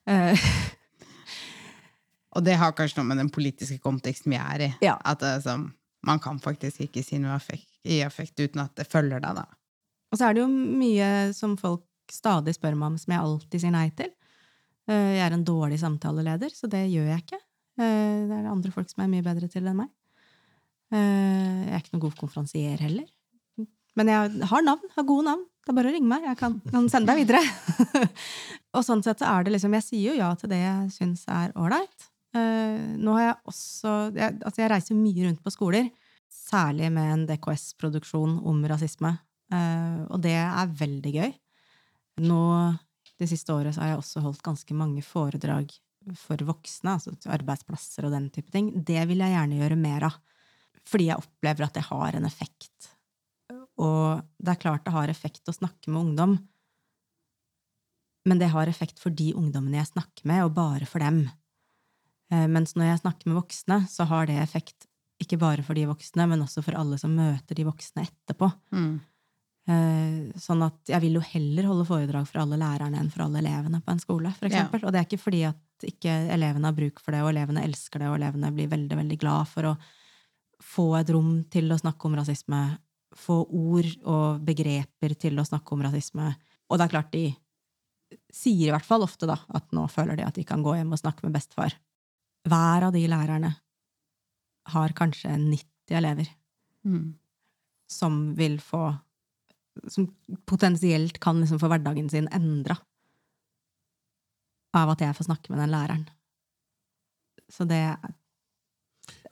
Uh, 0.08 0.48
og 2.38 2.46
det 2.46 2.58
har 2.62 2.76
kanskje 2.78 3.02
noe 3.02 3.10
med 3.12 3.22
den 3.22 3.32
politiske 3.34 3.80
konteksten 3.84 4.34
vi 4.34 4.40
er 4.42 4.66
i. 4.68 4.72
Ja. 4.86 4.98
At 5.08 5.26
altså, 5.26 5.58
man 6.08 6.22
kan 6.24 6.42
faktisk 6.44 6.86
ikke 6.88 7.04
si 7.06 7.20
noe 7.22 7.36
affekt, 7.38 7.70
i 7.88 8.02
affekt 8.06 8.40
uten 8.40 8.64
at 8.64 8.76
det 8.78 8.88
følger 8.90 9.24
deg, 9.24 9.42
da. 9.42 9.48
Og 10.12 10.20
så 10.20 10.30
er 10.30 10.38
det 10.38 10.46
jo 10.46 10.48
mye 10.50 11.10
som 11.36 11.58
folk 11.60 11.84
stadig 12.14 12.54
spør 12.56 12.78
meg 12.80 12.94
om, 12.94 13.02
som 13.02 13.12
jeg 13.12 13.24
alltid 13.26 13.64
sier 13.64 13.76
nei 13.76 13.90
til. 13.98 14.14
Uh, 14.88 15.14
jeg 15.18 15.26
er 15.26 15.36
en 15.36 15.48
dårlig 15.48 15.82
samtaleleder, 15.84 16.54
så 16.56 16.70
det 16.72 16.86
gjør 16.88 17.12
jeg 17.12 17.26
ikke. 17.26 17.42
Uh, 17.78 17.84
det 18.30 18.34
er 18.34 18.46
det 18.46 18.54
andre 18.54 18.74
folk 18.74 18.90
som 18.94 19.04
er 19.04 19.12
mye 19.12 19.26
bedre 19.26 19.52
til 19.52 19.68
enn 19.68 19.84
meg. 19.84 19.94
Jeg 20.88 21.68
er 21.68 21.82
ikke 21.82 21.98
noen 21.98 22.04
god 22.06 22.14
konferansier 22.16 22.80
heller. 22.80 23.10
Men 23.98 24.12
jeg 24.12 24.50
har 24.52 24.66
navn, 24.66 24.90
har 24.94 25.08
gode 25.08 25.26
navn. 25.26 25.46
Det 25.66 25.74
er 25.74 25.78
bare 25.80 25.90
å 25.90 25.96
ringe 25.96 26.10
meg. 26.10 26.26
Jeg 26.30 26.40
kan, 26.40 26.58
kan 26.70 26.86
sende 26.92 27.12
deg 27.12 27.26
videre. 27.26 27.42
og 28.78 28.86
sånn 28.86 29.02
sett 29.04 29.24
så 29.24 29.32
er 29.34 29.46
det 29.46 29.56
liksom 29.56 29.74
Jeg 29.76 29.86
sier 29.88 30.14
jo 30.14 30.20
ja 30.20 30.30
til 30.40 30.52
det 30.54 30.62
jeg 30.62 30.92
syns 30.96 31.26
er 31.34 31.56
ålreit. 31.60 32.10
Uh, 32.36 32.96
nå 33.02 33.16
har 33.18 33.24
jeg 33.24 33.38
også 33.50 33.94
jeg, 34.14 34.36
Altså, 34.46 34.62
jeg 34.62 34.72
reiser 34.72 35.00
mye 35.00 35.26
rundt 35.26 35.42
på 35.44 35.54
skoler, 35.54 35.90
særlig 36.32 36.92
med 36.94 37.14
en 37.14 37.26
DKS-produksjon 37.30 38.38
om 38.48 38.62
rasisme. 38.70 39.16
Uh, 39.52 40.06
og 40.12 40.22
det 40.24 40.38
er 40.38 40.76
veldig 40.80 41.14
gøy. 41.18 41.34
Nå 42.28 42.42
det 43.18 43.30
siste 43.32 43.54
året 43.56 43.74
så 43.74 43.82
har 43.82 43.96
jeg 43.96 44.02
også 44.04 44.22
holdt 44.22 44.44
ganske 44.46 44.78
mange 44.78 45.02
foredrag 45.06 45.72
for 46.16 46.40
voksne, 46.48 46.94
altså 46.94 47.16
arbeidsplasser 47.34 48.06
og 48.08 48.14
den 48.14 48.30
type 48.32 48.54
ting. 48.54 48.70
Det 48.86 49.02
vil 49.10 49.24
jeg 49.24 49.34
gjerne 49.34 49.58
gjøre 49.58 49.80
mer 49.80 50.08
av. 50.12 50.20
Fordi 50.88 51.10
jeg 51.10 51.20
opplever 51.20 51.66
at 51.66 51.76
det 51.76 51.88
har 51.90 52.16
en 52.16 52.28
effekt 52.30 52.94
og 53.78 54.24
det 54.42 54.54
er 54.54 54.62
klart 54.62 54.86
det 54.86 54.96
har 54.96 55.12
effekt 55.12 55.50
å 55.50 55.56
snakke 55.56 55.92
med 55.92 56.02
ungdom, 56.02 56.38
men 58.28 58.42
det 58.42 58.52
har 58.52 58.68
effekt 58.68 59.00
for 59.00 59.14
de 59.14 59.32
ungdommene 59.38 59.80
jeg 59.80 59.94
snakker 59.94 60.28
med, 60.28 60.44
og 60.46 60.56
bare 60.58 60.88
for 60.90 61.04
dem. 61.04 61.24
Eh, 62.34 62.48
mens 62.52 62.76
når 62.76 62.92
jeg 62.92 63.04
snakker 63.06 63.30
med 63.30 63.40
voksne, 63.40 63.82
så 63.90 64.08
har 64.10 64.28
det 64.28 64.40
effekt 64.42 64.90
ikke 65.24 65.40
bare 65.42 65.64
for 65.66 65.78
de 65.78 65.88
voksne, 65.90 66.28
men 66.30 66.44
også 66.44 66.62
for 66.66 66.78
alle 66.78 67.00
som 67.02 67.14
møter 67.18 67.58
de 67.58 67.66
voksne 67.66 68.04
etterpå. 68.06 68.50
Mm. 68.76 68.98
Eh, 69.68 70.40
sånn 70.40 70.62
at 70.64 70.92
jeg 70.92 71.04
vil 71.04 71.18
jo 71.18 71.24
heller 71.26 71.70
holde 71.72 71.88
foredrag 71.88 72.28
for 72.30 72.44
alle 72.44 72.60
lærerne 72.60 73.00
enn 73.02 73.10
for 73.12 73.26
alle 73.26 73.42
elevene 73.42 73.82
på 73.84 73.94
en 73.94 74.04
skole, 74.04 74.34
for 74.38 74.50
eksempel. 74.50 74.84
Ja. 74.84 74.88
Og 74.88 74.94
det 74.94 75.02
er 75.02 75.08
ikke 75.10 75.24
fordi 75.24 75.46
at 75.50 75.88
ikke 75.88 76.18
elevene 76.34 76.70
har 76.70 76.78
bruk 76.78 77.02
for 77.04 77.16
det, 77.16 77.24
og 77.24 77.32
elevene 77.34 77.64
elsker 77.68 78.04
det, 78.04 78.12
og 78.12 78.20
elevene 78.20 78.52
blir 78.56 78.70
veldig, 78.72 79.00
veldig 79.02 79.20
glad 79.22 79.50
for 79.52 79.72
å 79.72 79.78
få 80.64 80.88
et 81.00 81.10
rom 81.14 81.32
til 81.54 81.70
å 81.72 81.80
snakke 81.80 82.10
om 82.10 82.16
rasisme 82.18 82.62
få 83.18 83.42
ord 83.46 83.90
og 84.06 84.46
begreper 84.46 85.16
til 85.20 85.40
å 85.40 85.46
snakke 85.48 85.74
om 85.74 85.84
rasisme. 85.86 86.32
Og 86.68 86.78
det 86.78 86.88
er 86.88 86.94
klart 86.94 87.14
de 87.14 87.26
sier 88.34 88.70
i 88.70 88.74
hvert 88.74 88.88
fall 88.88 89.04
ofte 89.04 89.28
da, 89.30 89.38
at 89.56 89.72
nå 89.76 89.86
føler 89.92 90.20
de 90.20 90.26
at 90.28 90.38
de 90.38 90.46
kan 90.48 90.64
gå 90.64 90.76
hjem 90.78 90.94
og 90.96 91.02
snakke 91.02 91.26
med 91.26 91.36
bestefar. 91.36 91.76
Hver 92.48 92.88
av 92.88 92.96
de 92.96 93.04
lærerne 93.10 93.52
har 94.74 94.96
kanskje 94.96 95.34
90 95.40 95.98
elever 95.98 96.30
mm. 96.88 97.12
som 97.92 98.22
vil 98.36 98.60
få 98.64 98.90
Som 99.94 100.08
potensielt 100.50 101.20
kan 101.22 101.38
liksom 101.40 101.60
få 101.62 101.68
hverdagen 101.70 102.08
sin 102.10 102.28
endra 102.34 102.74
av 104.74 104.90
at 104.90 105.04
jeg 105.06 105.16
får 105.16 105.28
snakke 105.28 105.52
med 105.54 105.62
den 105.62 105.70
læreren. 105.70 106.08
Så 107.50 107.68
det 107.70 107.78
er 107.92 108.16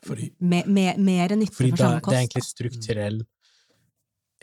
fordi, 0.06 0.30
me, 0.40 0.62
me, 0.70 0.86
mer 1.02 1.34
nytte 1.34 1.56
for 1.58 1.80
samme 1.82 2.04
kost. 2.06 2.14
Det 2.14 2.20
er 2.20 2.28
egentlig 2.28 2.46
strukturell 2.46 3.18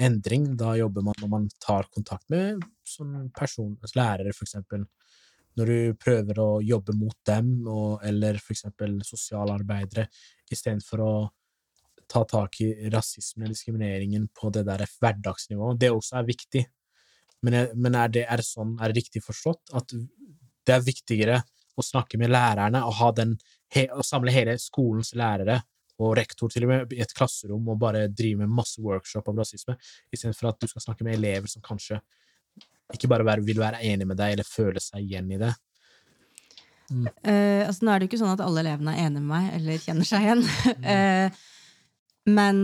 endring. 0.01 0.51
Da 0.59 0.75
jobber 0.79 1.05
man 1.07 1.19
når 1.21 1.31
man 1.31 1.49
tar 1.63 1.89
kontakt 1.93 2.29
med 2.33 2.63
som 2.87 3.31
person, 3.37 3.77
altså 3.81 3.99
lærere, 4.01 4.35
for 4.37 4.47
eksempel. 4.49 4.87
Når 5.59 5.69
du 5.69 5.97
prøver 6.01 6.39
å 6.41 6.51
jobbe 6.65 6.95
mot 6.97 7.17
dem, 7.29 7.55
og, 7.69 7.99
eller 8.09 8.39
for 8.41 8.55
eksempel 8.55 9.01
sosialarbeidere, 9.05 10.07
istedenfor 10.53 11.05
å 11.05 11.15
ta 12.13 12.23
tak 12.29 12.61
i 12.65 12.71
rasismen 12.93 13.49
og 13.49 13.55
diskrimineringen 13.55 14.29
på 14.37 14.51
det 14.53 14.65
der 14.69 14.85
hverdagsnivået. 15.01 15.81
Det 15.81 15.93
også 15.93 16.19
er 16.21 16.29
viktig. 16.29 16.63
Men, 17.43 17.59
men 17.75 17.97
er, 17.99 18.13
det, 18.13 18.25
er, 18.31 18.43
sånn, 18.47 18.77
er 18.81 18.93
det 18.93 19.03
riktig 19.03 19.25
forstått 19.25 19.73
at 19.77 19.93
det 19.93 20.75
er 20.75 20.85
viktigere 20.87 21.41
å 21.77 21.85
snakke 21.85 22.21
med 22.21 22.31
lærerne 22.31 22.85
og, 22.87 23.01
den, 23.17 23.35
og 23.97 24.05
samle 24.07 24.35
hele 24.35 24.59
skolens 24.61 25.15
lærere 25.19 25.63
og 26.03 26.17
rektor 26.19 26.53
til 26.53 26.67
og 26.67 26.73
med 26.73 26.95
i 26.97 27.03
et 27.05 27.15
klasserom 27.17 27.69
og 27.73 27.81
bare 27.81 28.07
drive 28.11 28.43
med 28.43 28.53
masse 28.53 28.83
workshop 28.83 29.29
om 29.31 29.41
rasisme, 29.43 29.77
istedenfor 30.13 30.53
at 30.53 30.61
du 30.63 30.71
skal 30.71 30.85
snakke 30.87 31.07
med 31.07 31.17
elever 31.19 31.51
som 31.51 31.65
kanskje 31.65 32.01
ikke 32.93 33.09
bare 33.09 33.27
være, 33.27 33.45
vil 33.47 33.61
være 33.61 33.83
enig 33.89 34.07
med 34.09 34.19
deg 34.21 34.35
eller 34.35 34.49
føle 34.49 34.81
seg 34.83 35.05
igjen 35.05 35.31
i 35.33 35.41
det. 35.41 35.53
Mm. 36.93 37.07
Uh, 37.25 37.63
altså, 37.65 37.85
nå 37.85 37.93
er 37.93 38.01
det 38.01 38.07
jo 38.07 38.11
ikke 38.11 38.21
sånn 38.21 38.35
at 38.35 38.43
alle 38.45 38.65
elevene 38.65 38.93
er 38.93 39.07
enig 39.07 39.23
med 39.23 39.31
meg 39.31 39.47
eller 39.57 39.81
kjenner 39.81 40.09
seg 40.09 40.27
igjen. 40.27 40.43
uh, 40.85 41.45
men 42.39 42.59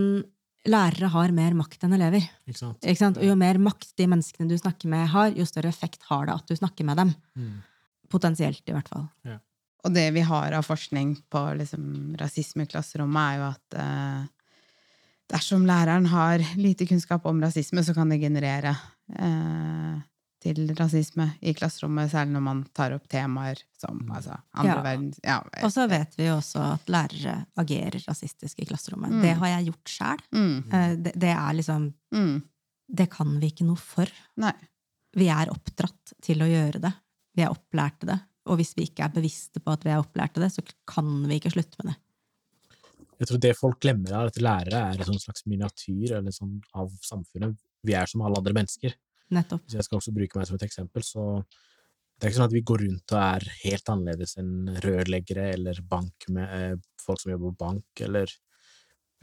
lærere 0.68 1.10
har 1.14 1.34
mer 1.34 1.56
makt 1.56 1.86
enn 1.86 1.96
elever. 1.96 2.26
Ikke 2.48 2.60
sant? 2.60 2.78
Ikke 2.82 3.00
sant? 3.00 3.20
Og 3.20 3.28
jo 3.28 3.36
mer 3.38 3.60
makt 3.62 3.94
de 3.98 4.08
menneskene 4.10 4.50
du 4.50 4.56
snakker 4.60 4.90
med, 4.92 5.06
har, 5.14 5.32
jo 5.36 5.46
større 5.48 5.72
effekt 5.72 6.04
har 6.10 6.28
det 6.28 6.36
at 6.36 6.50
du 6.50 6.58
snakker 6.58 6.88
med 6.88 7.00
dem. 7.00 7.14
Mm. 7.38 7.54
Potensielt, 8.12 8.62
i 8.68 8.74
hvert 8.74 8.90
fall. 8.90 9.06
Ja. 9.28 9.38
Og 9.86 9.94
det 9.94 10.08
vi 10.16 10.20
har 10.26 10.52
av 10.58 10.66
forskning 10.66 11.14
på 11.30 11.44
liksom, 11.60 12.16
rasisme 12.18 12.64
i 12.66 12.70
klasserommet, 12.70 13.22
er 13.22 13.38
jo 13.38 13.46
at 13.52 13.76
eh, 13.78 14.26
dersom 15.30 15.66
læreren 15.68 16.06
har 16.10 16.42
lite 16.58 16.86
kunnskap 16.88 17.26
om 17.28 17.40
rasisme, 17.44 17.84
så 17.84 17.94
kan 17.94 18.08
det 18.10 18.18
generere 18.22 18.72
eh, 19.18 20.00
til 20.42 20.68
rasisme 20.78 21.28
i 21.42 21.52
klasserommet, 21.54 22.10
særlig 22.12 22.34
når 22.36 22.44
man 22.46 22.60
tar 22.76 22.94
opp 22.94 23.08
temaer 23.10 23.58
som 23.78 23.98
Mm. 23.98 24.12
altså, 24.16 24.36
andre 24.54 24.74
Ja. 24.76 24.82
verdens 24.82 25.20
ja, 25.24 25.38
Og 25.64 25.72
så 25.72 25.88
vet 25.90 26.14
vi 26.16 26.26
jo 26.28 26.36
også 26.38 26.60
at 26.74 26.86
lærere 26.86 27.46
agerer 27.58 27.98
rasistisk 28.06 28.58
i 28.62 28.64
klasserommet. 28.66 29.10
Mm. 29.10 29.22
Det 29.22 29.34
har 29.36 29.48
jeg 29.48 29.66
gjort 29.66 29.84
sjæl. 29.94 30.22
mm, 30.32 31.02
Det, 31.02 31.12
det 31.18 31.30
er 31.34 31.52
liksom 31.54 31.92
mm, 32.14 32.42
Det 32.90 33.10
kan 33.10 33.38
vi 33.40 33.46
ikke 33.50 33.66
noe 33.66 33.76
for. 33.76 34.06
Nei. 34.36 34.52
vi 35.16 35.26
er 35.28 35.50
oppdratt 35.50 36.12
til 36.22 36.38
å 36.42 36.46
gjøre 36.46 36.80
det. 36.80 36.92
Vi 37.34 37.42
er 37.42 37.50
opplært 37.50 37.98
til 38.00 38.08
det. 38.08 38.20
Og 38.48 38.58
hvis 38.60 38.74
vi 38.76 38.88
ikke 38.88 39.06
er 39.06 39.14
bevisste 39.14 39.60
på 39.62 39.74
at 39.74 39.84
vi 39.84 39.92
er 39.92 40.00
opplært 40.00 40.34
til 40.36 40.44
det, 40.44 40.52
så 40.54 40.64
kan 40.88 41.08
vi 41.28 41.38
ikke 41.38 41.52
slutte 41.54 41.80
med 41.82 41.92
det. 41.92 41.98
Jeg 43.18 43.28
tror 43.28 43.40
det 43.42 43.54
folk 43.58 43.80
glemmer, 43.82 44.12
er 44.14 44.30
at 44.30 44.42
lærere 44.42 44.82
er 44.92 45.00
en 45.02 45.20
slags 45.20 45.44
miniatyr 45.50 46.18
eller 46.20 46.34
sånn 46.34 46.58
av 46.78 46.92
samfunnet. 47.02 47.56
Vi 47.86 47.96
er 47.98 48.06
som 48.10 48.22
alle 48.22 48.38
andre 48.38 48.54
mennesker. 48.54 48.94
Nettopp. 49.34 49.64
Hvis 49.66 49.76
jeg 49.76 49.86
skal 49.86 49.98
også 49.98 50.14
bruke 50.14 50.38
meg 50.38 50.46
som 50.48 50.56
et 50.56 50.66
eksempel, 50.68 51.04
så 51.04 51.24
det 52.18 52.26
er 52.26 52.30
ikke 52.30 52.38
sånn 52.38 52.48
at 52.48 52.54
vi 52.54 52.64
går 52.66 52.82
rundt 52.84 53.14
og 53.14 53.20
er 53.22 53.48
helt 53.64 53.90
annerledes 53.92 54.38
enn 54.40 54.52
rørleggere 54.84 55.50
eller 55.54 55.82
bank 55.86 56.28
med, 56.34 56.54
eh, 56.54 57.02
folk 57.02 57.20
som 57.22 57.34
jobber 57.34 57.52
på 57.52 57.60
bank, 57.64 58.02
eller 58.06 58.32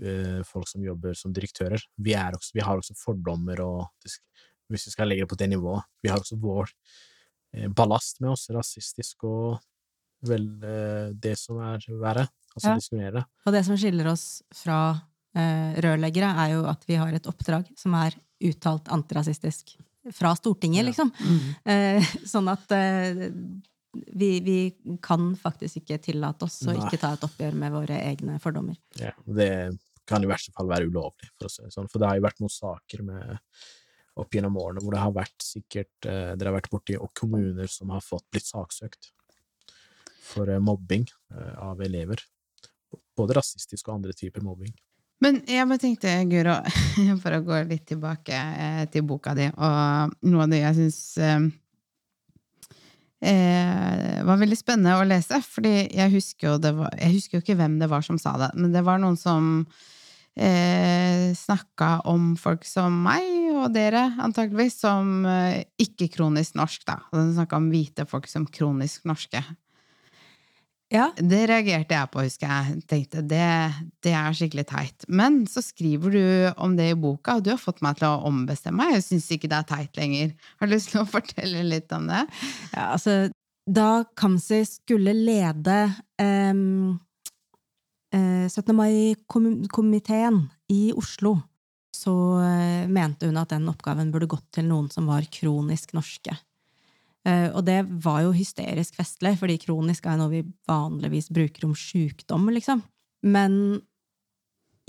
eh, 0.03 0.39
folk 0.47 0.69
som 0.69 0.84
jobber 0.84 1.17
som 1.17 1.34
direktører. 1.36 1.82
Vi, 1.95 2.13
er 2.15 2.38
også, 2.38 2.53
vi 2.55 2.63
har 2.67 2.80
også 2.80 2.95
fordommer, 2.99 3.63
og 3.63 4.07
hvis 4.71 4.88
vi 4.88 4.93
skal 4.93 5.11
legge 5.11 5.26
det 5.26 5.32
på 5.32 5.38
det 5.38 5.49
nivået 5.51 5.86
Vi 6.01 6.09
har 6.09 6.17
også 6.17 6.39
vår 6.41 6.71
ballast 7.76 8.20
med 8.22 8.32
oss, 8.36 8.47
rasistisk 8.53 9.24
og 9.30 9.60
vel 10.26 10.45
eh, 10.64 11.10
det 11.22 11.36
som 11.39 11.60
er 11.62 11.84
verre, 12.01 12.28
altså 12.56 12.72
Ja. 12.72 12.76
diskriminerende. 12.80 13.26
Og 13.45 13.53
det 13.53 13.66
som 13.68 13.78
skiller 13.78 14.08
oss 14.12 14.41
fra 14.53 14.80
eh, 15.36 15.76
rørleggere, 15.84 16.32
er 16.45 16.53
jo 16.56 16.66
at 16.72 16.86
vi 16.88 16.95
har 16.95 17.14
et 17.14 17.28
oppdrag 17.28 17.68
som 17.78 17.93
er 17.99 18.16
uttalt 18.41 18.88
antirasistisk. 18.93 19.76
Fra 20.14 20.36
Stortinget, 20.38 20.84
Ja. 20.84 20.89
liksom. 20.89 21.12
Eh, 21.66 22.01
sånn 22.26 22.47
at 22.51 22.72
eh, 22.72 23.30
vi, 24.16 24.30
vi 24.45 24.58
kan 25.01 25.34
faktisk 25.39 25.82
ikke 25.84 25.97
tillate 26.03 26.45
oss 26.45 26.62
å 26.68 26.74
Nei. 26.74 26.78
ikke 26.84 26.99
ta 26.99 27.14
et 27.16 27.24
oppgjør 27.26 27.53
med 27.56 27.72
våre 27.74 27.97
egne 28.03 28.39
fordommer. 28.43 28.76
Ja, 28.99 29.12
det 29.26 29.78
kan 30.06 30.22
i 30.24 30.28
verste 30.30 30.51
fall 30.53 30.68
være 30.70 30.86
ulovlig, 30.89 31.30
for 31.38 31.47
å 31.47 31.51
si 31.51 31.64
det 31.64 31.72
sånn. 31.74 31.88
For 31.89 31.99
det 31.99 32.08
har 32.08 32.20
jo 32.20 32.26
vært 32.28 32.39
noen 32.43 32.53
saker 32.53 33.01
med 33.08 33.39
opp 34.16 34.36
gjennom 34.36 34.57
årene 34.61 34.84
hvor 34.84 34.95
det 34.95 35.03
har 35.03 35.13
vært 35.16 35.43
sikkert 35.43 36.07
eh, 36.07 36.32
Dere 36.36 36.51
har 36.51 36.57
vært 36.59 36.72
borti 36.72 36.95
og 36.99 37.11
kommuner 37.18 37.70
som 37.72 37.91
har 37.93 38.03
fått 38.03 38.28
blitt 38.32 38.47
saksøkt 38.47 39.11
for 40.26 40.49
eh, 40.49 40.61
mobbing 40.63 41.05
eh, 41.36 41.53
av 41.61 41.82
elever. 41.84 42.24
Både 43.16 43.38
rasistisk 43.38 43.89
og 43.89 43.99
andre 43.99 44.16
typer 44.16 44.43
mobbing. 44.45 44.74
Men 45.24 45.39
jeg 45.47 45.68
bare 45.70 45.82
tenkte, 45.82 46.13
Guro, 46.30 46.55
for 47.24 47.38
å 47.38 47.43
gå 47.45 47.61
litt 47.70 47.86
tilbake 47.91 48.36
eh, 48.36 48.82
til 48.91 49.05
boka 49.07 49.36
di, 49.38 49.47
og 49.53 50.16
noe 50.28 50.43
av 50.43 50.51
det 50.51 50.59
jeg 50.59 50.78
syns 50.80 50.99
eh, 51.24 51.45
eh, 53.32 54.20
var 54.28 54.41
veldig 54.41 54.59
spennende 54.59 54.97
å 54.99 55.07
lese, 55.07 55.39
fordi 55.47 55.76
jeg 55.88 56.13
husker 56.18 56.51
jo 56.51 56.57
var, 56.82 56.95
Jeg 56.99 57.16
husker 57.16 57.38
jo 57.38 57.45
ikke 57.45 57.59
hvem 57.61 57.80
det 57.80 57.91
var 57.91 58.05
som 58.05 58.20
sa 58.22 58.36
det, 58.41 58.51
men 58.59 58.76
det 58.76 58.84
var 58.86 58.99
noen 59.01 59.18
som 59.20 59.68
eh, 60.36 61.34
snakka 61.36 62.06
om 62.12 62.34
folk 62.40 62.66
som 62.68 62.96
meg 63.06 63.28
og 63.56 63.70
dere, 63.76 64.08
antageligvis, 64.24 64.80
som 64.84 65.26
eh, 65.30 65.64
ikke 65.82 66.10
kronisk 66.18 66.58
norsk, 66.60 66.86
da. 66.88 67.00
Og 67.12 67.20
de 67.22 67.38
snakka 67.38 67.60
om 67.60 67.70
hvite 67.74 68.08
folk 68.10 68.28
som 68.32 68.48
kronisk 68.48 69.08
norske. 69.10 69.44
Ja, 70.94 71.10
Det 71.18 71.48
reagerte 71.50 71.96
jeg 71.96 72.10
på, 72.14 72.22
husker 72.22 72.52
jeg. 72.52 72.82
Tenkte 72.88 73.24
det, 73.26 73.48
det 74.06 74.14
er 74.14 74.36
skikkelig 74.38 74.68
teit. 74.70 75.08
Men 75.10 75.42
så 75.50 75.64
skriver 75.66 76.14
du 76.14 76.26
om 76.62 76.76
det 76.78 76.92
i 76.92 77.00
boka, 77.00 77.40
og 77.40 77.48
du 77.48 77.50
har 77.56 77.62
fått 77.62 77.82
meg 77.82 77.98
til 78.00 78.12
å 78.12 78.28
ombestemme 78.30 78.84
meg. 78.84 79.00
Jeg 79.00 79.08
syns 79.08 79.32
ikke 79.34 79.50
det 79.50 79.58
er 79.64 79.72
teit 79.72 79.98
lenger. 79.98 80.36
Har 80.60 80.70
du 80.70 80.76
lyst 80.76 80.94
til 80.94 81.02
å 81.02 81.10
fortelle 81.16 81.66
litt 81.66 81.92
om 81.96 82.06
det? 82.12 82.22
Ja, 82.76 82.92
altså, 82.92 83.18
da 83.66 84.06
Kamzy 84.14 84.62
skulle 84.70 85.16
lede 85.18 85.80
eh, 86.22 86.54
17. 88.16 88.72
mai-komiteen 88.76 90.39
i 90.72 90.93
Oslo, 90.95 91.36
så 91.95 92.13
eh, 92.43 92.88
mente 92.91 93.28
hun 93.28 93.39
at 93.39 93.51
den 93.51 93.68
oppgaven 93.72 94.11
burde 94.13 94.30
gått 94.32 94.47
til 94.55 94.68
noen 94.70 94.88
som 94.93 95.09
var 95.09 95.26
kronisk 95.32 95.95
norske. 95.97 96.36
Eh, 97.26 97.49
og 97.51 97.66
det 97.68 97.82
var 98.05 98.22
jo 98.26 98.36
hysterisk 98.36 98.97
festlig, 98.99 99.36
fordi 99.41 99.57
kronisk 99.63 100.05
er 100.07 100.20
noe 100.20 100.32
vi 100.32 100.43
vanligvis 100.70 101.32
bruker 101.34 101.68
om 101.68 101.76
sjukdom, 101.78 102.49
liksom. 102.53 102.84
Men 103.26 103.82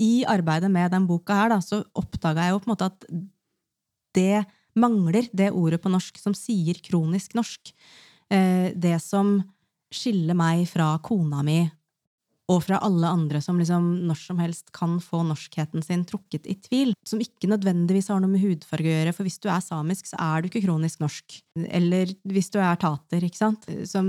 i 0.03 0.21
arbeidet 0.29 0.69
med 0.71 0.93
den 0.93 1.07
boka 1.09 1.39
her, 1.39 1.51
da, 1.55 1.61
så 1.63 1.81
oppdaga 1.97 2.45
jeg 2.45 2.53
jo 2.53 2.61
på 2.61 2.69
en 2.69 2.75
måte 2.75 2.91
at 2.91 3.07
det 4.17 4.45
mangler 4.77 5.25
det 5.33 5.49
ordet 5.57 5.81
på 5.81 5.89
norsk 5.89 6.19
som 6.21 6.35
sier 6.37 6.77
kronisk 6.85 7.33
norsk. 7.37 7.73
Eh, 8.29 8.73
det 8.77 8.99
som 9.01 9.39
skiller 9.93 10.37
meg 10.37 10.67
fra 10.69 10.91
kona 11.01 11.41
mi 11.47 11.61
og 12.47 12.61
fra 12.63 12.77
alle 12.85 13.09
andre 13.11 13.41
som 13.43 13.57
liksom 13.59 13.87
når 14.07 14.19
som 14.21 14.37
helst 14.39 14.71
kan 14.75 14.97
få 15.03 15.19
norskheten 15.27 15.83
sin 15.83 16.05
trukket 16.07 16.47
i 16.47 16.55
tvil, 16.63 16.93
som 17.07 17.19
ikke 17.19 17.49
nødvendigvis 17.51 18.07
har 18.13 18.21
noe 18.23 18.31
med 18.31 18.43
hudfarge 18.43 18.87
å 18.87 18.93
gjøre, 18.93 19.13
for 19.17 19.27
hvis 19.27 19.39
du 19.43 19.49
er 19.51 19.63
samisk, 19.65 20.07
så 20.07 20.19
er 20.23 20.41
du 20.41 20.47
ikke 20.47 20.63
kronisk 20.63 21.03
norsk. 21.03 21.41
Eller 21.67 22.13
hvis 22.23 22.51
du 22.53 22.61
er 22.63 22.79
tater, 22.79 23.25
ikke 23.27 23.41
sant, 23.41 23.67
som 23.89 24.07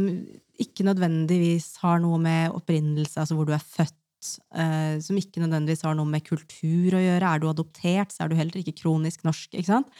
ikke 0.62 0.86
nødvendigvis 0.86 1.72
har 1.82 1.98
noe 2.04 2.20
med 2.22 2.54
opprinnelse, 2.54 3.18
altså 3.18 3.34
hvor 3.38 3.50
du 3.50 3.56
er 3.56 3.64
født, 3.64 4.30
eh, 4.54 4.96
som 5.02 5.18
ikke 5.18 5.42
nødvendigvis 5.42 5.82
har 5.86 5.98
noe 5.98 6.06
med 6.10 6.26
kultur 6.26 6.94
å 6.94 7.02
gjøre. 7.02 7.34
Er 7.34 7.42
du 7.42 7.50
adoptert, 7.50 8.14
så 8.14 8.24
er 8.24 8.30
du 8.30 8.38
heller 8.38 8.62
ikke 8.62 8.78
kronisk 8.84 9.26
norsk, 9.26 9.50
ikke 9.54 9.72
sant? 9.74 9.90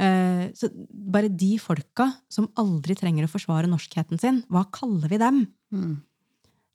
Eh, 0.00 0.48
Så 0.56 0.68
bare 0.90 1.28
de 1.28 1.56
folka 1.60 2.10
som 2.28 2.48
aldri 2.60 2.96
trenger 2.96 3.24
å 3.24 3.32
forsvare 3.32 3.68
norskheten 3.68 4.20
sin, 4.20 4.42
hva 4.52 4.64
kaller 4.72 5.08
vi 5.08 5.20
dem? 5.20 5.46
Eh, 5.72 6.00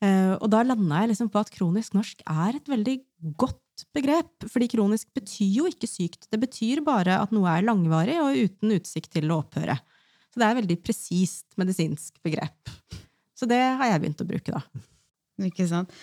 Og 0.06 0.45
da 0.54 0.60
landa 0.62 1.00
jeg 1.02 1.10
liksom 1.10 1.30
på 1.34 1.41
at 1.41 1.50
kronisk 1.50 1.95
norsk 1.98 2.20
er 2.30 2.60
et 2.60 2.68
veldig 2.70 2.93
godt 3.41 3.86
begrep. 3.98 4.45
Fordi 4.45 4.68
kronisk 4.70 5.10
betyr 5.18 5.50
jo 5.56 5.66
ikke 5.70 5.89
sykt. 5.89 6.28
Det 6.30 6.39
betyr 6.41 6.84
bare 6.86 7.18
at 7.24 7.34
noe 7.34 7.50
er 7.50 7.66
langvarig 7.66 8.20
og 8.22 8.38
uten 8.38 8.76
utsikt 8.78 9.16
til 9.16 9.34
å 9.34 9.39
opphøre. 9.41 9.80
Så 10.30 10.38
det 10.38 10.45
er 10.45 10.54
et 10.54 10.62
veldig 10.62 10.80
presist 10.86 11.48
medisinsk 11.58 12.20
begrep. 12.26 12.74
Så 13.38 13.50
det 13.50 13.58
har 13.58 13.89
jeg 13.89 14.04
begynt 14.04 14.22
å 14.22 14.28
bruke, 14.30 14.54
da. 14.54 14.86
Ikke 15.48 15.68
sant? 15.70 15.93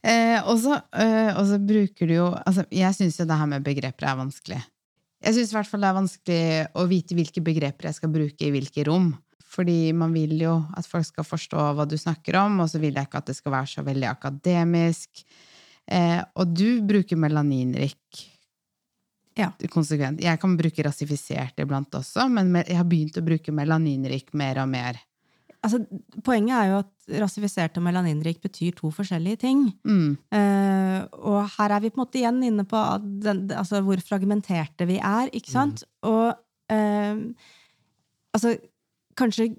Eh, 0.00 0.38
og 0.48 0.56
så 0.62 0.78
eh, 0.96 1.56
bruker 1.60 2.08
du 2.08 2.14
jo 2.14 2.28
altså, 2.32 2.62
Jeg 2.72 2.96
syns 2.96 3.18
jo 3.20 3.26
det 3.28 3.36
her 3.36 3.48
med 3.50 3.66
begreper 3.66 4.08
er 4.08 4.16
vanskelig. 4.16 4.60
Jeg 5.20 5.36
syns 5.36 5.50
i 5.52 5.56
hvert 5.58 5.68
fall 5.68 5.82
det 5.84 5.90
er 5.90 5.98
vanskelig 5.98 6.44
å 6.80 6.86
vite 6.88 7.16
hvilke 7.18 7.42
begreper 7.44 7.90
jeg 7.90 7.98
skal 7.98 8.12
bruke 8.14 8.46
i 8.46 8.52
hvilke 8.54 8.86
rom. 8.88 9.10
Fordi 9.50 9.92
man 9.96 10.12
vil 10.14 10.36
jo 10.44 10.56
at 10.78 10.86
folk 10.86 11.08
skal 11.08 11.26
forstå 11.26 11.62
hva 11.74 11.86
du 11.90 11.96
snakker 11.98 12.36
om, 12.38 12.60
og 12.62 12.68
så 12.70 12.78
vil 12.82 12.94
jeg 12.94 13.08
ikke 13.08 13.18
at 13.18 13.30
det 13.32 13.34
skal 13.38 13.54
være 13.56 13.70
så 13.72 13.82
veldig 13.86 14.06
akademisk. 14.12 15.24
Eh, 15.90 16.20
og 16.38 16.52
du 16.54 16.82
bruker 16.86 17.18
melaninrik 17.18 18.26
Ja. 19.38 19.50
konsekvent. 19.72 20.20
Jeg 20.22 20.38
kan 20.38 20.56
bruke 20.58 20.84
rasifisert 20.84 21.58
iblant 21.62 21.90
også, 21.96 22.28
men 22.30 22.52
jeg 22.62 22.76
har 22.76 22.84
begynt 22.84 23.16
å 23.18 23.24
bruke 23.24 23.52
melaninrik 23.54 24.34
mer 24.34 24.58
og 24.62 24.68
mer. 24.68 24.98
Altså, 25.62 25.82
poenget 26.24 26.56
er 26.56 26.68
jo 26.70 26.76
at 26.80 27.20
rasifisert 27.20 27.76
og 27.76 27.84
melaninrik 27.84 28.38
betyr 28.40 28.74
to 28.78 28.90
forskjellige 28.94 29.40
ting. 29.42 29.66
Mm. 29.84 30.16
Eh, 30.32 31.00
og 31.20 31.50
her 31.58 31.74
er 31.76 31.80
vi 31.84 31.90
på 31.90 31.98
en 32.00 32.04
måte 32.06 32.20
igjen 32.20 32.42
inne 32.46 32.64
på 32.64 32.76
at 32.80 33.02
den, 33.26 33.42
altså 33.52 33.82
hvor 33.84 34.00
fragmenterte 34.00 34.86
vi 34.88 34.96
er, 34.96 35.28
ikke 35.36 35.52
sant? 35.52 35.84
Og 36.06 36.32
eh, 36.72 37.20
altså 38.36 38.54
kanskje 39.20 39.50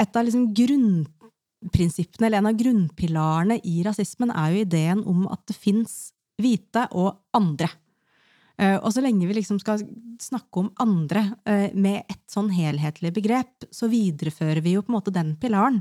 et 0.00 0.16
av 0.16 0.26
liksom 0.26 0.48
grunnprinsippene, 0.56 2.28
eller 2.28 2.40
en 2.40 2.50
av 2.50 2.58
grunnpilarene 2.58 3.60
i 3.68 3.80
rasismen, 3.86 4.32
er 4.32 4.54
jo 4.54 4.64
ideen 4.64 5.04
om 5.08 5.26
at 5.30 5.44
det 5.50 5.58
fins 5.58 6.10
hvite 6.40 6.86
og 6.96 7.20
andre. 7.36 7.68
Eh, 8.60 8.76
og 8.76 8.92
så 8.92 9.02
lenge 9.04 9.28
vi 9.28 9.38
liksom 9.38 9.60
skal 9.60 9.80
snakke 10.20 10.60
om 10.60 10.68
andre 10.82 11.24
eh, 11.48 11.70
med 11.72 12.04
et 12.10 12.22
sånn 12.28 12.50
helhetlig 12.52 13.12
begrep, 13.16 13.68
så 13.72 13.88
viderefører 13.92 14.60
vi 14.64 14.76
jo 14.76 14.84
på 14.84 14.92
en 14.92 14.98
måte 14.98 15.14
den 15.14 15.34
pilaren. 15.40 15.80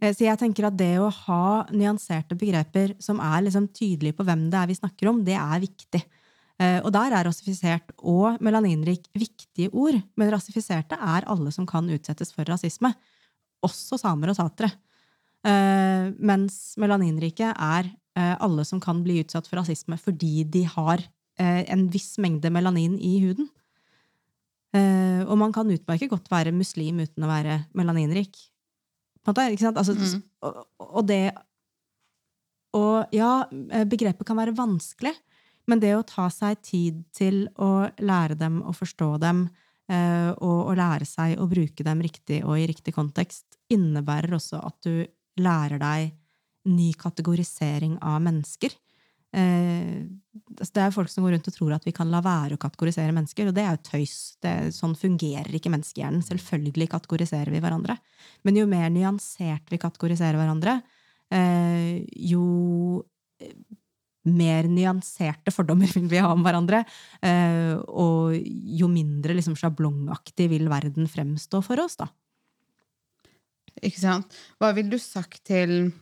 Eh, 0.00 0.10
Så 0.14 0.26
jeg 0.26 0.38
tenker 0.40 0.66
at 0.66 0.78
det 0.78 0.96
å 0.98 1.10
ha 1.26 1.66
nyanserte 1.70 2.38
begreper 2.38 2.96
som 3.02 3.22
er 3.22 3.46
liksom 3.46 3.70
tydelige 3.74 4.18
på 4.18 4.26
hvem 4.26 4.48
det 4.50 4.58
er 4.58 4.70
vi 4.72 4.78
snakker 4.80 5.12
om, 5.12 5.22
det 5.26 5.38
er 5.38 5.62
viktig. 5.62 6.02
Eh, 6.60 6.80
Og 6.84 6.92
der 6.92 7.14
er 7.16 7.24
rasifisert 7.24 7.94
og 7.98 8.36
melaninrik 8.44 9.06
viktige 9.16 9.70
ord, 9.72 9.96
men 10.16 10.30
rasifiserte 10.32 10.98
er 11.00 11.24
alle 11.26 11.50
som 11.52 11.66
kan 11.66 11.88
utsettes 11.88 12.34
for 12.36 12.44
rasisme. 12.44 12.92
Også 13.64 13.98
samer 14.00 14.32
og 14.32 14.36
tatere. 14.36 14.72
Eh, 15.44 16.10
Mens 16.20 16.76
melaninrike 16.76 17.48
er 17.56 17.88
eh, 18.16 18.36
alle 18.40 18.64
som 18.68 18.80
kan 18.80 19.00
bli 19.02 19.22
utsatt 19.24 19.48
for 19.48 19.56
rasisme 19.62 19.96
fordi 19.98 20.44
de 20.44 20.64
har 20.64 21.06
en 21.40 21.86
viss 21.88 22.18
mengde 22.20 22.50
melanin 22.52 22.98
i 23.00 23.14
huden. 23.24 23.46
Og 24.76 25.38
man 25.40 25.54
kan 25.56 25.70
utmerket 25.72 26.10
godt 26.10 26.26
være 26.28 26.52
muslim 26.52 26.98
uten 27.00 27.24
å 27.24 27.30
være 27.30 27.54
melaninrik. 27.72 28.36
Altså, 29.24 29.94
Mm. 29.94 30.22
og, 30.42 30.66
og 30.78 31.06
det 31.08 31.32
Og 32.74 33.06
ja, 33.10 33.46
begrepet 33.88 34.26
kan 34.26 34.36
være 34.36 34.54
vanskelig, 34.54 35.14
men 35.70 35.80
det 35.82 35.94
å 35.94 36.06
ta 36.06 36.26
seg 36.32 36.60
tid 36.66 37.02
til 37.14 37.44
å 37.62 37.86
lære 38.02 38.36
dem 38.38 38.60
og 38.66 38.74
forstå 38.78 39.12
dem, 39.22 39.46
eh, 39.90 40.30
og 40.34 40.72
å 40.72 40.76
lære 40.76 41.06
seg 41.06 41.38
å 41.38 41.48
bruke 41.50 41.86
dem 41.86 42.02
riktig 42.02 42.42
og 42.44 42.58
i 42.58 42.66
riktig 42.70 42.94
kontekst, 42.96 43.60
innebærer 43.70 44.34
også 44.34 44.62
at 44.66 44.78
du 44.86 45.06
lærer 45.40 45.78
deg 45.80 46.16
ny 46.70 46.92
kategorisering 46.98 47.98
av 48.02 48.20
mennesker. 48.24 48.74
eh, 49.32 50.02
altså 50.58 50.72
Det 50.74 50.82
er 50.82 50.90
folk 50.90 51.08
som 51.08 51.24
går 51.24 51.36
rundt 51.36 51.48
og 51.48 51.54
tror 51.54 51.72
at 51.76 51.86
vi 51.86 51.94
kan 51.94 52.10
la 52.10 52.20
være 52.20 52.58
å 52.58 52.60
kategorisere 52.60 53.14
mennesker, 53.14 53.48
og 53.48 53.54
det 53.54 53.62
er 53.62 53.76
jo 53.76 53.84
tøys. 53.86 54.16
Det, 54.42 54.54
sånn 54.74 54.96
fungerer 54.98 55.54
ikke 55.54 55.70
menneskehjernen. 55.70 56.24
Selvfølgelig 56.26 56.90
kategoriserer 56.90 57.54
vi 57.54 57.62
hverandre. 57.62 57.96
Men 58.42 58.58
jo 58.58 58.66
mer 58.66 58.90
nyansert 58.90 59.70
vi 59.70 59.78
kategoriserer 59.78 60.36
hverandre, 60.36 60.80
eh, 61.30 62.02
jo 62.26 63.04
mer 64.28 64.68
nyanserte 64.68 65.52
fordommer 65.54 65.90
vil 65.94 66.08
vi 66.10 66.20
ha 66.20 66.30
om 66.32 66.44
hverandre, 66.44 66.82
eh, 67.24 67.74
og 67.88 68.36
jo 68.80 68.90
mindre 68.92 69.36
liksom, 69.36 69.56
sjablongaktig 69.58 70.50
vil 70.52 70.68
verden 70.72 71.08
fremstå 71.10 71.62
for 71.64 71.80
oss, 71.82 71.96
da. 72.00 72.10
Ikke 73.80 74.02
sant? 74.02 74.38
Hva 74.60 74.74
ville 74.76 74.92
du 74.92 75.00
sagt 75.00 75.44
til 75.48 75.92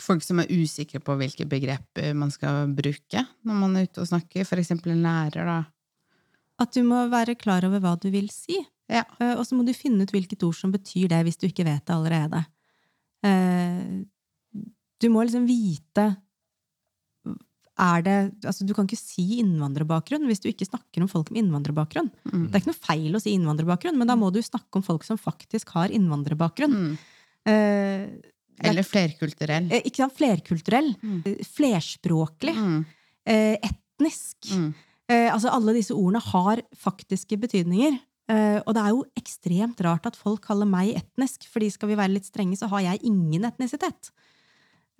folk 0.00 0.22
som 0.24 0.40
er 0.40 0.52
usikre 0.52 1.02
på 1.04 1.16
hvilke 1.20 1.44
begreper 1.48 2.14
man 2.16 2.30
skal 2.32 2.70
bruke 2.72 3.24
når 3.44 3.58
man 3.58 3.76
er 3.76 3.88
ute 3.88 4.04
og 4.04 4.08
snakker, 4.08 4.46
eksempel 4.46 4.94
en 4.94 5.04
lærer, 5.04 5.48
da? 5.48 5.58
At 6.62 6.76
du 6.76 6.84
må 6.86 7.00
være 7.10 7.34
klar 7.40 7.64
over 7.66 7.82
hva 7.82 7.96
du 7.98 8.06
vil 8.12 8.28
si. 8.30 8.60
Ja. 8.92 9.02
Eh, 9.18 9.34
og 9.34 9.44
så 9.48 9.56
må 9.56 9.64
du 9.66 9.72
finne 9.74 10.04
ut 10.04 10.12
hvilket 10.14 10.44
ord 10.46 10.54
som 10.54 10.72
betyr 10.74 11.08
det, 11.10 11.22
hvis 11.26 11.40
du 11.40 11.48
ikke 11.48 11.66
vet 11.66 11.82
det 11.88 11.96
allerede. 11.96 12.44
Eh, 13.26 14.04
du 15.02 15.08
må 15.10 15.24
liksom 15.24 15.48
vite 15.48 16.12
er 17.80 18.02
det, 18.04 18.16
altså 18.44 18.66
Du 18.66 18.74
kan 18.76 18.84
ikke 18.86 18.98
si 19.00 19.38
innvandrerbakgrunn 19.40 20.26
hvis 20.28 20.40
du 20.44 20.48
ikke 20.50 20.66
snakker 20.68 21.00
om 21.02 21.08
folk 21.08 21.30
med 21.32 21.44
innvandrerbakgrunn. 21.44 22.10
Mm. 22.28 22.46
Det 22.50 22.54
er 22.54 22.60
ikke 22.60 22.72
noe 22.72 22.86
feil 22.86 23.16
å 23.16 23.20
si 23.22 23.32
innvandrerbakgrunn, 23.36 23.96
men 23.96 24.06
da 24.10 24.16
må 24.16 24.28
du 24.32 24.40
snakke 24.44 24.76
om 24.76 24.82
folk 24.84 25.04
som 25.08 25.16
faktisk 25.18 25.72
har 25.76 25.88
innvandrerbakgrunn. 25.88 26.72
Mm. 26.76 26.98
Eh, 27.48 27.52
er- 28.62 28.68
Eller 28.70 28.82
flerkulturell. 28.86 29.70
eh, 29.72 29.82
ikke 29.88 29.96
sant? 30.04 30.16
Flerkulturell. 30.18 30.92
Mm. 31.02 31.22
eh, 31.26 31.36
Flerspråklig. 31.48 32.54
Mm. 32.56 32.84
Eh, 33.26 33.56
etnisk. 33.62 34.36
Mm. 34.52 34.74
Eh, 35.08 35.28
altså 35.32 35.50
Alle 35.52 35.72
disse 35.74 35.94
ordene 35.94 36.20
har 36.20 36.62
faktiske 36.76 37.38
betydninger. 37.40 37.98
Eh, 38.28 38.60
og 38.66 38.74
det 38.74 38.82
er 38.84 38.90
jo 38.94 39.04
ekstremt 39.18 39.80
rart 39.84 40.06
at 40.06 40.16
folk 40.16 40.40
kaller 40.46 40.64
meg 40.68 40.94
etnisk, 40.96 41.48
fordi 41.50 41.70
skal 41.72 41.88
vi 41.90 41.96
være 41.98 42.12
litt 42.14 42.24
strenge, 42.28 42.56
så 42.56 42.68
har 42.70 42.80
jeg 42.80 43.00
ingen 43.04 43.42
etnisitet. 43.44 44.10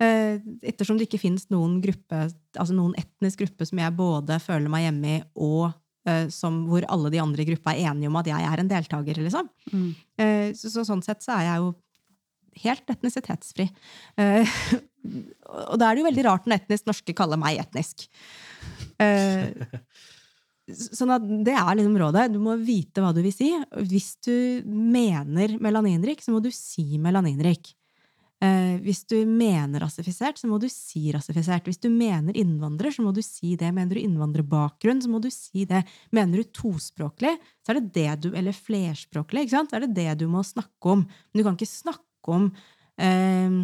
Eh, 0.01 0.41
ettersom 0.65 0.97
det 0.97 1.05
ikke 1.07 1.21
finnes 1.21 1.45
noen 1.53 1.77
gruppe, 1.83 2.25
altså 2.57 2.73
noen 2.75 2.95
etnisk 2.97 3.43
gruppe 3.43 3.67
som 3.69 3.81
jeg 3.81 3.95
både 3.97 4.39
føler 4.41 4.71
meg 4.71 4.87
hjemme 4.87 5.11
i, 5.11 5.19
og 5.37 5.67
eh, 6.09 6.25
som, 6.33 6.63
hvor 6.69 6.87
alle 6.91 7.11
de 7.13 7.21
andre 7.21 7.43
i 7.43 7.49
gruppa 7.51 7.75
er 7.75 7.91
enige 7.91 8.09
om 8.09 8.17
at 8.19 8.29
jeg 8.31 8.47
er 8.49 8.63
en 8.63 8.71
deltaker, 8.71 9.21
liksom. 9.21 9.51
Mm. 9.71 9.89
Eh, 10.17 10.47
så, 10.57 10.71
så 10.73 10.85
sånn 10.87 11.03
sett 11.05 11.21
så 11.25 11.35
er 11.37 11.49
jeg 11.51 11.61
jo 11.61 11.73
helt 12.63 12.89
etnisitetsfri. 12.93 13.65
Og 15.73 15.77
da 15.81 15.87
er 15.87 15.95
det 15.95 16.03
jo 16.03 16.05
veldig 16.05 16.25
rart 16.27 16.45
når 16.45 16.59
etnisk 16.61 16.85
norske 16.85 17.15
kaller 17.17 17.39
meg 17.41 17.57
etnisk. 17.63 18.05
Sånn 20.69 21.11
at 21.15 21.25
det 21.25 21.55
er 21.57 21.79
liksom 21.79 21.97
rådet. 21.97 22.27
Du 22.31 22.37
må 22.45 22.53
vite 22.61 23.01
hva 23.01 23.09
du 23.09 23.23
vil 23.25 23.33
si. 23.33 23.49
Hvis 23.89 24.13
du 24.21 24.61
mener 24.69 25.57
melaninrik, 25.65 26.21
så 26.21 26.35
må 26.35 26.43
du 26.45 26.51
si 26.53 27.01
melaninrik. 27.01 27.73
Eh, 28.43 28.75
hvis 28.83 29.03
du 29.07 29.15
mener 29.29 29.79
rasifisert, 29.85 30.39
så 30.39 30.49
må 30.51 30.57
du 30.59 30.65
si 30.71 31.05
rasifisert. 31.15 31.67
Hvis 31.69 31.79
du 31.79 31.87
mener 31.93 32.35
innvandrer, 32.35 32.91
så 32.91 33.05
må 33.05 33.13
du 33.15 33.21
si 33.23 33.53
det. 33.59 33.69
Mener 33.75 33.95
du 33.95 34.01
innvandrerbakgrunn, 34.01 34.99
så 35.03 35.11
må 35.11 35.21
du 35.23 35.29
si 35.31 35.63
det. 35.69 35.83
Mener 36.15 36.41
du 36.41 36.49
tospråklig, 36.51 37.37
så 37.63 37.71
er 37.71 37.79
det 37.79 37.93
det 37.95 38.09
du 38.25 38.29
Eller 38.33 38.55
flerspråklig, 38.57 39.45
ikke 39.45 39.55
sant? 39.55 39.71
Så 39.71 39.79
er 39.79 39.85
det 39.85 39.95
det 39.95 40.17
du 40.19 40.27
må 40.31 40.43
snakke 40.43 40.97
om. 40.97 41.05
Men 41.05 41.39
du 41.39 41.45
kan 41.45 41.55
ikke 41.55 41.71
snakke 41.71 42.35
om 42.35 42.49
eh, 42.97 43.63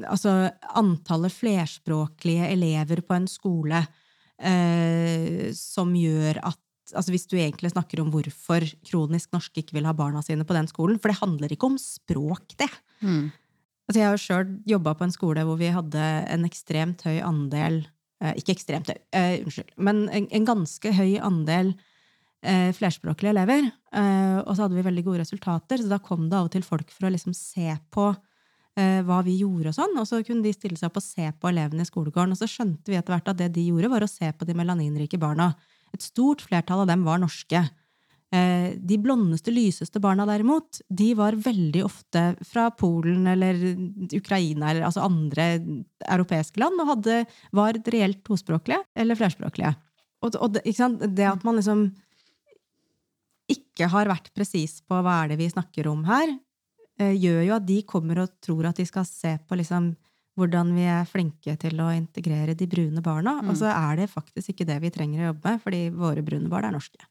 Altså 0.00 0.30
antallet 0.72 1.34
flerspråklige 1.36 2.46
elever 2.48 3.02
på 3.04 3.12
en 3.12 3.26
skole 3.28 3.82
eh, 4.40 5.50
som 5.52 5.92
gjør 5.92 6.40
at 6.48 6.60
Altså 6.94 7.14
Hvis 7.14 7.28
du 7.30 7.36
egentlig 7.38 7.72
snakker 7.72 8.02
om 8.02 8.10
hvorfor 8.12 8.64
kronisk 8.86 9.32
norske 9.34 9.62
ikke 9.62 9.76
vil 9.78 9.88
ha 9.88 9.94
barna 9.96 10.22
sine 10.24 10.46
på 10.46 10.56
den 10.56 10.68
skolen, 10.70 10.98
for 11.00 11.12
det 11.12 11.20
handler 11.20 11.52
ikke 11.54 11.70
om 11.70 11.78
språk, 11.80 12.56
det. 12.60 12.70
Mm. 13.00 13.30
Altså 13.90 13.98
jeg 13.98 14.06
har 14.06 14.14
jo 14.14 14.22
sjøl 14.22 14.50
jobba 14.70 14.94
på 14.94 15.02
en 15.02 15.12
skole 15.14 15.42
hvor 15.42 15.56
vi 15.58 15.70
hadde 15.74 16.08
en 16.30 16.46
ekstremt 16.46 17.00
høy 17.02 17.16
andel 17.26 17.80
eh, 18.22 18.36
Ikke 18.38 18.54
ekstremt 18.54 18.86
høy, 18.92 18.98
uh, 19.16 19.38
unnskyld, 19.42 19.72
men 19.82 20.04
en, 20.14 20.28
en 20.30 20.46
ganske 20.46 20.92
høy 20.94 21.16
andel 21.18 21.72
uh, 22.46 22.70
flerspråklige 22.76 23.32
elever. 23.34 23.66
Uh, 23.90 24.38
og 24.44 24.52
så 24.54 24.62
hadde 24.62 24.78
vi 24.78 24.86
veldig 24.86 25.04
gode 25.08 25.24
resultater, 25.24 25.82
så 25.82 25.90
da 25.90 25.98
kom 25.98 26.28
det 26.30 26.38
av 26.38 26.46
og 26.46 26.54
til 26.54 26.62
folk 26.62 26.94
for 26.94 27.08
å 27.08 27.14
liksom 27.16 27.34
se 27.36 27.74
på 27.90 28.12
hva 28.80 29.16
vi 29.26 29.34
gjorde 29.42 29.72
og 29.72 29.74
sånn, 29.76 29.96
og 29.98 30.06
så 30.08 30.20
kunne 30.24 30.46
de 30.46 30.54
stille 30.54 30.78
seg 30.78 30.86
opp 30.86 31.00
og 31.00 31.04
se 31.04 31.26
på 31.36 31.48
elevene 31.50 31.82
i 31.84 31.88
skolegården. 31.88 32.30
Og 32.32 32.38
så 32.38 32.46
skjønte 32.48 32.88
vi 32.88 32.96
etter 32.96 33.12
hvert 33.12 33.26
at 33.28 33.36
det 33.36 33.48
de 33.52 33.64
gjorde, 33.66 33.90
var 33.92 34.06
å 34.06 34.08
se 34.08 34.30
på 34.32 34.46
de 34.48 34.54
melaninrike 34.56 35.18
barna. 35.20 35.50
Et 35.94 36.02
stort 36.04 36.42
flertall 36.46 36.84
av 36.84 36.90
dem 36.90 37.04
var 37.06 37.20
norske. 37.22 37.62
Eh, 38.30 38.76
De 38.78 38.98
blondeste, 39.02 39.50
lyseste 39.50 40.00
barna 40.02 40.26
derimot, 40.28 40.80
de 40.88 41.12
var 41.18 41.34
veldig 41.34 41.82
ofte 41.84 42.24
fra 42.46 42.68
Polen 42.70 43.26
eller 43.26 43.58
Ukraina 44.14 44.70
eller 44.70 44.86
altså 44.86 45.02
andre 45.06 45.48
europeiske 46.06 46.62
land, 46.62 46.78
og 46.80 46.92
hadde, 46.94 47.24
var 47.52 47.80
reelt 47.90 48.22
tospråklige 48.26 48.84
eller 48.94 49.18
flerspråklige. 49.18 49.74
Og, 50.22 50.36
og 50.36 50.54
det, 50.54 50.62
det 51.16 51.26
at 51.26 51.44
man 51.44 51.58
liksom 51.58 51.88
ikke 53.50 53.88
har 53.90 54.10
vært 54.10 54.30
presis 54.36 54.78
på 54.86 55.00
hva 55.02 55.24
er 55.24 55.32
det 55.32 55.40
vi 55.40 55.50
snakker 55.50 55.88
om 55.90 56.04
her, 56.06 56.30
eh, 57.00 57.16
gjør 57.18 57.42
jo 57.48 57.56
at 57.56 57.66
de 57.66 57.80
kommer 57.88 58.22
og 58.22 58.36
tror 58.44 58.70
at 58.70 58.78
de 58.78 58.86
skal 58.86 59.08
se 59.08 59.34
på 59.42 59.58
liksom 59.58 59.90
hvordan 60.40 60.72
vi 60.76 60.88
er 60.88 61.08
flinke 61.08 61.54
til 61.60 61.80
å 61.84 61.90
integrere 61.94 62.56
de 62.56 62.68
brune 62.70 63.02
barna. 63.04 63.38
Og 63.44 63.56
så 63.60 63.70
er 63.70 64.02
det 64.02 64.10
faktisk 64.12 64.54
ikke 64.54 64.66
det 64.68 64.80
vi 64.82 64.92
trenger 64.94 65.22
å 65.22 65.30
jobbe 65.30 65.52
med, 65.52 65.62
fordi 65.64 65.80
våre 65.94 66.24
brune 66.26 66.50
barn 66.52 66.70
er 66.70 66.76
norske. 66.76 67.04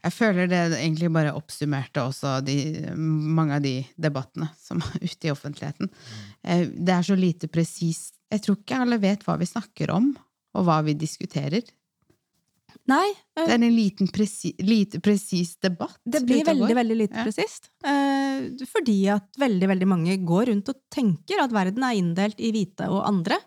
Jeg 0.00 0.12
føler 0.12 0.48
det 0.50 0.60
egentlig 0.80 1.10
bare 1.14 1.34
oppsummerte 1.38 2.02
også 2.02 2.38
de, 2.42 2.56
mange 2.98 3.58
av 3.58 3.62
de 3.64 3.76
debattene 4.00 4.48
som 4.58 4.82
er 4.82 5.04
ute 5.04 5.28
i 5.28 5.32
offentligheten. 5.32 5.90
Eh, 6.42 6.64
Det 6.74 6.94
er 6.96 7.06
så 7.06 7.18
lite 7.18 7.50
presist. 7.52 8.16
Jeg 8.30 8.42
tror 8.44 8.58
ikke 8.58 8.80
alle 8.82 8.98
vet 9.02 9.22
hva 9.26 9.36
vi 9.38 9.46
snakker 9.46 9.92
om, 9.94 10.10
og 10.58 10.66
hva 10.66 10.80
vi 10.86 10.96
diskuterer. 10.98 11.62
Nei, 12.90 13.12
Det 13.36 13.46
er 13.46 13.56
en 13.56 13.74
liten 13.74 14.08
presi, 14.12 14.52
lite 14.58 15.00
presis 15.02 15.54
debatt. 15.62 15.98
Det 16.04 16.22
blir 16.26 16.44
veldig 16.44 16.74
veldig 16.76 16.96
lite 16.96 17.16
Ja. 17.16 17.24
presist. 17.24 17.70
Uh, 17.84 18.50
fordi 18.66 19.08
at 19.08 19.28
veldig 19.38 19.68
veldig 19.68 19.88
mange 19.88 20.16
går 20.26 20.50
rundt 20.50 20.68
og 20.68 20.80
tenker 20.90 21.42
at 21.42 21.52
verden 21.54 21.82
er 21.86 21.98
inndelt 21.98 22.40
i 22.40 22.50
hvite 22.52 22.88
og 22.88 23.06
andre. 23.06 23.38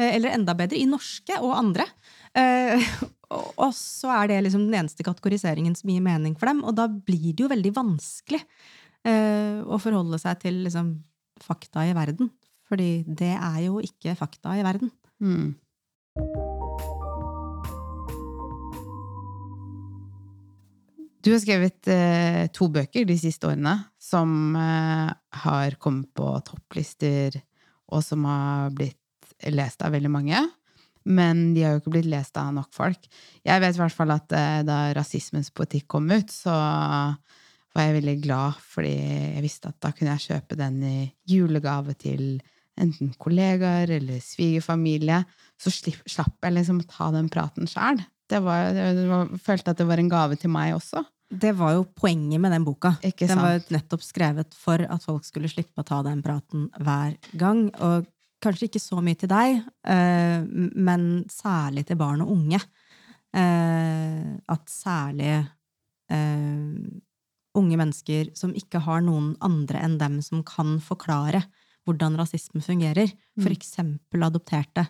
Uh, 0.00 0.08
eller 0.08 0.32
enda 0.32 0.54
bedre, 0.54 0.78
i 0.78 0.86
norske 0.86 1.38
og 1.40 1.56
andre. 1.56 1.86
Og, 3.32 3.72
så 3.72 4.10
er 4.12 4.28
det 4.28 4.42
liksom 4.44 4.66
den 4.68 4.82
eneste 4.82 5.04
kategoriseringen 5.04 5.74
som 5.76 5.88
gir 5.88 6.02
mening 6.04 6.34
for 6.36 6.48
dem. 6.48 6.62
Og 6.68 6.74
da 6.76 6.84
blir 6.88 7.32
det 7.32 7.40
jo 7.44 7.48
veldig 7.48 7.72
vanskelig 7.76 8.42
å 9.04 9.78
forholde 9.80 10.20
seg 10.20 10.38
til 10.44 10.60
liksom, 10.66 10.92
fakta 11.40 11.84
i 11.88 11.94
verden. 11.96 12.28
Fordi 12.68 13.04
det 13.08 13.32
er 13.36 13.58
jo 13.66 13.80
ikke 13.84 14.16
fakta 14.16 14.56
i 14.56 14.64
verden. 14.64 14.92
Mm. 15.20 15.56
Du 21.22 21.30
har 21.30 21.38
skrevet 21.38 21.86
eh, 21.92 22.48
to 22.50 22.66
bøker 22.72 23.06
de 23.06 23.14
siste 23.18 23.46
årene 23.46 23.76
som 24.02 24.56
eh, 24.58 25.10
har 25.44 25.76
kommet 25.78 26.10
på 26.18 26.26
topplister, 26.42 27.36
og 27.94 28.02
som 28.02 28.26
har 28.26 28.72
blitt 28.74 28.98
lest 29.54 29.84
av 29.86 29.94
veldig 29.94 30.10
mange. 30.10 30.40
Men 31.06 31.52
de 31.54 31.62
har 31.62 31.76
jo 31.76 31.82
ikke 31.82 31.94
blitt 31.94 32.10
lest 32.10 32.38
av 32.38 32.50
nok 32.54 32.70
folk. 32.74 33.06
Jeg 33.46 33.62
vet 33.62 33.78
i 33.78 33.82
hvert 33.82 33.94
fall 33.94 34.14
at 34.14 34.34
eh, 34.34 34.64
da 34.66 34.80
rasismens 34.98 35.52
politikk 35.54 35.92
kom 35.94 36.10
ut, 36.10 36.32
så 36.34 36.56
var 37.72 37.86
jeg 37.86 38.00
veldig 38.00 38.16
glad, 38.24 38.58
fordi 38.74 38.96
jeg 38.96 39.44
visste 39.46 39.70
at 39.70 39.78
da 39.82 39.92
kunne 39.94 40.16
jeg 40.16 40.26
kjøpe 40.26 40.58
den 40.58 40.82
i 40.82 40.96
julegave 41.30 41.94
til 42.02 42.42
enten 42.82 43.12
kollegaer 43.20 43.94
eller 43.94 44.18
svigerfamilie. 44.24 45.22
Så 45.60 45.70
slapp 45.70 46.42
jeg 46.42 46.58
liksom 46.58 46.82
å 46.82 46.90
ta 46.90 47.12
den 47.14 47.30
praten 47.30 47.70
sjæl. 47.70 48.02
Det 48.32 48.40
var, 48.44 48.72
det 48.72 49.08
var, 49.10 49.32
følte 49.44 49.74
at 49.74 49.80
det 49.82 49.88
var 49.88 50.00
en 50.00 50.10
gave 50.12 50.38
til 50.40 50.52
meg 50.52 50.72
også. 50.76 51.04
Det 51.32 51.52
var 51.56 51.76
jo 51.78 51.84
poenget 51.96 52.40
med 52.40 52.52
den 52.52 52.64
boka. 52.64 52.94
Ikke 53.04 53.28
Den 53.28 53.40
var 53.40 53.54
jo 53.56 53.62
nettopp 53.72 54.02
skrevet 54.04 54.56
for 54.56 54.82
at 54.84 55.04
folk 55.04 55.24
skulle 55.24 55.48
slippe 55.48 55.80
å 55.80 55.86
ta 55.88 56.02
den 56.04 56.20
praten 56.24 56.66
hver 56.76 57.16
gang. 57.40 57.64
Og 57.80 58.08
kanskje 58.42 58.68
ikke 58.68 58.82
så 58.82 59.00
mye 59.04 59.16
til 59.20 59.30
deg, 59.32 59.62
eh, 59.88 60.44
men 60.44 61.24
særlig 61.32 61.86
til 61.88 62.00
barn 62.00 62.24
og 62.24 62.34
unge. 62.34 62.60
Eh, 63.32 64.28
At 64.52 64.68
særlig 64.68 65.32
eh, 66.12 67.00
unge 67.56 67.78
mennesker 67.80 68.32
som 68.36 68.52
ikke 68.56 68.82
har 68.84 69.00
noen 69.04 69.32
andre 69.40 69.80
enn 69.86 69.96
dem 70.00 70.20
som 70.24 70.42
kan 70.44 70.78
forklare 70.84 71.44
hvordan 71.86 72.18
rasisme 72.20 72.62
fungerer, 72.62 73.10
for 73.40 73.50
eksempel 73.50 74.22
adopterte, 74.22 74.84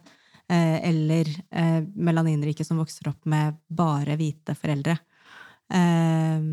eller 0.54 1.28
eh, 1.50 1.80
melaninrike 1.94 2.64
som 2.66 2.80
vokser 2.82 3.10
opp 3.12 3.26
med 3.28 3.58
bare 3.68 4.16
hvite 4.20 4.56
foreldre, 4.58 4.98
eh, 5.72 6.48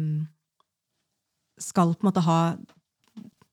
skal 1.60 1.96
på 1.96 2.06
en 2.06 2.10
måte 2.10 2.24
ha 2.24 2.42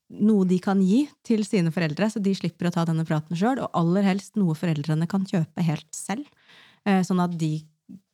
noe 0.07 0.47
de 0.47 0.59
kan 0.63 0.79
gi 0.85 1.03
til 1.27 1.43
sine 1.47 1.73
foreldre, 1.75 2.09
så 2.11 2.23
de 2.23 2.35
slipper 2.37 2.69
å 2.69 2.75
ta 2.75 2.85
denne 2.87 3.07
praten 3.09 3.37
sjøl, 3.39 3.59
og 3.63 3.75
aller 3.77 4.07
helst 4.07 4.39
noe 4.39 4.55
foreldrene 4.59 5.09
kan 5.11 5.27
kjøpe 5.27 5.65
helt 5.67 5.89
selv, 5.97 6.27
eh, 6.87 7.03
sånn 7.03 7.23
at 7.23 7.35
de 7.39 7.59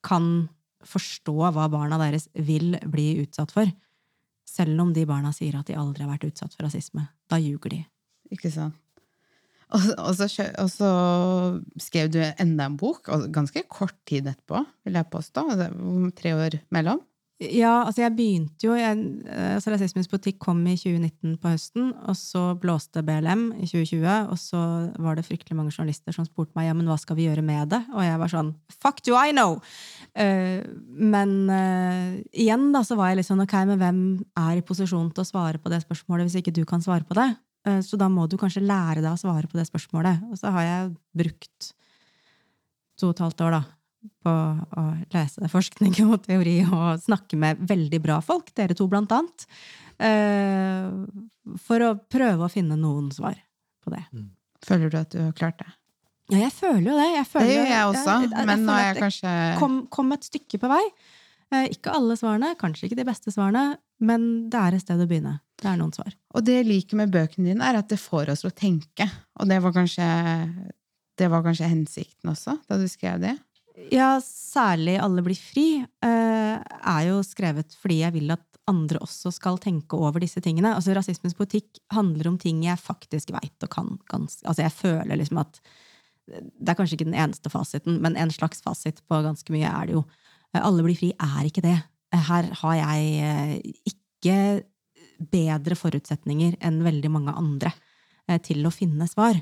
kan 0.02 0.48
forstå 0.82 1.52
hva 1.54 1.68
barna 1.70 1.98
deres 2.00 2.28
vil 2.34 2.74
bli 2.90 3.22
utsatt 3.22 3.52
for. 3.54 3.68
Selv 4.48 4.80
om 4.82 4.92
de 4.92 5.04
barna 5.06 5.30
sier 5.32 5.54
at 5.58 5.68
de 5.68 5.78
aldri 5.78 6.04
har 6.04 6.10
vært 6.16 6.32
utsatt 6.32 6.54
for 6.56 6.66
rasisme. 6.66 7.06
Da 7.30 7.38
ljuger 7.40 7.76
de. 7.76 7.84
Ikke 8.34 8.50
sant? 8.50 8.76
Og, 9.72 10.16
så, 10.18 10.26
og 10.60 10.68
så 10.68 10.88
skrev 11.80 12.10
du 12.12 12.18
enda 12.20 12.66
en 12.68 12.76
bok, 12.76 13.08
og 13.08 13.30
ganske 13.32 13.64
kort 13.72 13.96
tid 14.08 14.26
etterpå, 14.28 14.60
vil 14.84 14.98
jeg 14.98 15.08
påstå. 15.12 15.46
Altså, 15.54 16.10
tre 16.18 16.34
år 16.36 16.58
mellom. 16.74 17.00
Ja, 17.50 17.82
altså 17.88 18.04
jeg 18.04 18.14
begynte 18.14 18.66
jo 18.68 18.74
jeg, 18.76 18.98
altså 19.26 19.72
Rasismens 19.72 20.10
politikk 20.10 20.38
kom 20.42 20.60
i 20.68 20.76
2019 20.78 21.38
på 21.42 21.50
høsten, 21.50 21.88
og 22.06 22.14
så 22.18 22.42
blåste 22.60 23.02
BLM 23.02 23.48
i 23.56 23.66
2020, 23.66 24.06
og 24.30 24.38
så 24.38 24.60
var 25.02 25.18
det 25.18 25.24
fryktelig 25.26 25.56
mange 25.58 25.72
journalister 25.74 26.14
som 26.14 26.26
spurte 26.28 26.54
meg 26.58 26.68
ja, 26.68 26.76
men 26.76 26.86
hva 26.86 26.98
skal 27.00 27.18
vi 27.18 27.26
gjøre 27.26 27.42
med 27.46 27.72
det, 27.72 27.80
og 27.94 28.04
jeg 28.04 28.20
var 28.22 28.32
sånn 28.32 28.52
fuck 28.76 29.02
do 29.06 29.16
I 29.18 29.34
know! 29.34 29.58
Uh, 30.14 30.62
men 30.94 31.34
uh, 31.50 32.20
igjen 32.30 32.70
da 32.76 32.84
så 32.86 32.98
var 33.00 33.10
jeg 33.10 33.22
litt 33.22 33.30
sånn 33.30 33.42
ok, 33.42 33.56
men 33.72 33.80
hvem 33.80 34.02
er 34.44 34.60
i 34.60 34.66
posisjon 34.66 35.10
til 35.10 35.24
å 35.24 35.30
svare 35.32 35.62
på 35.62 35.72
det 35.72 35.82
spørsmålet 35.86 36.28
hvis 36.28 36.42
ikke 36.42 36.54
du 36.54 36.62
kan 36.68 36.84
svare 36.84 37.08
på 37.08 37.18
det? 37.18 37.32
Eh, 37.66 37.78
så 37.86 37.98
da 38.00 38.08
må 38.10 38.24
du 38.28 38.36
kanskje 38.40 38.64
lære 38.64 39.02
deg 39.04 39.12
å 39.12 39.20
svare 39.20 39.46
på 39.50 39.58
det 39.58 39.68
spørsmålet. 39.68 40.22
Og 40.32 40.38
så 40.40 40.50
har 40.54 40.66
jeg 40.66 40.90
brukt 41.22 41.72
to 42.98 43.08
og 43.10 43.14
et 43.16 43.22
halvt 43.24 43.44
år 43.46 43.54
da, 43.56 43.62
på 44.26 44.32
å 44.82 44.82
lese 45.14 45.48
forskning 45.50 45.94
og 46.08 46.24
teori 46.26 46.56
og 46.66 47.00
snakke 47.02 47.38
med 47.38 47.62
veldig 47.70 48.00
bra 48.02 48.20
folk, 48.24 48.50
dere 48.58 48.74
to 48.78 48.88
blant 48.90 49.12
annet, 49.14 49.46
eh, 50.02 50.90
for 51.62 51.86
å 51.86 51.92
prøve 52.10 52.46
å 52.46 52.50
finne 52.52 52.76
noen 52.78 53.10
svar 53.14 53.38
på 53.84 53.94
det. 53.94 54.02
Føler 54.66 54.90
du 54.92 54.98
at 55.00 55.10
du 55.14 55.18
har 55.22 55.32
klart 55.38 55.58
det? 55.62 55.70
Ja, 56.32 56.38
jeg 56.46 56.52
føler 56.54 56.86
jo 56.86 56.94
det. 56.96 57.08
Jeg 57.16 57.26
føler, 57.28 57.46
Det 57.46 57.56
gjør 57.56 57.70
jeg 57.72 57.86
også, 57.92 58.12
jeg- 58.22 58.46
men 58.46 58.62
nå 58.66 58.72
er 58.78 58.94
jeg 58.94 59.02
kanskje 59.02 59.58
kom, 59.58 59.86
kom 59.90 60.12
et 60.12 60.20
stykke 60.28 60.58
på 60.62 60.68
vei. 60.70 60.84
Eh, 61.53 61.68
ikke 61.74 61.92
alle 61.92 62.16
svarene, 62.16 62.55
kanskje 62.61 62.88
ikke 62.88 63.00
de 63.03 63.09
beste 63.09 63.32
svarene, 63.34 63.76
men 64.03 64.48
det 64.53 64.61
er 64.61 64.76
et 64.76 64.84
sted 64.84 65.00
å 65.00 65.09
begynne. 65.09 65.36
Det 65.61 65.68
er 65.68 65.78
noen 65.78 65.92
svar. 65.94 66.14
Og 66.34 66.44
det 66.46 66.59
jeg 66.61 66.68
liker 66.68 66.98
med 67.03 67.12
bøkene 67.12 67.53
dine, 67.53 67.66
er 67.66 67.78
at 67.78 67.90
det 67.92 68.00
får 68.00 68.32
oss 68.32 68.44
til 68.44 68.50
å 68.50 68.57
tenke. 68.57 69.07
Og 69.38 69.50
det 69.50 69.61
var 69.62 69.74
kanskje, 69.76 70.07
det 71.20 71.28
var 71.30 71.44
kanskje 71.44 71.70
hensikten 71.70 72.32
også, 72.32 72.57
da 72.68 72.80
du 72.80 72.88
skrev 72.90 73.20
det? 73.22 73.36
Ja, 73.92 74.18
særlig 74.20 74.98
Alle 75.00 75.22
blir 75.24 75.38
fri 75.38 75.80
eh, 75.80 76.57
er 76.61 77.05
jo 77.07 77.22
skrevet 77.24 77.72
fordi 77.80 78.03
jeg 78.03 78.14
vil 78.18 78.34
at 78.34 78.44
andre 78.68 79.00
også 79.03 79.32
skal 79.34 79.57
tenke 79.59 79.96
over 79.98 80.22
disse 80.22 80.42
tingene. 80.44 80.74
Altså 80.76 80.94
Rasismens 80.94 81.34
politikk 81.38 81.80
handler 81.94 82.28
om 82.30 82.36
ting 82.40 82.61
jeg 82.66 82.78
faktisk 82.78 83.32
veit 83.34 83.64
og 83.64 83.72
kan 83.72 83.94
ganske 84.12 84.44
Altså 84.46 84.66
jeg 84.66 84.76
føler 84.76 85.18
liksom 85.18 85.40
at 85.42 85.59
Det 86.28 86.68
er 86.68 86.76
kanskje 86.78 87.00
ikke 87.00 87.09
den 87.09 87.18
eneste 87.18 87.50
fasiten, 87.50 87.96
men 88.05 88.16
en 88.16 88.30
slags 88.30 88.62
fasit 88.62 89.00
på 89.09 89.22
ganske 89.24 89.53
mye 89.53 89.66
er 89.66 89.88
det 89.88 89.96
jo. 89.96 90.05
Eh, 90.55 90.61
Alle 90.62 90.84
blir 90.86 90.98
fri 90.98 91.12
er 91.16 91.48
ikke 91.48 91.64
det. 91.64 91.78
Her 92.12 92.50
har 92.61 92.74
jeg 92.76 93.12
eh, 93.24 93.55
ikke 93.88 94.36
bedre 95.32 95.78
forutsetninger 95.78 96.59
enn 96.66 96.82
veldig 96.84 97.11
mange 97.14 97.34
andre 97.38 97.72
eh, 98.28 98.38
til 98.44 98.64
å 98.66 98.74
finne 98.74 99.09
svar. 99.11 99.38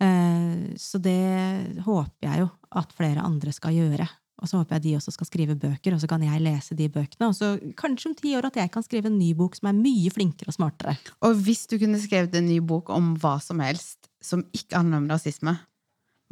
Eh, 0.00 0.72
Så 0.80 1.00
det 1.02 1.82
håper 1.84 2.28
jeg 2.28 2.44
jo 2.44 2.48
at 2.80 2.92
flere 2.96 3.24
andre 3.26 3.52
skal 3.52 3.76
gjøre. 3.76 4.08
Og 4.40 4.48
så 4.48 4.56
håper 4.56 4.78
jeg 4.78 4.84
de 4.86 4.92
også 4.96 5.12
skal 5.12 5.28
skrive 5.28 5.54
bøker, 5.60 5.92
og 5.92 6.00
så 6.00 6.08
kan 6.08 6.22
jeg 6.24 6.40
lese 6.40 6.72
de 6.72 6.86
bøkene. 6.88 7.26
Og 7.28 7.34
så 7.36 7.50
kanskje 7.76 8.08
om 8.08 8.14
ti 8.16 8.30
år 8.38 8.46
at 8.48 8.56
jeg 8.56 8.70
kan 8.72 8.84
skrive 8.86 9.10
en 9.10 9.18
ny 9.20 9.34
bok 9.36 9.58
som 9.58 9.68
er 9.68 9.76
mye 9.76 10.08
flinkere 10.14 10.48
og 10.48 10.56
smartere. 10.56 10.94
Og 11.28 11.36
hvis 11.44 11.66
du 11.68 11.76
kunne 11.76 12.00
skrevet 12.00 12.38
en 12.38 12.48
ny 12.48 12.56
bok 12.64 12.88
om 12.94 13.10
hva 13.20 13.34
som 13.44 13.60
helst 13.60 14.08
som 14.24 14.46
ikke 14.56 14.78
handler 14.78 15.02
om 15.02 15.10
rasisme, 15.12 15.58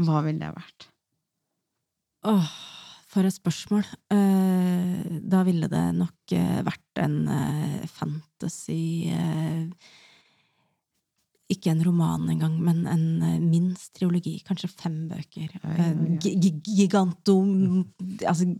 hva 0.00 0.22
ville 0.24 0.40
det 0.40 0.54
vært? 0.56 0.88
Åh, 2.32 2.48
for 3.08 3.24
et 3.24 3.34
spørsmål. 3.34 3.86
Eh, 4.12 5.18
da 5.24 5.42
ville 5.46 5.68
det 5.72 5.84
nok 5.96 6.34
eh, 6.36 6.60
vært 6.66 7.02
en 7.02 7.18
eh, 7.32 7.86
fantasy 7.88 9.08
Ikke 11.48 11.72
en 11.72 11.84
roman 11.84 12.28
engang, 12.28 12.58
men 12.60 12.84
en 12.86 13.06
minst 13.48 13.94
triologi. 13.96 14.36
Kanskje 14.44 14.68
fem 14.68 15.06
bøker. 15.08 15.54
Gigantom 16.20 17.86
Altså 18.28 18.50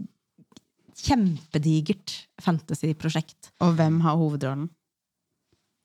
kjempedigert 0.98 2.14
fantasyprosjekt. 2.42 3.52
Og 3.62 3.76
hvem 3.78 4.00
har 4.02 4.16
hovedrollen? 4.18 4.70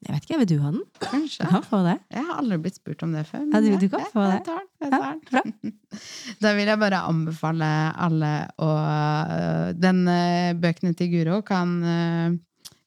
Jeg 0.03 0.13
vet 0.15 0.23
ikke, 0.27 0.37
vil 0.41 0.49
du 0.49 0.55
ha 0.63 0.71
den? 0.73 0.81
Kanskje? 0.99 1.45
Ja, 1.51 1.59
få 1.63 1.79
det. 1.85 1.95
Jeg 2.11 2.23
har 2.27 2.39
aldri 2.41 2.57
blitt 2.65 2.75
spurt 2.79 3.03
om 3.05 3.11
det 3.15 3.25
før. 3.29 3.43
Ja, 3.53 3.61
du- 3.63 3.77
du 3.79 3.87
kan 3.89 4.01
få 4.05 4.11
få 4.13 4.23
jeg 4.29 4.39
det. 4.39 4.45
tar 4.45 4.59
den, 4.59 4.69
jeg 4.81 4.91
Ja, 4.91 4.99
tar 5.29 5.43
den. 5.43 5.73
Da 6.43 6.53
vil 6.57 6.65
jeg 6.71 6.79
bare 6.81 6.99
anbefale 7.07 7.69
alle 8.07 8.31
å 8.59 8.69
øh, 8.73 9.73
Den 9.79 10.01
øh, 10.07 10.53
bøkene 10.59 10.93
til 10.97 11.11
Guro 11.13 11.41
kan 11.41 11.75
øh, 11.83 12.37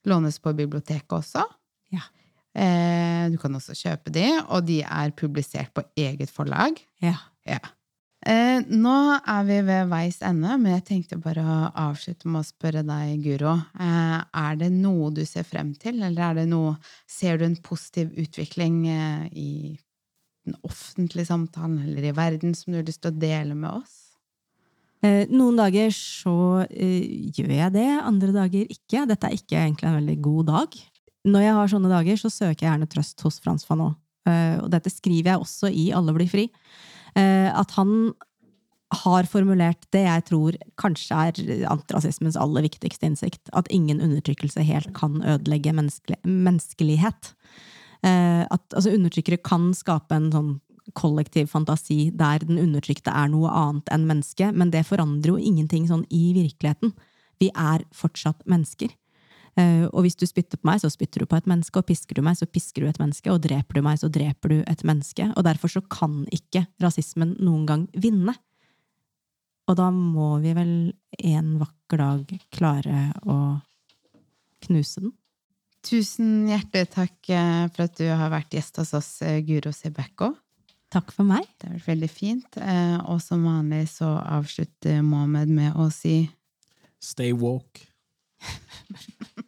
lånes 0.06 0.38
på 0.38 0.52
biblioteket 0.56 1.12
også. 1.12 1.44
Ja. 1.92 2.02
Eh, 2.56 3.30
du 3.32 3.38
kan 3.38 3.54
også 3.54 3.74
kjøpe 3.76 4.12
de, 4.12 4.26
og 4.48 4.66
de 4.66 4.82
er 4.82 5.10
publisert 5.16 5.72
på 5.74 5.82
eget 5.96 6.30
forlag. 6.30 6.76
Ja. 7.02 7.16
Ja. 7.46 7.58
Eh, 8.26 8.64
nå 8.74 8.92
er 9.22 9.42
vi 9.46 9.56
ved 9.68 9.90
veis 9.92 10.16
ende, 10.26 10.56
men 10.58 10.72
jeg 10.72 10.84
tenkte 10.88 11.18
bare 11.22 11.44
å 11.46 11.58
avslutte 11.78 12.26
med 12.26 12.42
å 12.42 12.48
spørre 12.48 12.82
deg, 12.82 13.20
Guro. 13.22 13.52
Eh, 13.78 14.16
er 14.18 14.56
det 14.58 14.72
noe 14.74 15.12
du 15.14 15.22
ser 15.28 15.46
frem 15.46 15.70
til, 15.78 16.00
eller 16.02 16.40
er 16.42 16.48
noe 16.50 16.74
Ser 17.06 17.38
du 17.38 17.44
en 17.46 17.54
positiv 17.62 18.10
utvikling 18.18 18.80
eh, 18.90 19.28
i 19.30 19.52
den 20.46 20.56
offentlige 20.66 21.28
samtalen 21.28 21.78
eller 21.84 22.08
i 22.08 22.14
verden 22.16 22.54
som 22.54 22.72
du 22.72 22.80
har 22.80 22.88
lyst 22.88 23.04
til 23.04 23.14
å 23.14 23.20
dele 23.20 23.54
med 23.54 23.70
oss? 23.78 23.94
Eh, 25.06 25.30
Noen 25.30 25.60
dager 25.60 25.94
så 25.94 26.64
eh, 26.66 27.30
gjør 27.30 27.54
jeg 27.60 27.76
det, 27.78 27.88
andre 28.00 28.34
dager 28.34 28.74
ikke. 28.74 29.04
Dette 29.06 29.30
er 29.30 29.38
ikke 29.38 29.60
egentlig 29.60 29.90
en 29.90 30.00
veldig 30.00 30.18
god 30.26 30.50
dag. 30.50 30.76
Når 31.30 31.46
jeg 31.46 31.56
har 31.60 31.72
sånne 31.76 31.94
dager, 31.94 32.18
så 32.18 32.32
søker 32.32 32.66
jeg 32.66 32.72
gjerne 32.72 32.90
trøst 32.90 33.22
hos 33.26 33.38
Frans 33.44 33.66
Fanon. 33.68 33.94
Eh, 34.26 34.58
og 34.64 34.70
dette 34.74 34.90
skriver 34.90 35.36
jeg 35.36 35.46
også 35.46 35.70
i 35.70 35.88
Alle 35.94 36.14
blir 36.16 36.30
fri. 36.30 36.48
Eh, 37.16 37.50
at 37.50 37.72
han 37.78 38.12
har 38.94 39.26
formulert 39.26 39.82
det 39.90 40.04
jeg 40.04 40.24
tror 40.28 40.56
kanskje 40.78 41.16
er 41.28 41.64
antirasismens 41.72 42.36
aller 42.38 42.66
viktigste 42.68 43.08
innsikt. 43.08 43.50
At 43.56 43.70
ingen 43.74 44.00
undertrykkelse 44.04 44.62
helt 44.66 44.92
kan 44.96 45.18
ødelegge 45.24 45.74
menneskelig, 45.74 46.20
menneskelighet. 46.22 47.32
Eh, 48.06 48.44
at 48.44 48.76
altså, 48.76 48.94
undertrykkere 48.94 49.42
kan 49.42 49.72
skape 49.74 50.16
en 50.16 50.30
sånn 50.34 50.54
kollektiv 50.94 51.48
fantasi 51.50 52.12
der 52.14 52.44
den 52.46 52.60
undertrykte 52.62 53.10
er 53.10 53.30
noe 53.32 53.50
annet 53.50 53.90
enn 53.90 54.06
menneske, 54.06 54.52
men 54.54 54.70
det 54.70 54.86
forandrer 54.86 55.34
jo 55.34 55.40
ingenting 55.40 55.88
sånn 55.90 56.04
i 56.14 56.30
virkeligheten. 56.36 56.94
Vi 57.42 57.50
er 57.50 57.82
fortsatt 57.96 58.46
mennesker. 58.46 58.94
Eh, 59.56 59.86
og 59.88 60.04
hvis 60.04 60.18
du 60.20 60.26
spytter 60.28 60.60
på 60.60 60.68
meg, 60.68 60.82
så 60.82 60.90
spytter 60.92 61.22
du 61.22 61.28
på 61.30 61.38
et 61.38 61.46
menneske, 61.48 61.80
og 61.80 61.88
pisker 61.88 62.18
du 62.18 62.24
meg, 62.26 62.36
så 62.36 62.48
pisker 62.48 62.84
du 62.84 62.90
et 62.90 63.00
menneske, 63.00 63.32
og 63.32 63.40
dreper 63.46 63.78
du 63.78 63.86
meg, 63.86 64.00
så 64.02 64.10
dreper 64.12 64.52
du 64.52 64.58
et 64.66 64.82
menneske. 64.84 65.30
Og 65.32 65.46
derfor 65.46 65.72
så 65.72 65.80
kan 65.80 66.24
ikke 66.34 66.66
rasismen 66.82 67.36
noen 67.40 67.64
gang 67.68 67.86
vinne. 67.96 68.36
Og 69.66 69.78
da 69.78 69.88
må 69.90 70.36
vi 70.44 70.52
vel 70.54 70.74
en 71.24 71.54
vakker 71.58 72.02
dag 72.02 72.34
klare 72.54 73.06
å 73.26 73.38
knuse 74.66 75.02
den. 75.06 75.14
Tusen 75.86 76.48
hjertelig 76.50 76.90
takk 76.92 77.30
eh, 77.30 77.64
for 77.70 77.86
at 77.86 77.96
du 77.98 78.06
har 78.10 78.32
vært 78.32 78.54
gjest 78.54 78.80
hos 78.82 78.92
oss, 78.98 79.10
eh, 79.22 79.38
Guro 79.46 79.70
Sebekko. 79.74 80.32
Takk 80.90 81.12
for 81.14 81.26
meg. 81.26 81.46
Det 81.58 81.68
har 81.68 81.76
vært 81.78 81.90
veldig 81.92 82.10
fint. 82.10 82.58
Eh, 82.58 82.96
Og 83.06 83.20
som 83.22 83.44
vanlig 83.46 83.84
så 83.94 84.12
avslutter 84.20 85.02
Mohammed 85.06 85.48
med 85.48 85.78
å 85.78 85.88
si 85.94 86.24
Stay 87.02 87.32
woke. 87.32 87.86